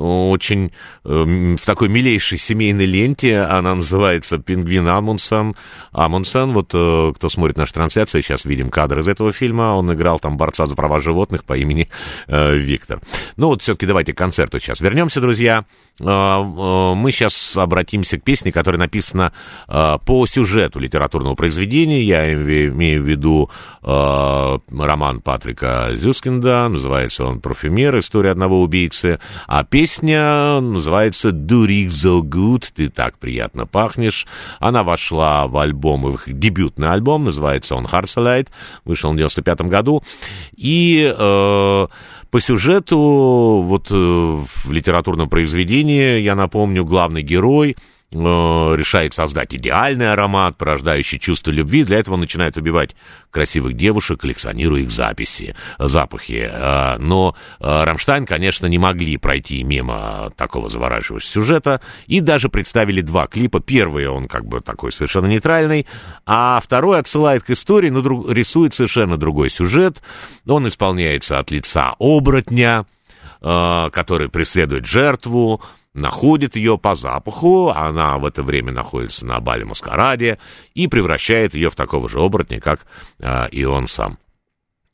очень 0.00 0.72
э, 1.04 1.56
в 1.56 1.66
такой 1.66 1.88
милейшей 1.88 2.38
семейной 2.38 2.86
ленте. 2.86 3.40
Она 3.40 3.74
называется 3.74 4.38
«Пингвин 4.38 4.88
Амундсен». 4.88 5.54
Амундсен, 5.92 6.52
вот 6.52 6.70
э, 6.72 7.12
кто 7.14 7.28
смотрит 7.28 7.56
наши 7.56 7.72
трансляции, 7.74 8.20
сейчас 8.20 8.44
видим 8.44 8.70
кадр 8.70 9.00
из 9.00 9.08
этого 9.08 9.32
фильма. 9.32 9.74
Он 9.74 9.92
играл 9.92 10.18
там 10.18 10.36
борца 10.36 10.66
за 10.66 10.74
права 10.74 11.00
животных 11.00 11.44
по 11.44 11.56
имени 11.56 11.88
э, 12.26 12.56
Виктор. 12.56 13.00
Ну 13.36 13.48
вот 13.48 13.62
все-таки 13.62 13.86
давайте 13.86 14.14
к 14.14 14.18
концерту 14.18 14.58
сейчас 14.58 14.80
вернемся, 14.80 15.20
друзья. 15.20 15.64
Э, 16.00 16.04
э, 16.04 16.94
Мы 16.94 17.12
сейчас 17.12 17.56
обратимся 17.56 18.18
к 18.18 18.24
песне, 18.24 18.52
которая 18.52 18.78
написана 18.78 19.32
э, 19.68 19.98
по 20.06 20.26
сюжету 20.26 20.78
литературного 20.78 21.34
произведения. 21.34 22.02
Я 22.02 22.32
име- 22.32 22.68
имею 22.68 23.02
в 23.02 23.06
виду 23.06 23.50
э, 23.82 24.58
роман 24.70 25.20
Патрика 25.20 25.90
Зюскинда. 25.94 26.68
Называется 26.68 27.24
он 27.24 27.40
«Парфюмер. 27.40 27.98
История 27.98 28.30
одного 28.30 28.62
убийцы». 28.62 29.18
А 29.46 29.64
песня 29.64 29.89
называется 29.98 31.28
«Do 31.30 31.66
Rick 31.66 31.88
So 31.88 32.20
Good». 32.20 32.66
Ты 32.74 32.88
так 32.88 33.18
приятно 33.18 33.66
пахнешь. 33.66 34.26
Она 34.58 34.82
вошла 34.82 35.46
в 35.46 35.56
альбом, 35.58 36.02
в 36.02 36.14
их 36.14 36.24
дебютный 36.26 36.90
альбом. 36.90 37.24
Называется 37.24 37.74
он 37.74 37.86
«Heartslide». 37.86 38.48
Вышел 38.84 39.12
в 39.12 39.16
95 39.16 39.62
году. 39.62 40.02
И... 40.56 41.12
э, 41.16 41.86
по 42.30 42.40
сюжету, 42.40 43.60
вот 43.64 43.88
э, 43.90 43.94
в 43.94 44.70
литературном 44.70 45.28
произведении, 45.28 46.20
я 46.20 46.36
напомню, 46.36 46.84
главный 46.84 47.22
герой 47.22 47.76
решает 48.12 49.14
создать 49.14 49.54
идеальный 49.54 50.12
аромат, 50.12 50.56
порождающий 50.56 51.18
чувство 51.20 51.52
любви. 51.52 51.84
Для 51.84 51.98
этого 51.98 52.16
начинает 52.16 52.56
убивать 52.56 52.96
красивых 53.30 53.74
девушек, 53.74 54.20
коллекционируя 54.22 54.80
их 54.82 54.90
записи, 54.90 55.54
запахи. 55.78 56.48
Э, 56.50 56.98
Но 56.98 57.36
э, 57.60 57.84
Рамштайн, 57.84 58.26
конечно, 58.26 58.66
не 58.66 58.78
могли 58.78 59.16
пройти 59.16 59.62
мимо 59.62 60.32
такого 60.36 60.68
завораживающего 60.68 61.20
сюжета 61.30 61.80
и 62.06 62.20
даже 62.20 62.48
представили 62.48 63.00
два 63.00 63.26
клипа. 63.28 63.60
Первый 63.60 64.08
он 64.08 64.26
как 64.26 64.44
бы 64.44 64.60
такой 64.60 64.90
совершенно 64.90 65.26
нейтральный, 65.26 65.86
а 66.26 66.60
второй 66.62 66.98
отсылает 66.98 67.44
к 67.44 67.50
истории, 67.50 67.90
но 67.90 68.00
друг- 68.02 68.28
рисует 68.30 68.74
совершенно 68.74 69.16
другой 69.16 69.50
сюжет. 69.50 70.02
Он 70.48 70.66
исполняется 70.66 71.38
от 71.38 71.52
лица 71.52 71.94
оборотня, 72.00 72.86
э, 73.40 73.90
который 73.92 74.28
преследует 74.28 74.86
жертву, 74.86 75.62
находит 75.94 76.56
ее 76.56 76.78
по 76.78 76.94
запаху, 76.94 77.70
она 77.70 78.18
в 78.18 78.24
это 78.24 78.42
время 78.42 78.72
находится 78.72 79.26
на 79.26 79.40
бале 79.40 79.64
маскараде 79.64 80.38
и 80.74 80.86
превращает 80.86 81.54
ее 81.54 81.70
в 81.70 81.76
такого 81.76 82.08
же 82.08 82.20
оборотня, 82.20 82.60
как 82.60 82.86
э, 83.18 83.48
и 83.50 83.64
он 83.64 83.86
сам. 83.86 84.18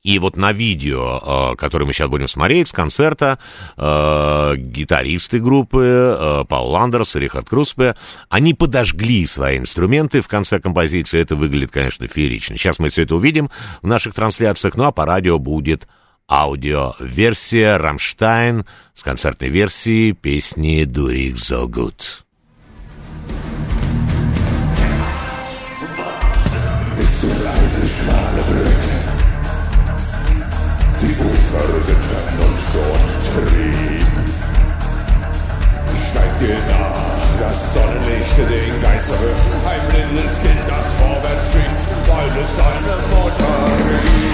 И 0.06 0.20
вот 0.20 0.36
на 0.36 0.52
видео, 0.52 1.52
э, 1.52 1.56
которое 1.56 1.84
мы 1.84 1.92
сейчас 1.92 2.08
будем 2.08 2.28
смотреть 2.28 2.68
с 2.68 2.72
концерта, 2.72 3.40
э, 3.76 4.54
гитаристы 4.56 5.40
группы 5.40 5.82
э, 5.82 6.44
Паул 6.48 6.70
Ландерс 6.70 7.16
и 7.16 7.18
Рихард 7.18 7.48
Круспе, 7.48 7.96
они 8.28 8.54
подожгли 8.54 9.26
свои 9.26 9.58
инструменты 9.58 10.20
в 10.20 10.28
конце 10.28 10.60
композиции. 10.60 11.20
Это 11.20 11.34
выглядит, 11.34 11.72
конечно, 11.72 12.06
феерично. 12.06 12.56
Сейчас 12.56 12.78
мы 12.78 12.90
все 12.90 13.02
это 13.02 13.16
увидим 13.16 13.50
в 13.82 13.88
наших 13.88 14.14
трансляциях, 14.14 14.76
ну 14.76 14.84
а 14.84 14.92
по 14.92 15.06
радио 15.06 15.40
будет 15.40 15.88
аудиоверсия 16.27 17.77
«Рамштайн» 17.77 18.65
с 18.95 19.03
концертной 19.03 19.49
версией 19.49 20.13
песни 20.13 20.83
«Do 20.85 21.11
It 21.11 21.35
So 21.35 21.67
Good». 21.67 22.23
Die 31.01 31.07
Ufer 31.07 31.67
sind 31.87 31.97
und 32.45 32.59
dort 32.73 33.11
trieb. 33.33 34.11
Steigt 35.97 36.41
dir 36.41 36.59
nach, 36.69 37.39
das 37.39 37.73
Sonnenlicht 37.73 38.37
den 38.37 38.81
Geist 38.81 39.09
erhöht. 39.09 39.35
Ein 39.65 39.81
blindes 39.89 40.33
Kind, 40.41 40.61
das 40.67 40.93
vorwärts 40.93 41.51
trieb, 41.51 41.73
weil 42.07 42.43
es 42.43 42.49
seine 42.55 42.95
Mutter 43.09 43.55
rief. 43.89 44.24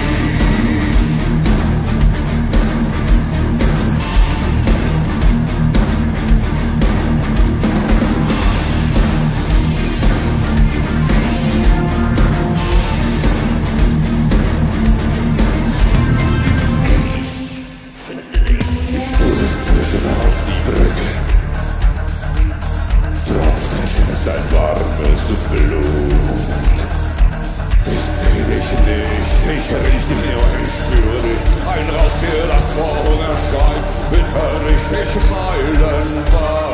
Sein 24.23 24.43
warmes 24.51 25.21
Blut. 25.49 26.43
Ich 27.85 28.03
seh 28.17 28.41
dich 28.51 28.69
nicht, 28.87 29.11
ich 29.43 29.67
riech 29.83 30.05
dich 30.09 30.23
nur, 30.31 30.47
ich 30.63 30.71
spüre 30.79 31.19
dich. 31.27 31.43
Ein 31.67 31.87
Raubtier, 31.95 32.43
das 32.47 32.65
vor 32.75 32.95
Hunger 33.03 33.35
schreit, 33.45 33.85
nicht 34.11 34.85
dich 34.91 35.11
meilenweit. 35.29 36.72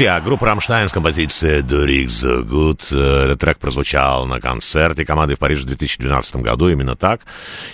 Друзья, 0.00 0.18
группа 0.22 0.46
«Рамштайн» 0.46 0.88
с 0.88 0.92
композицией 0.92 1.60
«Du 1.60 1.84
riechst 1.84 2.32
so 2.32 2.46
gut». 2.48 3.24
Этот 3.26 3.38
трек 3.38 3.58
прозвучал 3.58 4.24
на 4.24 4.40
концерте 4.40 5.04
команды 5.04 5.34
в 5.34 5.38
Париже 5.38 5.60
в 5.60 5.66
2012 5.66 6.36
году, 6.36 6.70
именно 6.70 6.96
так. 6.96 7.20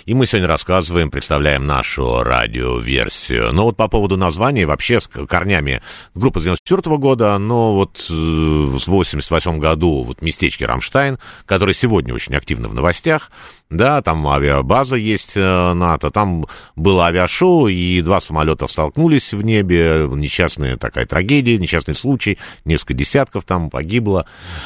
И 0.03 0.13
мы 0.13 0.27
сегодня 0.27 0.49
рассказываем, 0.49 1.09
представляем 1.09 1.65
нашу 1.65 2.23
радиоверсию. 2.23 3.53
Но 3.53 3.63
вот 3.63 3.77
по 3.77 3.87
поводу 3.87 4.17
названия, 4.17 4.65
вообще 4.65 4.99
с 4.99 5.07
корнями 5.07 5.81
группа 6.15 6.41
с 6.41 6.43
94 6.43 6.97
года, 6.97 7.37
но 7.37 7.73
вот 7.75 8.05
э, 8.09 8.13
в 8.13 8.85
88 8.85 9.59
году 9.59 10.03
вот 10.03 10.21
местечки 10.21 10.65
«Рамштайн», 10.65 11.19
которые 11.45 11.75
сегодня 11.75 12.13
очень 12.13 12.35
активны 12.35 12.67
в 12.67 12.73
новостях, 12.73 13.31
да, 13.69 14.01
там 14.01 14.25
авиабаза 14.27 14.95
есть 14.95 15.33
э, 15.35 15.73
НАТО, 15.73 16.09
там 16.09 16.45
было 16.77 17.07
авиашоу, 17.07 17.67
и 17.67 18.01
два 18.01 18.21
самолета 18.21 18.65
столкнулись 18.67 19.33
в 19.33 19.41
небе, 19.41 20.07
несчастная 20.09 20.77
такая 20.77 21.05
трагедия, 21.05 21.57
несчастный 21.57 21.93
случай, 21.93 22.16
несколько 22.65 22.93
десятков 22.93 23.45
там 23.45 23.69
погибло. 23.69 24.25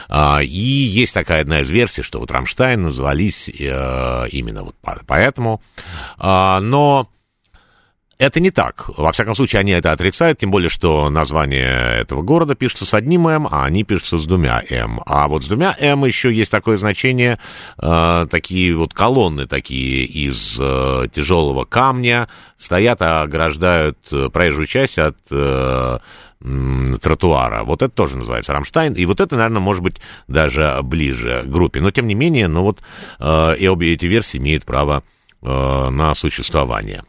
А, 0.09 0.41
И 0.41 0.47
есть 0.47 1.13
такая 1.13 1.41
одна 1.41 1.61
из 1.61 1.69
версий, 1.69 2.01
что 2.01 2.19
вот 2.19 2.31
Рамштайн 2.31 2.81
назывались 2.81 3.49
э, 3.49 4.27
именно 4.29 4.63
вот 4.63 4.75
по- 4.81 5.01
поэтому. 5.05 5.61
А, 6.17 6.59
Но 6.61 7.09
это 8.21 8.39
не 8.39 8.51
так. 8.51 8.87
Во 8.97 9.11
всяком 9.11 9.33
случае, 9.33 9.61
они 9.61 9.71
это 9.71 9.91
отрицают, 9.91 10.37
тем 10.37 10.51
более, 10.51 10.69
что 10.69 11.09
название 11.09 12.01
этого 12.01 12.21
города 12.21 12.53
пишется 12.53 12.85
с 12.85 12.93
одним 12.93 13.27
«М», 13.27 13.47
а 13.49 13.65
они 13.65 13.83
пишутся 13.83 14.19
с 14.19 14.25
двумя 14.27 14.63
«М». 14.69 15.01
А 15.07 15.27
вот 15.27 15.43
с 15.43 15.47
двумя 15.47 15.75
«М» 15.79 16.05
еще 16.05 16.31
есть 16.31 16.51
такое 16.51 16.77
значение, 16.77 17.39
э, 17.81 18.27
такие 18.29 18.75
вот 18.75 18.93
колонны 18.93 19.47
такие 19.47 20.05
из 20.05 20.55
э, 20.59 21.07
тяжелого 21.11 21.65
камня 21.65 22.29
стоят, 22.59 23.01
ограждают 23.01 23.97
э, 24.11 24.29
проезжую 24.29 24.67
часть 24.67 24.99
от 24.99 25.17
э, 25.31 25.97
тротуара. 27.01 27.63
Вот 27.63 27.81
это 27.81 27.91
тоже 27.91 28.17
называется 28.17 28.53
Рамштайн. 28.53 28.93
И 28.93 29.05
вот 29.07 29.19
это, 29.19 29.35
наверное, 29.35 29.61
может 29.61 29.81
быть 29.81 29.95
даже 30.27 30.79
ближе 30.83 31.43
группе. 31.47 31.81
Но, 31.81 31.89
тем 31.89 32.05
не 32.05 32.13
менее, 32.13 32.47
ну 32.47 32.61
вот 32.61 32.77
э, 33.19 33.55
и 33.57 33.67
обе 33.67 33.95
эти 33.95 34.05
версии 34.05 34.37
имеют 34.37 34.63
право 34.63 35.03
э, 35.41 35.89
на 35.89 36.13
существование. 36.13 37.01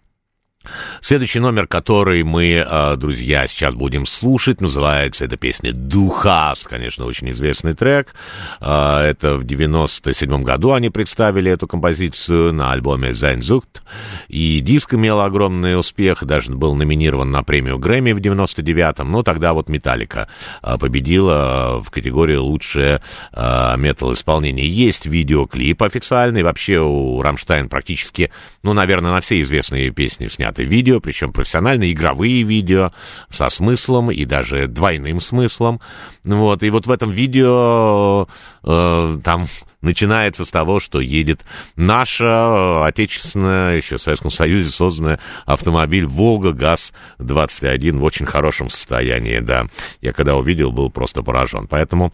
Следующий 1.01 1.40
номер, 1.40 1.66
который 1.66 2.22
мы, 2.22 2.64
э, 2.64 2.97
друзья, 2.97 3.47
сейчас 3.48 3.74
будем 3.74 4.06
слушать, 4.06 4.60
называется 4.60 5.24
эта 5.24 5.36
песня 5.36 5.72
«Духас», 5.72 6.64
конечно, 6.64 7.06
очень 7.06 7.30
известный 7.30 7.74
трек. 7.74 8.14
Э, 8.60 9.10
Это 9.12 9.36
в 9.36 9.44
97 9.44 10.43
году 10.43 10.72
они 10.72 10.90
представили 10.90 11.51
эту 11.51 11.66
композицию 11.66 12.52
на 12.52 12.72
альбоме 12.72 13.14
«Sehnsucht». 13.14 13.82
И 14.28 14.60
диск 14.60 14.94
имел 14.94 15.20
огромный 15.20 15.78
успех, 15.78 16.24
даже 16.24 16.52
был 16.52 16.74
номинирован 16.74 17.30
на 17.30 17.43
премию 17.43 17.78
Грэмми 17.78 18.12
в 18.12 18.18
99-м. 18.18 19.10
Но 19.10 19.22
тогда 19.22 19.52
вот 19.52 19.68
«Металлика» 19.68 20.28
э, 20.62 20.78
победила 20.78 21.80
в 21.84 21.90
категории 21.90 22.36
«Лучшее 22.36 23.01
метал-исполнение». 23.32 24.66
Есть 24.66 25.06
видеоклип 25.06 25.82
официальный. 25.82 26.43
Вообще 26.43 26.78
у 26.78 27.20
«Рамштайн» 27.20 27.68
практически, 27.68 28.30
ну, 28.62 28.72
наверное, 28.72 29.12
на 29.12 29.20
все 29.20 29.40
известные 29.43 29.90
песни 29.90 30.26
сняты 30.52 30.64
видео, 30.64 31.00
причем 31.00 31.32
профессиональные 31.32 31.92
игровые 31.92 32.42
видео 32.42 32.92
со 33.30 33.48
смыслом 33.48 34.10
и 34.10 34.24
даже 34.24 34.66
двойным 34.66 35.20
смыслом. 35.20 35.80
Вот, 36.24 36.62
и 36.62 36.70
вот 36.70 36.86
в 36.86 36.90
этом 36.90 37.10
видео 37.10 38.28
э, 38.62 39.18
там 39.24 39.46
начинается 39.82 40.44
с 40.44 40.50
того, 40.50 40.80
что 40.80 41.00
едет 41.00 41.44
наша 41.76 42.24
э, 42.24 42.84
отечественная, 42.86 43.76
еще 43.76 43.98
в 43.98 44.02
Советском 44.02 44.30
Союзе 44.30 44.70
созданная 44.70 45.18
автомобиль 45.44 46.06
«Волга 46.06 46.52
ГАЗ-21» 46.52 47.98
в 47.98 48.04
очень 48.04 48.26
хорошем 48.26 48.70
состоянии, 48.70 49.40
да. 49.40 49.66
Я 50.00 50.12
когда 50.12 50.36
увидел, 50.36 50.72
был 50.72 50.90
просто 50.90 51.22
поражен. 51.22 51.66
Поэтому, 51.66 52.12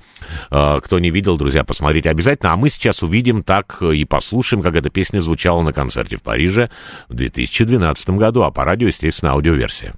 э, 0.50 0.80
кто 0.82 0.98
не 0.98 1.10
видел, 1.10 1.36
друзья, 1.36 1.62
посмотрите 1.64 2.10
обязательно. 2.10 2.52
А 2.52 2.56
мы 2.56 2.70
сейчас 2.70 3.02
увидим 3.02 3.42
так 3.42 3.82
и 3.82 4.04
послушаем, 4.04 4.62
как 4.62 4.74
эта 4.74 4.90
песня 4.90 5.20
звучала 5.20 5.62
на 5.62 5.72
концерте 5.72 6.16
в 6.16 6.22
Париже 6.22 6.70
в 7.08 7.14
2012 7.14 8.10
году, 8.10 8.42
а 8.42 8.50
по 8.50 8.64
радио, 8.64 8.88
естественно, 8.88 9.32
аудиоверсия. 9.32 9.94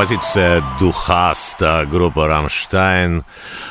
Композиция 0.00 0.62
«Духаста» 0.80 1.84
группа 1.84 2.26
«Рамштайн». 2.26 3.24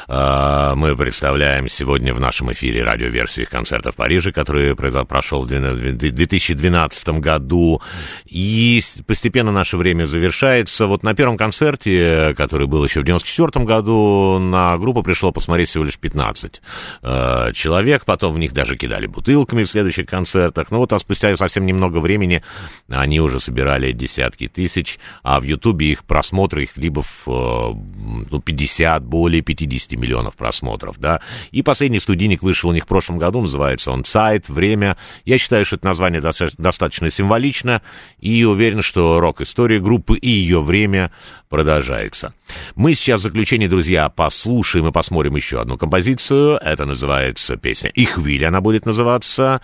Э, 0.10 0.73
Мы 0.76 0.95
представляем 0.95 1.69
сегодня 1.69 2.14
в 2.14 2.19
нашем 2.19 2.52
эфире 2.52 2.84
радиоверсию 2.84 3.44
их 3.45 3.49
концерта 3.49 3.91
в 3.91 3.95
Париже, 3.95 4.31
который 4.31 4.76
прошел 4.76 5.44
в 5.44 5.48
две- 5.48 5.60
в 5.60 5.98
2012 5.98 7.19
году. 7.19 7.81
И 8.26 8.81
постепенно 9.06 9.52
наше 9.52 9.77
время 9.77 10.06
завершается. 10.06 10.88
Вот 10.88 11.03
на 11.03 11.14
первом 11.14 11.38
концерте, 11.38 12.34
который 12.36 12.65
был 12.65 12.84
еще 12.84 13.02
в 13.02 13.03
94 13.03 13.65
году, 13.65 14.40
на 14.40 14.77
группу 14.77 15.03
пришло 15.03 15.31
посмотреть 15.31 15.69
всего 15.69 15.84
лишь 15.84 15.99
15 15.99 16.61
э, 17.03 17.52
человек. 17.53 18.06
Потом 18.06 18.34
в 18.34 18.40
них 18.40 18.53
даже 18.53 18.77
кидали 18.77 19.06
бутылками 19.06 19.64
в 19.64 19.69
следующих 19.69 20.07
концертах. 20.07 20.72
Ну 20.72 20.77
вот, 20.80 20.91
а 20.94 20.99
спустя 20.99 21.36
совсем 21.38 21.65
немного 21.68 21.99
времени 21.99 22.41
они 22.90 23.19
уже 23.19 23.40
собирали 23.40 23.91
десятки 23.91 24.48
тысяч, 24.48 24.98
а 25.22 25.40
в 25.40 25.44
Ютубе 25.44 25.91
их 25.91 26.03
просмотры, 26.03 26.64
их 26.64 26.73
клипов, 26.73 27.23
э, 27.27 27.30
ну, 27.30 28.41
50, 28.44 29.03
более 29.03 29.41
50 29.41 29.98
миллионов 29.99 30.35
просмотров, 30.35 30.99
да. 30.99 31.21
И 31.51 31.61
последний 31.61 31.99
студийник 31.99 32.41
вышел 32.41 32.69
у 32.69 32.73
них 32.73 32.85
в 32.85 32.88
прошлом 32.88 33.17
году, 33.17 33.41
называется 33.41 33.91
он 33.91 34.05
«Сайт», 34.05 34.49
«Время». 34.49 34.97
Я 35.26 35.38
считаю, 35.38 35.65
что 35.65 35.76
это 35.76 35.85
название 35.85 36.21
доста- 36.21 36.51
достаточно 36.57 37.09
символично, 37.09 37.81
и 38.19 38.43
уверен, 38.43 38.81
что 38.81 39.19
рок-история 39.19 39.80
группы 39.80 40.17
и 40.17 40.30
ее 40.30 40.61
время 40.61 41.11
продолжается. 41.49 42.34
Мы 42.76 42.93
сейчас 42.93 43.21
в 43.21 43.23
заключение, 43.23 43.67
друзья, 43.67 44.07
послушаем 44.09 44.88
и 44.88 44.91
посмотрим 44.91 45.35
еще 45.35 45.59
одну 45.59 45.77
композицию. 45.77 46.57
Это 46.57 46.85
называется 46.85 47.57
песня 47.57 47.89
«Ихвиль», 47.89 48.45
она 48.45 48.61
будет 48.61 48.85
называться. 48.85 49.61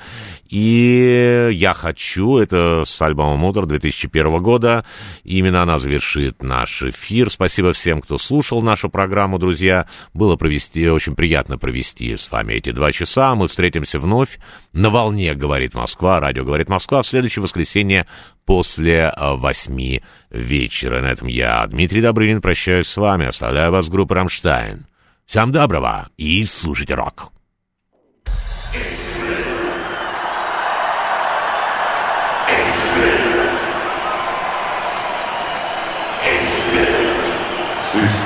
И 0.50 1.50
«Я 1.54 1.74
хочу», 1.74 2.38
это 2.38 2.84
с 2.86 3.02
альбома 3.02 3.36
«Мудр» 3.36 3.68
2001 3.68 4.42
года. 4.42 4.84
Именно 5.24 5.62
она 5.62 5.78
завершит 5.78 6.42
наш 6.42 6.82
эфир. 6.82 7.30
Спасибо 7.30 7.72
всем, 7.74 8.02
кто 8.02 8.18
слушал 8.18 8.62
нашу 8.64 8.90
программу, 8.90 9.38
друзья. 9.38 9.88
Было 10.14 10.36
провести, 10.36 10.90
очень 10.90 11.16
приятно 11.16 11.60
провести 11.60 12.18
с 12.18 12.32
вами 12.32 12.54
эти 12.54 12.72
два 12.72 12.92
часа. 12.92 13.36
Мы 13.36 13.48
встретимся 13.48 14.00
вновь 14.00 14.40
на 14.74 14.90
волне 14.90 15.36
«Говорит 15.36 15.76
Москва», 15.76 16.20
радио 16.20 16.44
«Говорит 16.44 16.68
Москва» 16.68 17.04
в 17.04 17.08
следующее 17.08 17.44
воскресенье 17.44 18.08
после 18.46 19.12
э, 19.16 19.36
восьми 19.36 20.02
вечера. 20.30 21.02
На 21.02 21.08
этом 21.08 21.28
я, 21.28 21.66
Дмитрий 21.68 22.02
Добрынин, 22.02 22.42
прощаюсь 22.42 22.88
с 22.88 22.98
вами, 22.98 23.28
оставляю 23.28 23.72
вас 23.72 23.86
с 23.86 23.90
«Рамштайн». 24.12 24.88
Всем 25.26 25.52
доброго 25.52 26.10
и 26.18 26.46
слушайте 26.46 26.94
рок. 26.94 27.32
System 37.96 38.25